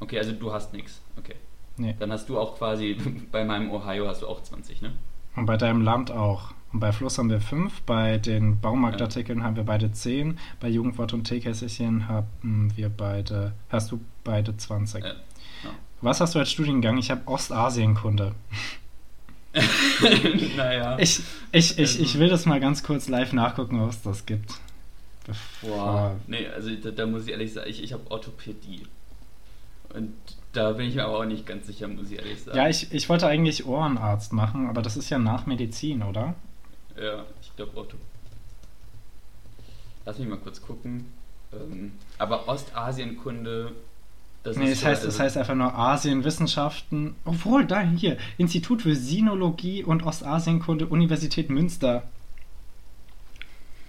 Okay, 0.00 0.18
also 0.18 0.32
du 0.32 0.52
hast 0.52 0.72
nichts. 0.72 1.00
Okay. 1.16 1.34
Nee. 1.76 1.94
Dann 1.98 2.12
hast 2.12 2.28
du 2.28 2.38
auch 2.38 2.56
quasi, 2.58 2.96
bei 3.32 3.44
meinem 3.44 3.70
Ohio 3.70 4.08
hast 4.08 4.22
du 4.22 4.28
auch 4.28 4.42
20, 4.42 4.82
ne? 4.82 4.92
Und 5.36 5.46
bei 5.46 5.56
deinem 5.56 5.82
Land 5.82 6.10
auch. 6.10 6.52
Und 6.72 6.80
bei 6.80 6.92
Fluss 6.92 7.18
haben 7.18 7.30
wir 7.30 7.40
5, 7.40 7.82
bei 7.82 8.18
den 8.18 8.60
Baumarktartikeln 8.60 9.40
ja. 9.40 9.44
haben 9.44 9.56
wir 9.56 9.64
beide 9.64 9.90
10, 9.90 10.38
bei 10.60 10.68
Jugendwort 10.68 11.12
und 11.12 11.24
Teekässchen 11.24 12.06
haben 12.08 12.72
wir 12.76 12.88
beide, 12.88 13.52
hast 13.70 13.90
du 13.90 14.00
beide 14.22 14.56
20. 14.56 15.02
Ja. 15.02 15.10
Ja. 15.10 15.70
Was 16.00 16.20
hast 16.20 16.34
du 16.34 16.38
als 16.38 16.50
Studiengang? 16.50 16.98
Ich 16.98 17.10
habe 17.10 17.26
Ostasienkunde. 17.26 18.34
naja. 20.56 20.96
Ich, 21.00 21.22
ich, 21.50 21.78
ich, 21.78 22.00
ich 22.00 22.18
will 22.18 22.28
das 22.28 22.46
mal 22.46 22.60
ganz 22.60 22.84
kurz 22.84 23.08
live 23.08 23.32
nachgucken, 23.32 23.80
was 23.80 24.00
das 24.02 24.24
gibt. 24.24 24.54
Boah, 25.60 26.16
nee, 26.26 26.46
also 26.46 26.74
da, 26.76 26.90
da, 26.90 27.06
muss 27.06 27.24
ich 27.24 27.30
ehrlich 27.30 27.52
sagen, 27.52 27.68
ich, 27.68 27.82
ich 27.82 27.92
habe 27.92 28.08
Orthopädie. 28.10 28.86
Und 29.94 30.14
da 30.52 30.72
bin 30.72 30.88
ich 30.88 30.96
mir 30.96 31.04
aber 31.04 31.18
auch 31.18 31.24
nicht 31.24 31.46
ganz 31.46 31.66
sicher, 31.66 31.86
muss 31.86 32.10
ich 32.10 32.18
ehrlich 32.18 32.42
sagen. 32.42 32.56
Ja, 32.56 32.68
ich, 32.68 32.92
ich 32.92 33.08
wollte 33.08 33.26
eigentlich 33.26 33.66
Ohrenarzt 33.66 34.32
machen, 34.32 34.68
aber 34.68 34.82
das 34.82 34.96
ist 34.96 35.10
ja 35.10 35.18
nach 35.18 35.46
Medizin, 35.46 36.02
oder? 36.02 36.34
Ja, 37.00 37.24
ich 37.40 37.54
glaube 37.56 37.76
Ortho. 37.76 37.96
Lass 40.04 40.18
mich 40.18 40.28
mal 40.28 40.38
kurz 40.38 40.60
gucken. 40.60 41.06
Ähm, 41.52 41.92
aber 42.18 42.48
Ostasienkunde. 42.48 43.72
Das 44.42 44.56
nee, 44.56 44.70
es 44.70 44.84
heißt, 44.84 45.02
also 45.02 45.06
das 45.06 45.20
heißt 45.20 45.36
einfach 45.36 45.54
nur 45.54 45.74
Asienwissenschaften. 45.74 47.14
Obwohl, 47.24 47.66
da 47.66 47.82
hier, 47.82 48.16
Institut 48.38 48.82
für 48.82 48.96
Sinologie 48.96 49.84
und 49.84 50.02
Ostasienkunde, 50.02 50.86
Universität 50.86 51.50
Münster. 51.50 52.04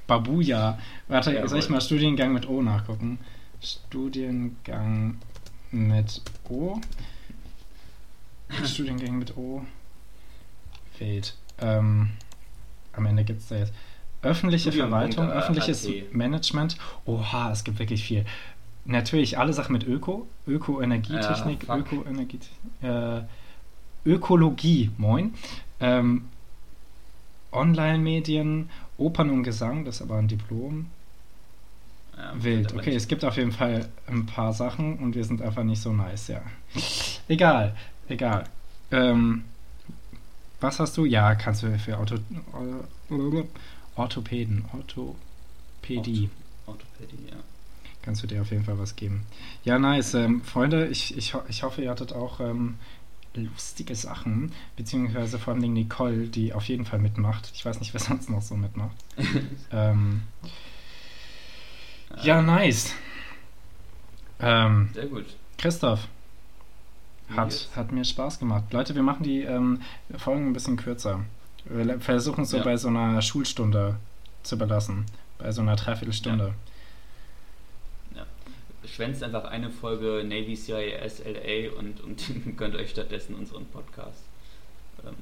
Babuja. 0.07 0.77
Warte, 1.07 1.33
ja, 1.33 1.47
soll 1.47 1.59
ich 1.59 1.69
mal 1.69 1.79
Studiengang 1.79 2.33
mit 2.33 2.47
O 2.49 2.61
nachgucken? 2.61 3.17
Studiengang 3.61 5.17
mit 5.71 6.21
O. 6.49 6.79
Studiengang 8.65 9.17
mit 9.17 9.37
O. 9.37 9.61
Fehlt. 10.93 11.35
Ähm, 11.59 12.11
am 12.93 13.05
Ende 13.05 13.23
gibt 13.23 13.41
es 13.41 13.47
da 13.47 13.57
jetzt 13.57 13.73
öffentliche 14.21 14.71
Verwaltung, 14.71 15.25
Punkt, 15.25 15.33
öffentliches 15.33 15.85
AT. 15.85 16.13
Management. 16.13 16.77
Oha, 17.05 17.51
es 17.51 17.63
gibt 17.63 17.79
wirklich 17.79 18.03
viel. 18.03 18.25
Natürlich 18.85 19.37
alle 19.37 19.53
Sachen 19.53 19.73
mit 19.73 19.87
Öko, 19.87 20.27
Öko-Energietechnik, 20.47 21.67
ja, 21.67 21.77
Öko-Energietechnik, 21.77 22.83
äh, 22.83 23.21
Ökologie, 24.05 24.91
moin. 24.97 25.33
Ähm, 25.79 26.25
Online-Medien, 27.51 28.69
Opern 28.97 29.29
und 29.29 29.43
Gesang, 29.43 29.85
das 29.85 29.95
ist 29.95 30.01
aber 30.01 30.17
ein 30.17 30.27
Diplom. 30.27 30.87
Ja, 32.21 32.43
Wild. 32.43 32.73
Okay, 32.73 32.95
es 32.95 33.07
gibt 33.07 33.25
auf 33.25 33.35
jeden 33.37 33.51
Fall 33.51 33.89
ein 34.07 34.27
paar 34.27 34.53
Sachen 34.53 34.99
und 34.99 35.15
wir 35.15 35.25
sind 35.25 35.41
einfach 35.41 35.63
nicht 35.63 35.81
so 35.81 35.91
nice, 35.91 36.27
ja. 36.27 36.41
egal, 37.27 37.75
egal. 38.07 38.43
Ähm, 38.91 39.45
was 40.59 40.79
hast 40.79 40.95
du? 40.97 41.05
Ja, 41.05 41.33
kannst 41.33 41.63
du 41.63 41.79
für 41.79 41.97
Auto, 41.97 42.17
Orthopäden, 43.95 44.65
Orthopädie. 44.71 46.29
Orthopädie, 46.67 47.25
ja. 47.31 47.37
Kannst 48.03 48.21
du 48.21 48.27
dir 48.27 48.41
auf 48.41 48.51
jeden 48.51 48.65
Fall 48.65 48.77
was 48.77 48.95
geben. 48.95 49.25
Ja, 49.63 49.79
nice. 49.79 50.13
Ähm, 50.13 50.43
Freunde, 50.43 50.87
ich, 50.87 51.17
ich, 51.17 51.33
ich 51.49 51.63
hoffe, 51.63 51.81
ihr 51.81 51.89
hattet 51.89 52.13
auch 52.13 52.39
ähm, 52.39 52.75
lustige 53.33 53.95
Sachen, 53.95 54.51
beziehungsweise 54.75 55.39
vor 55.39 55.53
allem 55.53 55.73
Nicole, 55.73 56.27
die 56.27 56.53
auf 56.53 56.65
jeden 56.65 56.85
Fall 56.85 56.99
mitmacht. 56.99 57.51
Ich 57.55 57.65
weiß 57.65 57.79
nicht, 57.79 57.93
wer 57.93 58.01
sonst 58.01 58.29
noch 58.29 58.41
so 58.41 58.55
mitmacht. 58.55 58.95
ähm, 59.71 60.21
ja, 62.21 62.41
nice. 62.41 62.93
Ähm, 64.39 64.89
Sehr 64.93 65.05
gut. 65.05 65.25
Christoph, 65.57 66.07
hat, 67.35 67.69
hat 67.75 67.91
mir 67.91 68.03
Spaß 68.03 68.39
gemacht. 68.39 68.71
Leute, 68.71 68.95
wir 68.95 69.03
machen 69.03 69.23
die 69.23 69.41
ähm, 69.41 69.81
Folgen 70.17 70.47
ein 70.47 70.53
bisschen 70.53 70.77
kürzer. 70.77 71.23
Wir 71.65 71.99
versuchen 71.99 72.43
es 72.43 72.49
so 72.49 72.57
ja. 72.57 72.63
bei 72.63 72.77
so 72.77 72.87
einer 72.87 73.21
Schulstunde 73.21 73.95
zu 74.43 74.57
belassen. 74.57 75.05
Bei 75.37 75.51
so 75.51 75.61
einer 75.61 75.75
Dreiviertelstunde. 75.75 76.53
Ja. 78.15 78.21
ja. 78.21 78.87
Schwänzt 78.87 79.23
einfach 79.23 79.45
eine 79.45 79.69
Folge 79.69 80.23
Navy 80.25 80.55
CIS 80.55 81.21
LA 81.23 81.77
und, 81.77 82.01
und 82.01 82.23
gönnt 82.57 82.75
euch 82.75 82.89
stattdessen 82.89 83.35
unseren 83.35 83.65
Podcast. 83.67 84.23
Ähm, 85.05 85.13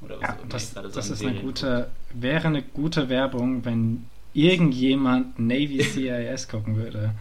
oder 0.00 0.20
was 0.20 0.74
ja, 0.74 0.82
das, 0.82 0.92
das 0.92 1.10
ist 1.10 1.24
eine 1.24 1.40
gute, 1.40 1.90
wäre 2.14 2.46
eine 2.46 2.62
gute 2.62 3.08
Werbung, 3.08 3.64
wenn 3.64 4.06
irgendjemand 4.38 5.38
Navy 5.38 5.82
CIS 5.82 6.48
gucken 6.48 6.76
würde 6.76 7.14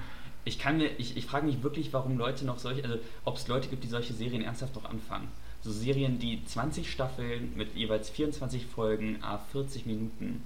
ich 0.47 0.57
kann 0.57 0.77
mir, 0.77 0.89
ich, 0.97 1.17
ich 1.17 1.25
frage 1.25 1.45
mich 1.45 1.61
wirklich, 1.61 1.91
warum 1.93 2.17
Leute 2.17 2.45
noch 2.45 2.57
solche, 2.57 2.83
also 2.83 2.97
ob 3.25 3.37
es 3.37 3.47
Leute 3.47 3.67
gibt, 3.67 3.83
die 3.83 3.89
solche 3.89 4.13
Serien 4.13 4.41
ernsthaft 4.41 4.75
noch 4.75 4.85
anfangen. 4.85 5.27
So 5.61 5.71
Serien, 5.71 6.19
die 6.19 6.43
20 6.45 6.89
Staffeln 6.89 7.55
mit 7.55 7.75
jeweils 7.75 8.09
24 8.09 8.65
Folgen, 8.65 9.21
a 9.21 9.37
40 9.37 9.85
Minuten 9.85 10.43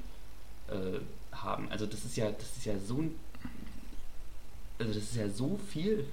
äh, 0.69 0.99
haben. 1.35 1.69
Also 1.69 1.85
das 1.85 2.03
ist 2.03 2.17
ja, 2.17 2.31
das 2.31 2.57
ist 2.57 2.65
ja 2.65 2.79
so 2.79 2.97
ein, 2.97 3.15
also 4.79 4.93
das 4.93 5.03
ist 5.03 5.15
ja 5.15 5.29
so 5.29 5.59
viel. 5.69 6.05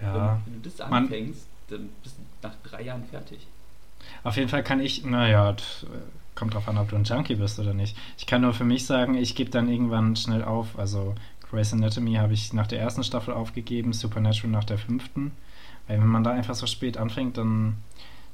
Ja. 0.00 0.40
Wenn, 0.44 0.54
wenn 0.54 0.62
du 0.62 0.70
das 0.70 0.80
anfängst, 0.80 1.46
dann 1.68 1.88
bist 2.02 2.16
du 2.16 2.46
nach 2.46 2.54
drei 2.62 2.82
Jahren 2.82 3.04
fertig. 3.04 3.46
Auf 4.22 4.36
jeden 4.36 4.48
Fall 4.48 4.62
kann 4.62 4.80
ich, 4.80 5.04
naja, 5.04 5.56
kommt 6.38 6.54
drauf 6.54 6.68
an, 6.68 6.78
ob 6.78 6.88
du 6.90 6.96
ein 6.96 7.04
Junkie 7.04 7.34
bist 7.34 7.58
oder 7.58 7.74
nicht. 7.74 7.96
Ich 8.16 8.26
kann 8.26 8.42
nur 8.42 8.54
für 8.54 8.64
mich 8.64 8.86
sagen, 8.86 9.14
ich 9.14 9.34
gebe 9.34 9.50
dann 9.50 9.68
irgendwann 9.68 10.14
schnell 10.14 10.44
auf. 10.44 10.78
Also 10.78 11.14
Grey's 11.50 11.72
Anatomy 11.72 12.14
habe 12.14 12.32
ich 12.32 12.52
nach 12.52 12.66
der 12.66 12.80
ersten 12.80 13.02
Staffel 13.02 13.34
aufgegeben, 13.34 13.92
Supernatural 13.92 14.50
nach 14.50 14.64
der 14.64 14.78
fünften. 14.78 15.32
Weil 15.88 16.00
wenn 16.00 16.06
man 16.06 16.22
da 16.22 16.30
einfach 16.30 16.54
so 16.54 16.66
spät 16.66 16.96
anfängt, 16.96 17.38
dann, 17.38 17.78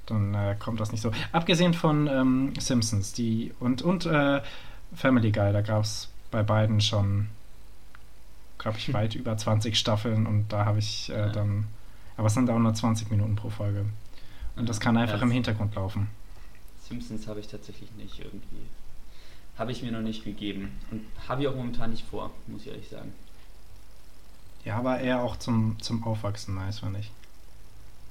dann 0.06 0.34
äh, 0.34 0.56
kommt 0.58 0.80
das 0.80 0.92
nicht 0.92 1.00
so. 1.00 1.12
Abgesehen 1.32 1.72
von 1.72 2.06
ähm, 2.08 2.52
Simpsons 2.58 3.12
die 3.12 3.52
und, 3.58 3.80
und 3.82 4.04
äh, 4.06 4.42
Family 4.94 5.32
Guy, 5.32 5.52
da 5.52 5.62
gab 5.62 5.84
es 5.84 6.10
bei 6.30 6.42
beiden 6.42 6.80
schon, 6.80 7.28
glaube 8.58 8.76
ich, 8.78 8.92
weit 8.92 9.14
über 9.14 9.36
20 9.36 9.78
Staffeln 9.78 10.26
und 10.26 10.52
da 10.52 10.66
habe 10.66 10.78
ich 10.78 11.10
äh, 11.10 11.30
dann, 11.32 11.68
aber 12.16 12.26
es 12.26 12.34
sind 12.34 12.50
auch 12.50 12.58
nur 12.58 12.74
20 12.74 13.10
Minuten 13.10 13.36
pro 13.36 13.48
Folge. 13.48 13.86
Und 14.56 14.68
das 14.68 14.78
kann 14.78 14.96
einfach 14.96 15.18
ja, 15.18 15.22
im 15.22 15.30
Hintergrund 15.30 15.74
laufen. 15.74 16.08
Simpsons 17.00 17.26
habe 17.26 17.40
ich 17.40 17.48
tatsächlich 17.48 17.90
nicht 17.92 18.18
irgendwie 18.18 18.66
habe 19.58 19.72
ich 19.72 19.82
mir 19.82 19.92
noch 19.92 20.00
nicht 20.00 20.24
gegeben. 20.24 20.80
Und 20.90 21.06
habe 21.28 21.42
ich 21.42 21.48
auch 21.48 21.54
momentan 21.54 21.90
nicht 21.90 22.04
vor, 22.04 22.30
muss 22.46 22.62
ich 22.62 22.68
ehrlich 22.68 22.88
sagen. 22.88 23.12
Ja, 24.64 24.78
aber 24.78 25.00
eher 25.00 25.22
auch 25.22 25.36
zum, 25.36 25.78
zum 25.80 26.04
Aufwachsen 26.04 26.54
nice, 26.54 26.80
fand 26.80 26.98
ich. 26.98 27.10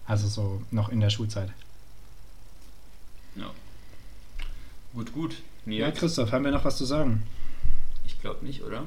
Also 0.06 0.28
so 0.28 0.62
noch 0.72 0.90
in 0.90 1.00
der 1.00 1.10
Schulzeit. 1.10 1.52
Ja. 3.36 3.50
Gut, 4.94 5.14
gut. 5.14 5.42
Nils. 5.66 5.80
Ja, 5.80 5.92
Christoph, 5.92 6.32
haben 6.32 6.46
wir 6.46 6.52
noch 6.52 6.66
was 6.66 6.78
zu 6.78 6.86
sagen? 6.86 7.24
Ich 8.06 8.20
glaube 8.22 8.46
nicht, 8.46 8.62
oder? 8.64 8.86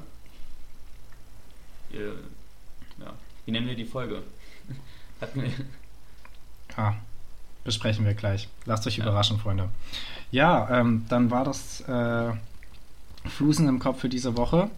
Ihr, 1.90 2.14
ja. 3.01 3.14
Wie 3.44 3.51
nennen 3.51 3.66
wir 3.66 3.74
die 3.74 3.84
Folge? 3.84 4.22
Hatten 5.20 5.42
wir. 5.42 5.53
Ah, 6.76 6.97
besprechen 7.67 8.07
wir 8.07 8.14
gleich. 8.14 8.49
Lasst 8.64 8.87
euch 8.87 8.97
ja. 8.97 9.05
überraschen, 9.05 9.39
Freunde. 9.39 9.69
Ja, 10.31 10.81
ähm, 10.81 11.05
dann 11.09 11.31
war 11.31 11.45
das 11.45 11.83
äh, 11.83 12.33
Flusen 13.29 13.69
im 13.69 13.79
Kopf 13.79 14.01
für 14.01 14.09
diese 14.09 14.37
Woche. 14.37 14.71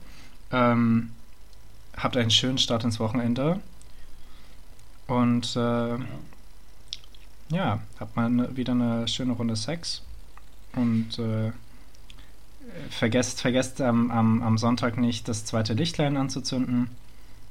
Ähm, 0.50 1.10
habt 1.96 2.16
einen 2.16 2.30
schönen 2.30 2.58
Start 2.58 2.82
ins 2.82 2.98
Wochenende. 2.98 3.60
Und 5.06 5.54
äh, 5.56 5.90
ja. 5.90 5.98
ja, 7.50 7.80
habt 8.00 8.16
mal 8.16 8.28
ne, 8.28 8.56
wieder 8.56 8.72
eine 8.72 9.06
schöne 9.06 9.34
Runde 9.34 9.56
Sex. 9.56 10.02
Und 10.74 11.18
äh, 11.18 11.52
vergesst, 12.90 13.40
vergesst 13.40 13.80
am, 13.80 14.10
am, 14.10 14.42
am 14.42 14.58
Sonntag 14.58 14.98
nicht, 14.98 15.28
das 15.28 15.44
zweite 15.44 15.74
Lichtlein 15.74 16.16
anzuzünden. 16.16 16.90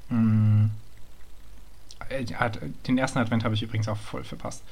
Mhm. 0.10 0.72
Den 2.88 2.98
ersten 2.98 3.20
Advent 3.20 3.44
habe 3.44 3.56
ich 3.56 3.64
übrigens 3.64 3.88
auch 3.88 3.98
voll 3.98 4.24
verpasst. 4.24 4.64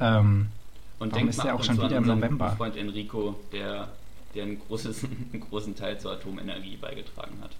Ähm, 0.00 0.48
und 0.98 1.14
denkt 1.14 1.30
ist 1.30 1.44
ja 1.44 1.54
auch 1.54 1.62
schon 1.62 1.80
wieder 1.80 1.96
im 1.98 2.06
November. 2.06 2.54
Freund 2.56 2.76
Enrico, 2.76 3.38
der, 3.52 3.88
der 4.34 4.44
einen, 4.44 4.58
großes, 4.60 5.04
einen 5.32 5.44
großen 5.48 5.76
Teil 5.76 5.98
zur 5.98 6.12
Atomenergie 6.12 6.76
beigetragen 6.76 7.38
hat. 7.42 7.50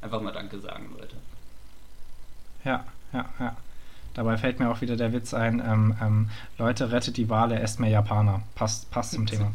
Einfach 0.00 0.20
mal 0.20 0.32
Danke 0.32 0.60
sagen, 0.60 0.90
Leute. 0.98 1.16
Ja, 2.64 2.84
ja, 3.12 3.28
ja. 3.38 3.56
Dabei 4.14 4.36
fällt 4.36 4.60
mir 4.60 4.70
auch 4.70 4.80
wieder 4.80 4.96
der 4.96 5.12
Witz 5.12 5.34
ein, 5.34 5.60
ähm, 5.60 5.96
ähm, 6.00 6.30
Leute, 6.56 6.92
rettet 6.92 7.16
die 7.16 7.28
Wale, 7.28 7.58
esst 7.58 7.80
mehr 7.80 7.90
Japaner. 7.90 8.42
Passt, 8.54 8.90
passt 8.90 9.12
zum 9.12 9.26
Thema. 9.26 9.52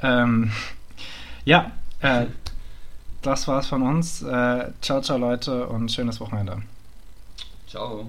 ähm, 0.00 0.52
ja, 1.44 1.72
äh, 2.00 2.26
das 3.22 3.48
war's 3.48 3.66
von 3.66 3.82
uns. 3.82 4.22
Äh, 4.22 4.70
ciao, 4.80 5.00
ciao, 5.00 5.18
Leute 5.18 5.66
und 5.66 5.90
schönes 5.90 6.20
Wochenende. 6.20 6.62
Ciao. 7.66 8.06